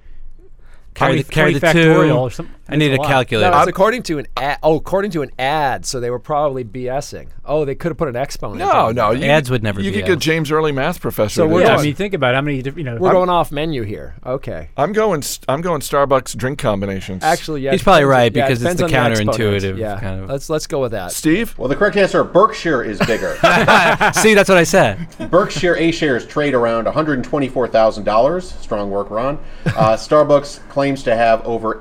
carry 0.93 1.13
20 1.13 1.23
the, 1.23 1.33
carry 1.33 1.53
the 1.55 1.61
two. 1.61 1.67
factorial 1.79 2.21
or 2.21 2.31
something. 2.31 2.55
I 2.73 2.77
need 2.77 2.93
a 2.93 3.01
a 3.01 3.05
calculator. 3.07 3.51
No, 3.51 3.63
according 3.63 4.03
to 4.05 4.19
an 4.19 4.27
ad. 4.37 4.59
Oh, 4.63 4.77
according 4.77 5.11
to 5.13 5.23
an 5.23 5.31
ad. 5.39 5.85
So 5.87 6.01
they 6.01 6.11
were 6.11 6.19
probably 6.19 6.65
BSing. 6.65 7.29
Oh, 7.45 7.65
they 7.65 7.75
could 7.75 7.91
have 7.91 7.99
put 7.99 8.09
an 8.09 8.17
exponent. 8.17 8.59
No, 8.61 8.89
in. 8.89 8.97
no. 8.97 9.11
You 9.11 9.25
Ads 9.27 9.51
would 9.51 9.63
never 9.63 9.81
You 9.81 9.91
be 9.91 9.99
could 10.03 10.07
get. 10.07 10.19
James 10.21 10.51
Early 10.53 10.73
math 10.73 11.01
professor. 11.01 11.35
So 11.35 11.47
we're 11.49 11.61
Yeah, 11.63 11.69
going- 11.69 11.81
I 11.81 11.83
mean, 11.85 11.95
think 11.95 12.15
about 12.15 12.35
how 12.35 12.41
many, 12.43 12.63
diff- 12.63 12.77
you 12.77 12.85
know. 12.85 12.97
We're 12.97 13.13
going 13.13 13.29
off 13.31 13.51
menu 13.51 13.83
here. 13.83 14.15
Okay. 14.25 14.69
I'm 14.77 14.93
going. 14.93 15.23
I'm 15.49 15.61
going 15.61 15.81
Starbucks 15.81 16.37
drink 16.37 16.59
combinations. 16.59 17.25
Actually, 17.25 17.63
yeah. 17.63 17.73
He's 17.73 17.83
probably 17.83 18.05
right 18.05 18.33
yeah, 18.35 18.45
it 18.45 18.49
because 18.49 18.63
it's 18.65 18.77
the 18.81 18.85
on 18.85 19.11
exponent. 19.13 19.37
counterintuitive 19.37 19.77
Yeah. 19.79 19.99
kind 19.99 20.23
of- 20.23 20.31
Let's 20.31 20.49
let's 20.51 20.67
go 20.67 20.81
with 20.81 20.93
that. 20.93 21.13
Steve. 21.13 21.55
Well, 21.59 21.69
the 21.69 21.77
correct 21.77 21.97
answer, 21.97 22.23
Berkshire 22.23 22.83
is 22.83 22.99
bigger. 23.01 23.35
See, 24.15 24.35
that's 24.35 24.49
what 24.49 24.59
I 24.59 24.65
said. 24.65 25.09
Berkshire 25.31 25.77
A 25.77 25.91
shares 25.91 26.27
trade 26.27 26.55
around 26.55 26.87
$124,000. 26.87 28.43
Strong 28.63 28.91
work, 28.91 29.11
Ron. 29.11 29.39
Uh, 29.67 29.97
Starbucks 29.97 30.67
claims 30.69 31.03
to 31.05 31.17
have 31.17 31.45
over 31.47 31.79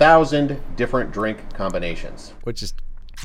87,000 0.00 0.76
different 0.76 1.12
drink 1.12 1.38
combinations. 1.52 2.32
Which 2.44 2.62
is 2.62 2.72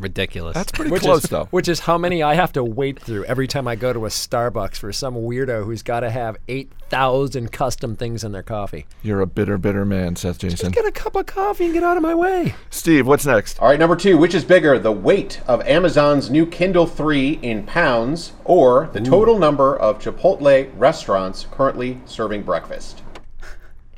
Ridiculous. 0.02 0.56
That's 0.56 0.74
pretty 0.74 0.92
which 0.92 1.04
close, 1.04 1.24
is, 1.24 1.30
though. 1.30 1.46
Which 1.52 1.70
is 1.70 1.80
how 1.80 1.98
many 1.98 2.22
I 2.22 2.34
have 2.34 2.52
to 2.54 2.64
wait 2.66 3.00
through 3.00 3.24
every 3.26 3.48
time 3.48 3.66
I 3.66 3.78
go 3.78 3.94
to 3.94 4.06
a 4.06 4.10
Starbucks 4.10 4.76
for 4.76 4.92
some 4.92 5.16
weirdo 5.16 5.64
who's 5.64 5.84
got 5.84 6.02
to 6.02 6.10
have 6.10 6.36
eight 6.50 6.70
thousand 6.90 7.54
custom 7.54 7.96
things 7.96 8.24
in 8.24 8.34
their 8.34 8.44
coffee. 8.44 8.86
You're 9.04 9.22
a 9.22 9.26
bitter, 9.26 9.58
bitter 9.58 9.86
man, 9.86 10.18
Seth 10.18 10.40
Jayson. 10.40 10.58
Just 10.58 10.72
Get 10.74 10.86
a 10.86 10.92
cup 10.92 11.16
of 11.16 11.28
coffee 11.28 11.66
and 11.66 11.74
get 11.74 11.84
out 11.84 11.96
of 11.96 12.04
my 12.04 12.14
way. 12.14 12.56
Steve, 12.70 13.08
what's 13.08 13.26
next? 13.26 13.58
All 13.60 13.70
right, 13.70 13.80
number 13.80 13.96
two, 13.96 14.18
which 14.18 14.36
is 14.36 14.44
bigger, 14.44 14.78
the 14.78 14.92
weight 14.92 15.40
of 15.48 15.66
Amazon's 15.66 16.30
new 16.30 16.46
Kindle 16.46 16.88
3 16.88 17.40
in 17.42 17.64
pounds 17.66 18.34
or 18.44 18.90
the 18.92 19.00
total 19.00 19.40
number 19.40 19.78
of 19.78 20.00
Chipotle 20.00 20.70
restaurants 20.76 21.48
currently 21.52 22.02
serving 22.06 22.44
breakfast? 22.44 23.02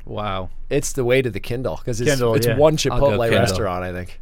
Wow. 0.08 0.50
It's 0.70 0.92
the 0.92 1.04
way 1.04 1.22
to 1.22 1.30
the 1.30 1.40
Kindle 1.40 1.76
because 1.76 2.00
it's, 2.00 2.10
Kindle, 2.10 2.34
it's 2.34 2.46
yeah. 2.46 2.56
one 2.56 2.76
Chipotle 2.76 3.30
restaurant, 3.30 3.84
I 3.84 3.92
think. 3.92 4.20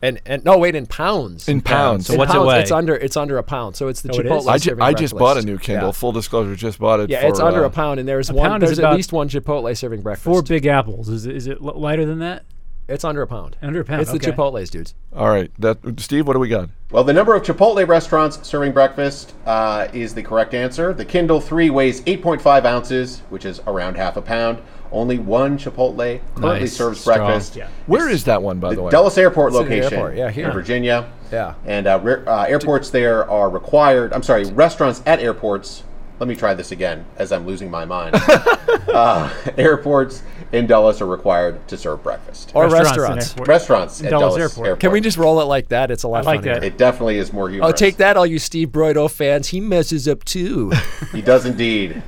And 0.00 0.20
and 0.26 0.44
no, 0.44 0.58
wait, 0.58 0.76
in 0.76 0.86
pounds. 0.86 1.48
In 1.48 1.60
pounds. 1.60 2.06
So 2.06 2.12
In 2.12 2.18
what's 2.20 2.32
it 2.32 2.40
weigh? 2.40 2.60
It's 2.60 2.70
under 2.70 2.94
it's 2.94 3.16
under 3.16 3.36
a 3.36 3.42
pound. 3.42 3.74
So 3.74 3.88
it's 3.88 4.02
the 4.02 4.12
Oh, 4.12 4.20
it 4.20 4.26
is? 4.26 4.32
Chipotle. 4.32 4.48
I, 4.48 4.58
ju- 4.58 4.76
I 4.80 4.94
just 4.94 5.16
bought 5.16 5.38
a 5.38 5.42
new 5.42 5.58
Kindle. 5.58 5.88
Yeah. 5.88 5.92
Full 5.92 6.12
disclosure, 6.12 6.54
just 6.54 6.78
bought 6.78 7.00
it. 7.00 7.10
Yeah, 7.10 7.22
for, 7.22 7.26
it's 7.28 7.40
under 7.40 7.64
uh, 7.64 7.68
a 7.68 7.70
pound, 7.70 7.98
and 7.98 8.08
there's 8.08 8.30
one. 8.30 8.48
pound 8.48 8.62
there's 8.62 8.78
at 8.78 8.94
least 8.94 9.12
one 9.12 9.28
Chipotle 9.28 9.76
serving 9.76 10.02
breakfast. 10.02 10.24
Four 10.24 10.42
big 10.42 10.66
apples. 10.66 11.08
Is, 11.08 11.26
it- 11.26 11.34
is 11.34 11.46
it 11.48 11.60
lighter 11.60 12.06
than 12.06 12.20
that? 12.20 12.44
It's 12.88 13.04
under 13.04 13.20
a 13.20 13.26
pound. 13.26 13.56
Under 13.60 13.80
a 13.80 13.84
pound. 13.84 14.00
It's 14.00 14.10
okay. 14.10 14.18
the 14.18 14.32
Chipotle's, 14.32 14.70
dudes. 14.70 14.94
All 15.14 15.28
right, 15.28 15.50
that 15.58 15.78
Steve. 16.00 16.26
What 16.26 16.32
do 16.32 16.38
we 16.38 16.48
got? 16.48 16.70
Well, 16.90 17.04
the 17.04 17.12
number 17.12 17.34
of 17.34 17.42
Chipotle 17.42 17.86
restaurants 17.86 18.48
serving 18.48 18.72
breakfast 18.72 19.34
uh, 19.44 19.88
is 19.92 20.14
the 20.14 20.22
correct 20.22 20.54
answer. 20.54 20.94
The 20.94 21.04
Kindle 21.04 21.38
3 21.38 21.68
weighs 21.68 22.00
8.5 22.02 22.64
ounces, 22.64 23.20
which 23.28 23.44
is 23.44 23.60
around 23.66 23.96
half 23.98 24.16
a 24.16 24.22
pound. 24.22 24.62
Only 24.92 25.18
one 25.18 25.58
Chipotle 25.58 26.20
currently 26.34 26.60
Nice. 26.60 26.72
serves 26.72 27.00
Strong. 27.00 27.18
breakfast. 27.18 27.56
Yeah. 27.56 27.68
Where 27.86 28.08
is 28.08 28.24
that 28.24 28.42
one, 28.42 28.58
by 28.58 28.70
the, 28.70 28.76
The 28.76 28.82
way? 28.84 28.90
Dulles 28.90 29.18
Airport 29.18 29.52
It's 29.52 29.58
in 29.58 29.62
location 29.64 29.92
airport, 29.94 30.16
yeah, 30.16 30.30
here. 30.30 30.46
in 30.46 30.52
Virginia. 30.52 31.06
Yeah. 31.30 31.54
And 31.66 31.86
uh, 31.86 32.00
re- 32.02 32.24
uh, 32.26 32.42
airports 32.44 32.90
there 32.90 33.28
are 33.30 33.50
required. 33.50 34.12
I'm 34.12 34.22
sorry, 34.22 34.44
restaurants 34.46 35.02
at 35.06 35.20
airports. 35.20 35.82
Let 36.18 36.28
me 36.28 36.34
try 36.34 36.54
this 36.54 36.72
again 36.72 37.04
as 37.16 37.30
I'm 37.30 37.46
losing 37.46 37.70
my 37.70 37.84
mind. 37.84 38.14
uh, 38.88 39.32
airports 39.56 40.22
in 40.52 40.66
Dulles 40.66 41.00
are 41.00 41.06
required 41.06 41.66
to 41.68 41.76
serve 41.76 42.02
breakfast. 42.02 42.52
Or 42.54 42.64
Restaurants 42.64 42.88
restaurants. 42.98 43.30
airport. 43.30 43.48
Restaurants 43.48 44.02
at 44.02 44.10
Dulles 44.10 44.20
Dulles, 44.22 44.38
Airport. 44.38 44.66
Airport. 44.66 44.80
Can 44.80 44.92
we 44.92 45.00
just 45.00 45.16
roll 45.16 45.40
it 45.40 45.44
like 45.44 45.68
that? 45.68 45.90
It's 45.90 46.02
a 46.02 46.08
lot 46.08 46.24
I 46.24 46.26
like 46.26 46.40
funnier. 46.40 46.54
that. 46.54 46.64
It 46.64 46.76
definitely 46.76 47.18
is 47.18 47.32
more 47.32 47.48
humorous. 47.48 47.72
Oh, 47.72 47.76
take 47.76 47.98
that, 47.98 48.16
all 48.16 48.26
you 48.26 48.38
Steve 48.38 48.70
Broido 48.70 49.10
fans. 49.10 49.48
He 49.48 49.60
messes 49.60 50.08
up 50.08 50.24
too. 50.24 50.72
He 51.12 51.22
does 51.22 51.46
indeed. 51.46 52.02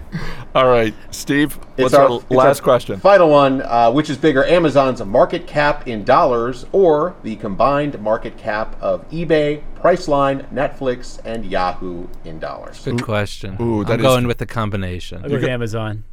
All 0.55 0.67
right, 0.67 0.93
Steve. 1.11 1.59
It's 1.79 1.93
What's 1.93 1.95
our, 1.95 2.17
it's 2.21 2.31
last 2.31 2.61
our 2.61 2.65
question? 2.65 3.01
Final 3.01 3.31
one, 3.31 3.63
uh, 3.63 3.91
which 3.91 4.11
is 4.11 4.19
bigger, 4.19 4.45
Amazon's 4.45 5.03
market 5.03 5.47
cap 5.47 5.89
in 5.89 6.05
dollars 6.05 6.67
or 6.73 7.17
the 7.23 7.37
combined 7.37 7.99
market 8.01 8.37
cap 8.37 8.77
of 8.81 9.09
eBay, 9.11 9.63
Priceline, 9.83 10.47
Netflix, 10.53 11.21
and 11.25 11.45
Yahoo 11.45 12.07
in 12.25 12.39
dollars? 12.39 12.85
Good 12.85 13.03
question. 13.03 13.57
Ooh, 13.61 13.85
that 13.85 13.95
I'm 13.95 14.01
is- 14.01 14.05
going 14.07 14.27
with 14.27 14.39
the 14.39 14.47
combination. 14.47 15.23
I'll 15.23 15.29
go 15.31 15.37
with 15.37 15.45
Amazon. 15.45 16.05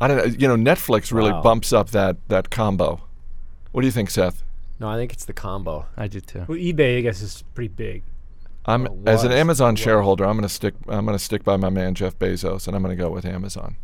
I 0.00 0.08
don't 0.08 0.16
know. 0.16 0.24
You 0.24 0.48
know, 0.48 0.56
Netflix 0.56 1.12
really 1.12 1.30
Wow. 1.32 1.42
bumps 1.42 1.72
up 1.72 1.90
that 1.90 2.16
that 2.28 2.50
combo. 2.50 3.00
What 3.72 3.82
do 3.82 3.86
you 3.86 3.92
think, 3.92 4.10
Seth? 4.10 4.42
no, 4.80 4.88
I 4.88 4.96
think 4.96 5.12
it's 5.12 5.24
the 5.24 5.32
combo. 5.32 5.86
I 5.96 6.08
do 6.08 6.20
too. 6.20 6.44
Well, 6.48 6.58
eBay, 6.58 6.98
I 6.98 7.00
guess, 7.02 7.22
is 7.22 7.44
pretty 7.54 7.68
big. 7.68 8.02
I'm 8.66 8.84
Well, 8.84 8.98
as 9.06 9.22
an 9.22 9.30
was- 9.30 9.38
Amazon 9.38 9.74
was. 9.74 9.80
shareholder. 9.80 10.24
I'm 10.24 10.32
going 10.36 10.42
to 10.48 10.52
stick. 10.52 10.74
I'm 10.88 11.04
going 11.04 11.16
to 11.16 11.22
stick 11.22 11.44
by 11.44 11.56
my 11.56 11.70
man 11.70 11.94
Jeff 11.94 12.18
Bezos, 12.18 12.66
and 12.66 12.74
I'm 12.76 12.82
going 12.82 12.96
to 12.96 13.00
go 13.00 13.10
with 13.10 13.24
Amazon. 13.24 13.76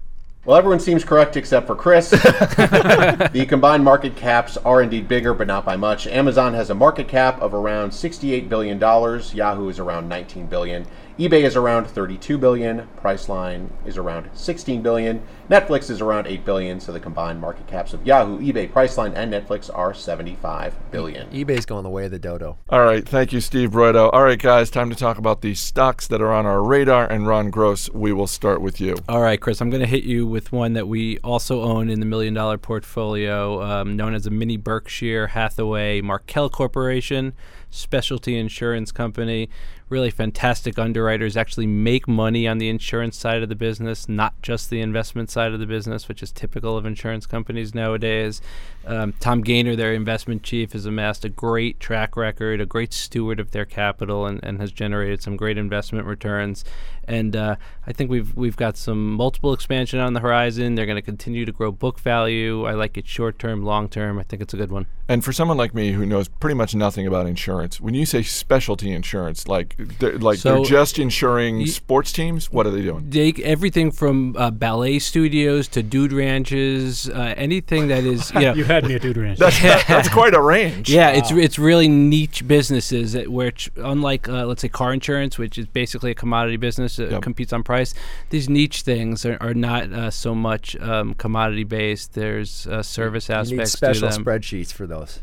Well, 0.49 0.57
everyone 0.57 0.81
seems 0.81 1.05
correct 1.05 1.37
except 1.37 1.67
for 1.67 1.77
Chris. 1.77 2.09
the 2.11 3.47
combined 3.47 3.85
market 3.85 4.17
caps 4.17 4.57
are 4.57 4.81
indeed 4.81 5.07
bigger, 5.07 5.35
but 5.35 5.47
not 5.47 5.67
by 5.67 5.77
much. 5.77 6.07
Amazon 6.07 6.55
has 6.55 6.71
a 6.71 6.75
market 6.75 7.07
cap 7.07 7.39
of 7.43 7.53
around 7.53 7.91
$68 7.91 8.49
billion. 8.49 8.79
Yahoo 8.79 9.69
is 9.69 9.79
around 9.79 10.11
$19 10.11 10.49
billion. 10.49 10.87
eBay 11.19 11.43
is 11.43 11.57
around 11.57 11.89
32 11.89 12.39
billion. 12.39 12.87
Priceline 13.03 13.71
is 13.85 13.97
around 13.97 14.31
16 14.35 14.83
billion. 14.83 15.21
Netflix 15.51 15.91
is 15.91 16.01
around 16.01 16.29
8 16.29 16.45
billion. 16.45 16.79
So 16.79 16.93
the 16.93 17.01
combined 17.01 17.41
market 17.41 17.67
caps 17.67 17.93
of 17.93 18.07
Yahoo, 18.07 18.39
eBay, 18.39 18.71
Priceline, 18.71 19.15
and 19.17 19.33
Netflix 19.33 19.69
are 19.75 19.93
75 19.93 20.77
billion. 20.93 21.29
eBay's 21.31 21.67
going 21.67 21.83
the 21.83 21.91
way 21.91 22.05
of 22.05 22.13
the 22.13 22.21
dodo. 22.21 22.57
All 22.69 22.85
right, 22.85 23.05
thank 23.09 23.33
you, 23.33 23.41
Steve 23.41 23.73
Broido. 23.73 24.11
All 24.13 24.23
right, 24.23 24.41
guys, 24.41 24.71
time 24.71 24.91
to 24.91 24.95
talk 24.97 25.19
about 25.19 25.41
the 25.41 25.57
stocks 25.57 26.07
that 26.07 26.23
are 26.23 26.33
on 26.33 26.47
our 26.47 26.63
radar. 26.63 27.11
And 27.11 27.27
Ron 27.27 27.51
Gross, 27.51 27.91
we 27.91 28.13
will 28.13 28.29
start 28.29 28.61
with 28.61 28.81
you. 28.81 28.95
All 29.09 29.21
right, 29.21 29.41
Chris, 29.41 29.61
I'm 29.61 29.71
going 29.71 29.83
to 29.83 29.89
hit 29.89 30.05
you 30.05 30.25
with 30.25 30.53
one 30.53 30.75
that 30.75 30.87
we 30.87 31.19
also 31.25 31.63
own 31.63 31.91
in 31.91 31.99
the 31.99 32.07
million 32.07 32.33
dollar 32.33 32.59
portfolio, 32.59 33.61
um, 33.61 33.97
known 33.97 34.15
as 34.15 34.25
a 34.29 34.31
mini 34.31 34.57
Berkshire 34.57 35.27
Hathaway 35.27 36.01
Markel 36.01 36.49
Corporation, 36.49 37.33
specialty 37.71 38.39
insurance 38.39 38.93
company. 38.93 39.51
Really 39.91 40.11
fantastic 40.11 40.79
underwriters 40.79 41.35
actually 41.37 41.67
make 41.67 42.07
money 42.07 42.47
on 42.47 42.59
the 42.59 42.69
insurance 42.69 43.17
side 43.17 43.43
of 43.43 43.49
the 43.49 43.55
business, 43.55 44.07
not 44.07 44.41
just 44.43 44.69
the 44.69 44.83
investment 44.83 45.31
side 45.31 45.53
of 45.55 45.61
the 45.61 45.67
business, 45.67 46.09
which 46.09 46.23
is 46.23 46.31
typical 46.31 46.77
of 46.77 46.85
insurance 46.85 47.25
companies 47.25 47.75
nowadays. 47.75 48.43
Um, 48.87 49.15
Tom 49.19 49.41
Gaynor, 49.41 49.77
their 49.77 49.95
investment 49.95 50.43
chief, 50.43 50.73
has 50.73 50.85
amassed 50.85 51.25
a 51.25 51.31
great 51.31 51.81
track 51.81 52.17
record, 52.17 52.61
a 52.61 52.67
great 52.67 52.93
steward 52.93 53.41
of 53.41 53.53
their 53.53 53.65
capital, 53.65 54.27
and, 54.27 54.41
and 54.43 54.61
has 54.61 54.73
generated 54.73 55.23
some 55.23 55.37
great 55.37 55.57
investment 55.57 56.07
returns. 56.07 56.67
And 57.09 57.35
uh, 57.35 57.57
I 57.87 57.93
think 57.93 58.11
we've 58.11 58.35
we've 58.37 58.57
got 58.57 58.77
some 58.77 59.15
multiple 59.15 59.53
expansion 59.53 59.99
on 59.99 60.13
the 60.13 60.21
horizon. 60.21 60.75
They're 60.75 60.87
going 60.87 60.97
to 60.97 61.03
continue 61.03 61.45
to 61.45 61.53
grow 61.53 61.73
book 61.73 61.99
value. 62.01 62.65
I 62.67 62.73
like 62.75 62.97
it 62.99 63.07
short 63.07 63.39
term, 63.39 63.65
long 63.65 63.89
term. 63.89 64.19
I 64.19 64.23
think 64.23 64.43
it's 64.43 64.55
a 64.55 64.57
good 64.57 64.71
one. 64.71 64.87
And 65.11 65.25
for 65.25 65.33
someone 65.33 65.57
like 65.57 65.75
me 65.75 65.93
who 65.93 66.05
knows 66.05 66.29
pretty 66.29 66.55
much 66.55 66.75
nothing 66.75 67.07
about 67.07 67.27
insurance, 67.27 67.81
when 67.81 67.95
you 67.95 68.05
say 68.05 68.23
specialty 68.23 68.93
insurance, 68.93 69.49
like 69.49 69.75
they're, 70.01 70.19
like 70.19 70.39
So, 70.39 70.57
they're 70.57 70.65
just 70.65 70.99
insuring 70.99 71.61
y- 71.61 71.65
sports 71.65 72.13
teams, 72.13 72.53
what 72.53 72.67
are 72.67 72.71
they 72.71 72.83
doing? 72.83 73.09
They 73.09 73.33
everything 73.43 73.91
from 73.91 74.37
uh, 74.37 74.51
ballet 74.51 74.99
studios 74.99 75.67
to 75.69 75.83
dude 75.83 76.13
ranches, 76.13 77.09
uh, 77.09 77.35
anything 77.37 77.89
that 77.89 78.05
is 78.05 78.31
you 78.35 78.41
know. 78.41 78.55
You 78.59 78.65
had 78.65 78.85
me 78.85 78.95
at 78.97 79.03
Dude 79.03 79.17
Ranch. 79.17 79.39
That's, 79.39 79.61
that- 79.63 79.87
that's 79.87 80.09
quite 80.21 80.35
a 80.35 80.41
range. 80.43 80.91
Yeah, 80.91 81.11
it's 81.11 81.31
it's 81.31 81.59
really 81.59 81.89
niche 81.89 82.47
businesses 82.47 83.13
that 83.13 83.29
which 83.31 83.71
unlike 83.77 84.29
uh, 84.29 84.45
let's 84.47 84.63
say 84.63 84.69
car 84.69 84.93
insurance, 84.93 85.39
which 85.39 85.57
is 85.59 85.67
basically 85.67 86.11
a 86.11 86.15
commodity 86.15 86.57
business 86.57 86.98
that 86.99 87.11
Yep. 87.11 87.23
competes 87.23 87.53
on 87.53 87.63
price. 87.63 87.95
These 88.31 88.49
niche 88.49 88.83
things 88.83 89.25
are, 89.25 89.39
are 89.41 89.55
not 89.55 89.93
uh, 89.93 90.11
so 90.11 90.35
much 90.35 90.77
um, 90.81 91.15
commodity 91.15 91.65
based. 91.65 92.15
There's 92.15 92.67
uh, 92.67 92.83
service 92.83 93.29
You 93.29 93.35
aspects 93.37 93.59
need 93.59 93.67
special 93.69 94.09
spreadsheets 94.11 94.73
for 94.73 94.87
those. 94.87 95.21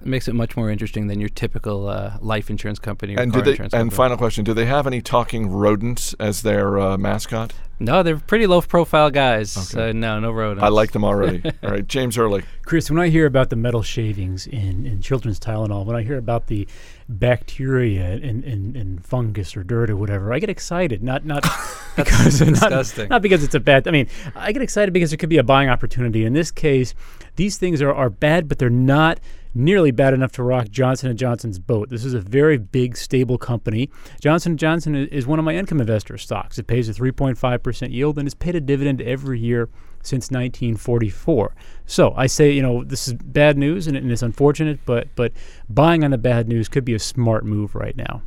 It 0.00 0.06
makes 0.06 0.28
it 0.28 0.34
much 0.34 0.56
more 0.56 0.70
interesting 0.70 1.06
than 1.08 1.20
your 1.20 1.28
typical 1.28 1.88
uh, 1.88 2.16
life 2.20 2.50
insurance 2.50 2.78
company 2.78 3.16
or 3.16 3.20
And 3.20 3.32
car 3.32 3.42
they? 3.42 3.50
insurance 3.52 3.72
And 3.74 3.82
company. 3.90 3.96
final 3.96 4.16
question: 4.16 4.44
Do 4.44 4.54
they 4.54 4.66
have 4.66 4.86
any 4.86 5.00
talking 5.00 5.50
rodents 5.50 6.14
as 6.20 6.42
their 6.42 6.78
uh, 6.78 6.96
mascot? 6.98 7.52
no, 7.78 8.02
they're 8.02 8.16
pretty 8.16 8.46
low 8.46 8.62
profile 8.62 9.10
guys. 9.10 9.50
So 9.52 9.92
no, 9.92 10.18
no 10.18 10.30
rodents. 10.32 10.64
I 10.64 10.68
like 10.68 10.92
them 10.92 11.04
already. 11.04 11.42
All 11.62 11.70
right, 11.70 11.86
James 11.86 12.16
Early. 12.16 12.42
Chris, 12.64 12.90
when 12.90 12.98
I 12.98 13.08
hear 13.08 13.26
about 13.26 13.50
the 13.50 13.56
metal 13.56 13.82
shavings 13.82 14.46
in, 14.46 14.86
in 14.86 15.02
children's 15.02 15.38
Tylenol, 15.38 15.84
when 15.84 15.94
I 15.94 16.02
hear 16.02 16.16
about 16.16 16.46
the 16.46 16.66
bacteria 17.08 18.04
and, 18.12 18.44
in, 18.44 18.74
in 18.76 18.98
fungus 19.00 19.56
or 19.56 19.62
dirt 19.62 19.90
or 19.90 19.96
whatever, 19.96 20.32
I 20.32 20.38
get 20.38 20.48
excited. 20.50 21.02
Not 21.02 21.24
not 21.24 21.42
because 21.96 22.40
not- 22.40 22.48
disgusting. 22.48 23.08
Not, 23.08 23.22
because 23.22 23.42
it's 23.44 23.54
a 23.54 23.60
bad. 23.60 23.86
I 23.86 23.90
mean, 23.90 24.08
I 24.34 24.52
get 24.52 24.62
excited 24.62 24.92
because 24.94 25.10
there 25.10 25.18
could 25.18 25.28
be 25.28 25.38
a 25.38 25.42
buying 25.44 25.68
opportunity. 25.68 26.24
In 26.24 26.32
this 26.32 26.50
case, 26.50 26.94
these 27.36 27.58
things 27.58 27.82
are, 27.82 27.92
are 27.92 28.10
bad, 28.10 28.48
but 28.48 28.58
they're 28.58 28.70
not 28.70 29.20
nearly 29.56 29.90
bad 29.90 30.12
enough 30.12 30.32
to 30.32 30.42
rock 30.42 30.68
Johnson 30.68 31.08
and 31.08 31.18
Johnson's 31.18 31.58
boat. 31.58 31.88
This 31.88 32.04
is 32.04 32.14
a 32.14 32.20
very 32.20 32.58
big, 32.58 32.96
stable 32.96 33.38
company. 33.38 33.90
Johnson 34.20 34.56
& 34.56 34.58
Johnson 34.58 34.94
is 34.94 35.26
one 35.26 35.38
of 35.38 35.44
my 35.44 35.54
income 35.54 35.80
investor 35.80 36.18
stocks. 36.18 36.58
It 36.58 36.66
pays 36.66 36.88
a 36.88 36.92
3.5% 36.92 37.90
yield 37.90 38.18
and 38.18 38.26
has 38.26 38.34
paid 38.34 38.54
a 38.54 38.60
dividend 38.60 39.00
every 39.00 39.40
year 39.40 39.68
since 40.02 40.30
1944. 40.30 41.54
So 41.86 42.12
I 42.16 42.26
say, 42.26 42.52
you 42.52 42.62
know, 42.62 42.84
this 42.84 43.08
is 43.08 43.14
bad 43.14 43.56
news 43.56 43.86
and, 43.86 43.96
and 43.96 44.12
it's 44.12 44.22
unfortunate, 44.22 44.78
but 44.84 45.08
but 45.16 45.32
buying 45.68 46.04
on 46.04 46.10
the 46.10 46.18
bad 46.18 46.48
news 46.48 46.68
could 46.68 46.84
be 46.84 46.94
a 46.94 46.98
smart 46.98 47.44
move 47.44 47.74
right 47.74 47.96
now. 47.96 48.22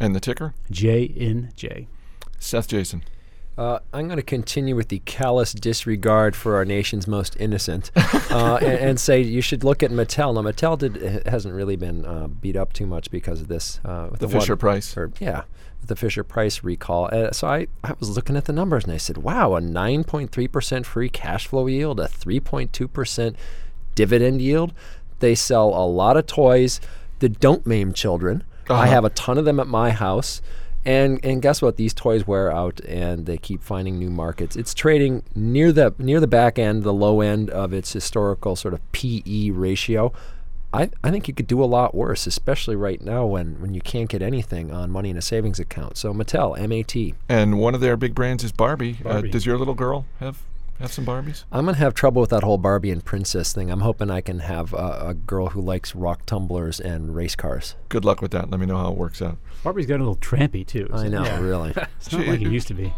And 0.00 0.14
the 0.14 0.20
ticker? 0.20 0.54
J 0.70 1.02
in 1.02 1.52
J. 1.54 1.88
Seth 2.38 2.68
Jayson. 2.68 3.04
Uh, 3.58 3.78
I'm 3.92 4.06
going 4.06 4.16
to 4.16 4.22
continue 4.22 4.74
with 4.74 4.88
the 4.88 5.00
callous 5.00 5.52
disregard 5.52 6.34
for 6.34 6.56
our 6.56 6.64
nation's 6.64 7.06
most 7.06 7.36
innocent, 7.38 7.90
uh, 8.30 8.58
and, 8.62 8.72
and 8.78 9.00
say 9.00 9.20
you 9.20 9.42
should 9.42 9.64
look 9.64 9.82
at 9.82 9.90
Mattel. 9.90 10.34
Now, 10.34 10.40
Mattel 10.50 10.78
did 10.78 11.26
hasn't 11.26 11.54
really 11.54 11.76
been 11.76 12.06
uh, 12.06 12.28
beat 12.28 12.56
up 12.56 12.72
too 12.72 12.86
much 12.86 13.10
because 13.10 13.40
of 13.42 13.48
this. 13.48 13.78
Uh, 13.84 14.08
with 14.10 14.20
The 14.20 14.28
one- 14.28 14.40
Fisher 14.40 14.56
Price. 14.56 14.96
or 14.96 15.12
yeah, 15.20 15.42
with 15.80 15.88
the 15.88 15.96
Fisher 15.96 16.24
Price 16.24 16.64
recall. 16.64 17.10
Uh, 17.12 17.32
so 17.32 17.48
I, 17.48 17.66
I 17.84 17.92
was 18.00 18.08
looking 18.16 18.34
at 18.36 18.46
the 18.46 18.52
numbers 18.54 18.84
and 18.84 18.94
I 18.94 18.96
said, 18.96 19.18
wow, 19.18 19.54
a 19.56 19.60
9.3 19.60 20.50
percent 20.50 20.86
free 20.86 21.10
cash 21.10 21.46
flow 21.46 21.66
yield, 21.66 22.00
a 22.00 22.06
3.2 22.08 22.90
percent 22.90 23.36
dividend 23.94 24.40
yield. 24.40 24.72
They 25.18 25.34
sell 25.34 25.68
a 25.68 25.84
lot 25.84 26.16
of 26.16 26.24
toys 26.26 26.80
that 27.18 27.40
don't 27.40 27.66
maim 27.66 27.92
children. 27.92 28.42
I 28.70 28.72
Uh-huh. 28.72 28.84
have 28.86 29.04
a 29.04 29.10
ton 29.10 29.36
of 29.36 29.44
them 29.44 29.60
at 29.60 29.66
my 29.66 29.90
house. 29.90 30.40
And 30.84 31.22
and 31.24 31.42
guess 31.42 31.60
what? 31.60 31.76
These 31.76 31.92
toys 31.92 32.26
wear 32.26 32.50
out, 32.50 32.80
and 32.80 33.26
they 33.26 33.36
keep 33.36 33.62
finding 33.62 33.98
new 33.98 34.10
markets. 34.10 34.56
It's 34.56 34.72
trading 34.72 35.22
near 35.34 35.72
the 35.72 35.94
near 35.98 36.20
the 36.20 36.26
back 36.26 36.58
end, 36.58 36.82
the 36.82 36.94
low 36.94 37.20
end 37.20 37.50
of 37.50 37.72
its 37.72 37.92
historical 37.92 38.56
sort 38.56 38.74
of 38.74 38.92
PE 38.92 39.50
ratio. 39.50 40.12
I, 40.72 40.90
I 41.02 41.10
think 41.10 41.26
you 41.26 41.34
could 41.34 41.48
do 41.48 41.62
a 41.62 41.66
lot 41.66 41.94
worse, 41.96 42.28
especially 42.28 42.76
right 42.76 43.02
now 43.02 43.26
when, 43.26 43.60
when 43.60 43.74
you 43.74 43.80
can't 43.80 44.08
get 44.08 44.22
anything 44.22 44.70
on 44.70 44.88
money 44.90 45.10
in 45.10 45.16
a 45.16 45.22
savings 45.22 45.58
account. 45.58 45.96
So 45.96 46.14
Mattel, 46.14 46.56
M-A-T. 46.56 47.14
And 47.28 47.58
one 47.58 47.74
of 47.74 47.80
their 47.80 47.96
big 47.96 48.14
brands 48.14 48.44
is 48.44 48.52
Barbie. 48.52 48.98
Uh, 49.00 49.14
Barbie. 49.14 49.30
does 49.30 49.44
your 49.44 49.58
little 49.58 49.74
girl 49.74 50.06
have 50.20 50.42
have 50.80 50.92
some 50.92 51.04
Barbies? 51.04 51.44
I'm 51.52 51.66
gonna 51.66 51.76
have 51.76 51.94
trouble 51.94 52.20
with 52.20 52.30
that 52.30 52.42
whole 52.42 52.58
Barbie 52.58 52.90
and 52.90 53.04
princess 53.04 53.52
thing. 53.52 53.70
I'm 53.70 53.80
hoping 53.80 54.10
I 54.10 54.20
can 54.20 54.40
have 54.40 54.72
a, 54.72 55.08
a 55.08 55.14
girl 55.14 55.48
who 55.48 55.60
likes 55.60 55.94
rock 55.94 56.26
tumblers 56.26 56.80
and 56.80 57.14
race 57.14 57.36
cars. 57.36 57.76
Good 57.88 58.04
luck 58.04 58.22
with 58.22 58.30
that. 58.32 58.50
Let 58.50 58.60
me 58.60 58.66
know 58.66 58.78
how 58.78 58.90
it 58.92 58.96
works 58.98 59.20
out. 59.22 59.38
Barbie's 59.62 59.86
got 59.86 59.96
a 59.96 59.98
little 59.98 60.16
trampy 60.16 60.66
too. 60.66 60.88
I 60.92 61.08
know, 61.08 61.24
yeah. 61.24 61.40
really. 61.40 61.74
It's 62.00 62.12
not 62.12 62.26
like 62.26 62.40
it 62.40 62.50
used 62.50 62.68
to 62.68 62.74
be. 62.74 62.92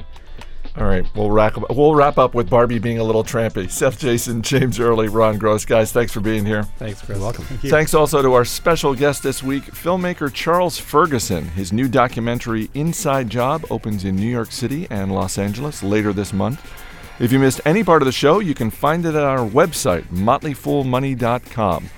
All 0.76 0.84
right, 0.86 1.04
we'll 1.14 1.30
wrap 1.30 1.58
up. 1.58 1.76
We'll 1.76 1.94
wrap 1.94 2.16
up 2.16 2.34
with 2.34 2.48
Barbie 2.48 2.78
being 2.78 2.98
a 2.98 3.04
little 3.04 3.24
trampy. 3.24 3.70
Seth 3.70 3.98
Jayson, 3.98 4.40
James 4.40 4.80
Early, 4.80 5.08
Ron 5.08 5.36
Gross, 5.36 5.66
guys, 5.66 5.92
thanks 5.92 6.12
for 6.12 6.20
being 6.20 6.46
here. 6.46 6.62
Thanks, 6.78 7.02
Chris. 7.02 7.18
welcome. 7.18 7.44
Thank 7.44 7.64
you. 7.64 7.70
Thanks 7.70 7.92
also 7.92 8.22
to 8.22 8.32
our 8.32 8.44
special 8.44 8.94
guest 8.94 9.22
this 9.22 9.42
week, 9.42 9.64
filmmaker 9.64 10.32
Charles 10.32 10.78
Ferguson. 10.78 11.48
His 11.48 11.74
new 11.74 11.88
documentary, 11.88 12.70
Inside 12.72 13.28
Job, 13.28 13.66
opens 13.70 14.04
in 14.04 14.16
New 14.16 14.30
York 14.30 14.50
City 14.50 14.86
and 14.88 15.12
Los 15.12 15.36
Angeles 15.36 15.82
later 15.82 16.12
this 16.14 16.32
month. 16.32 16.81
If 17.22 17.30
you 17.30 17.38
missed 17.38 17.60
any 17.64 17.84
part 17.84 18.02
of 18.02 18.06
the 18.06 18.12
show, 18.12 18.40
you 18.40 18.52
can 18.52 18.68
find 18.68 19.06
it 19.06 19.14
at 19.14 19.22
our 19.22 19.48
website, 19.48 20.02
motleyfoolmoney.com. 20.08 21.88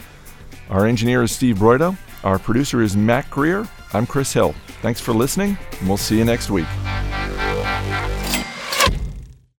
Our 0.69 0.85
engineer 0.85 1.23
is 1.23 1.33
Steve 1.33 1.57
Broido. 1.57 1.97
Our 2.25 2.39
producer 2.39 2.83
is 2.83 2.95
Mac 2.95 3.31
Greer. 3.31 3.67
I'm 3.95 4.05
Chris 4.07 4.35
Hill. 4.35 4.55
Thanks 4.83 5.01
for 5.01 5.15
listening, 5.15 5.57
and 5.81 5.89
we'll 5.89 5.97
see 5.97 6.19
you 6.19 6.27
next 6.27 6.51
week. 6.51 6.67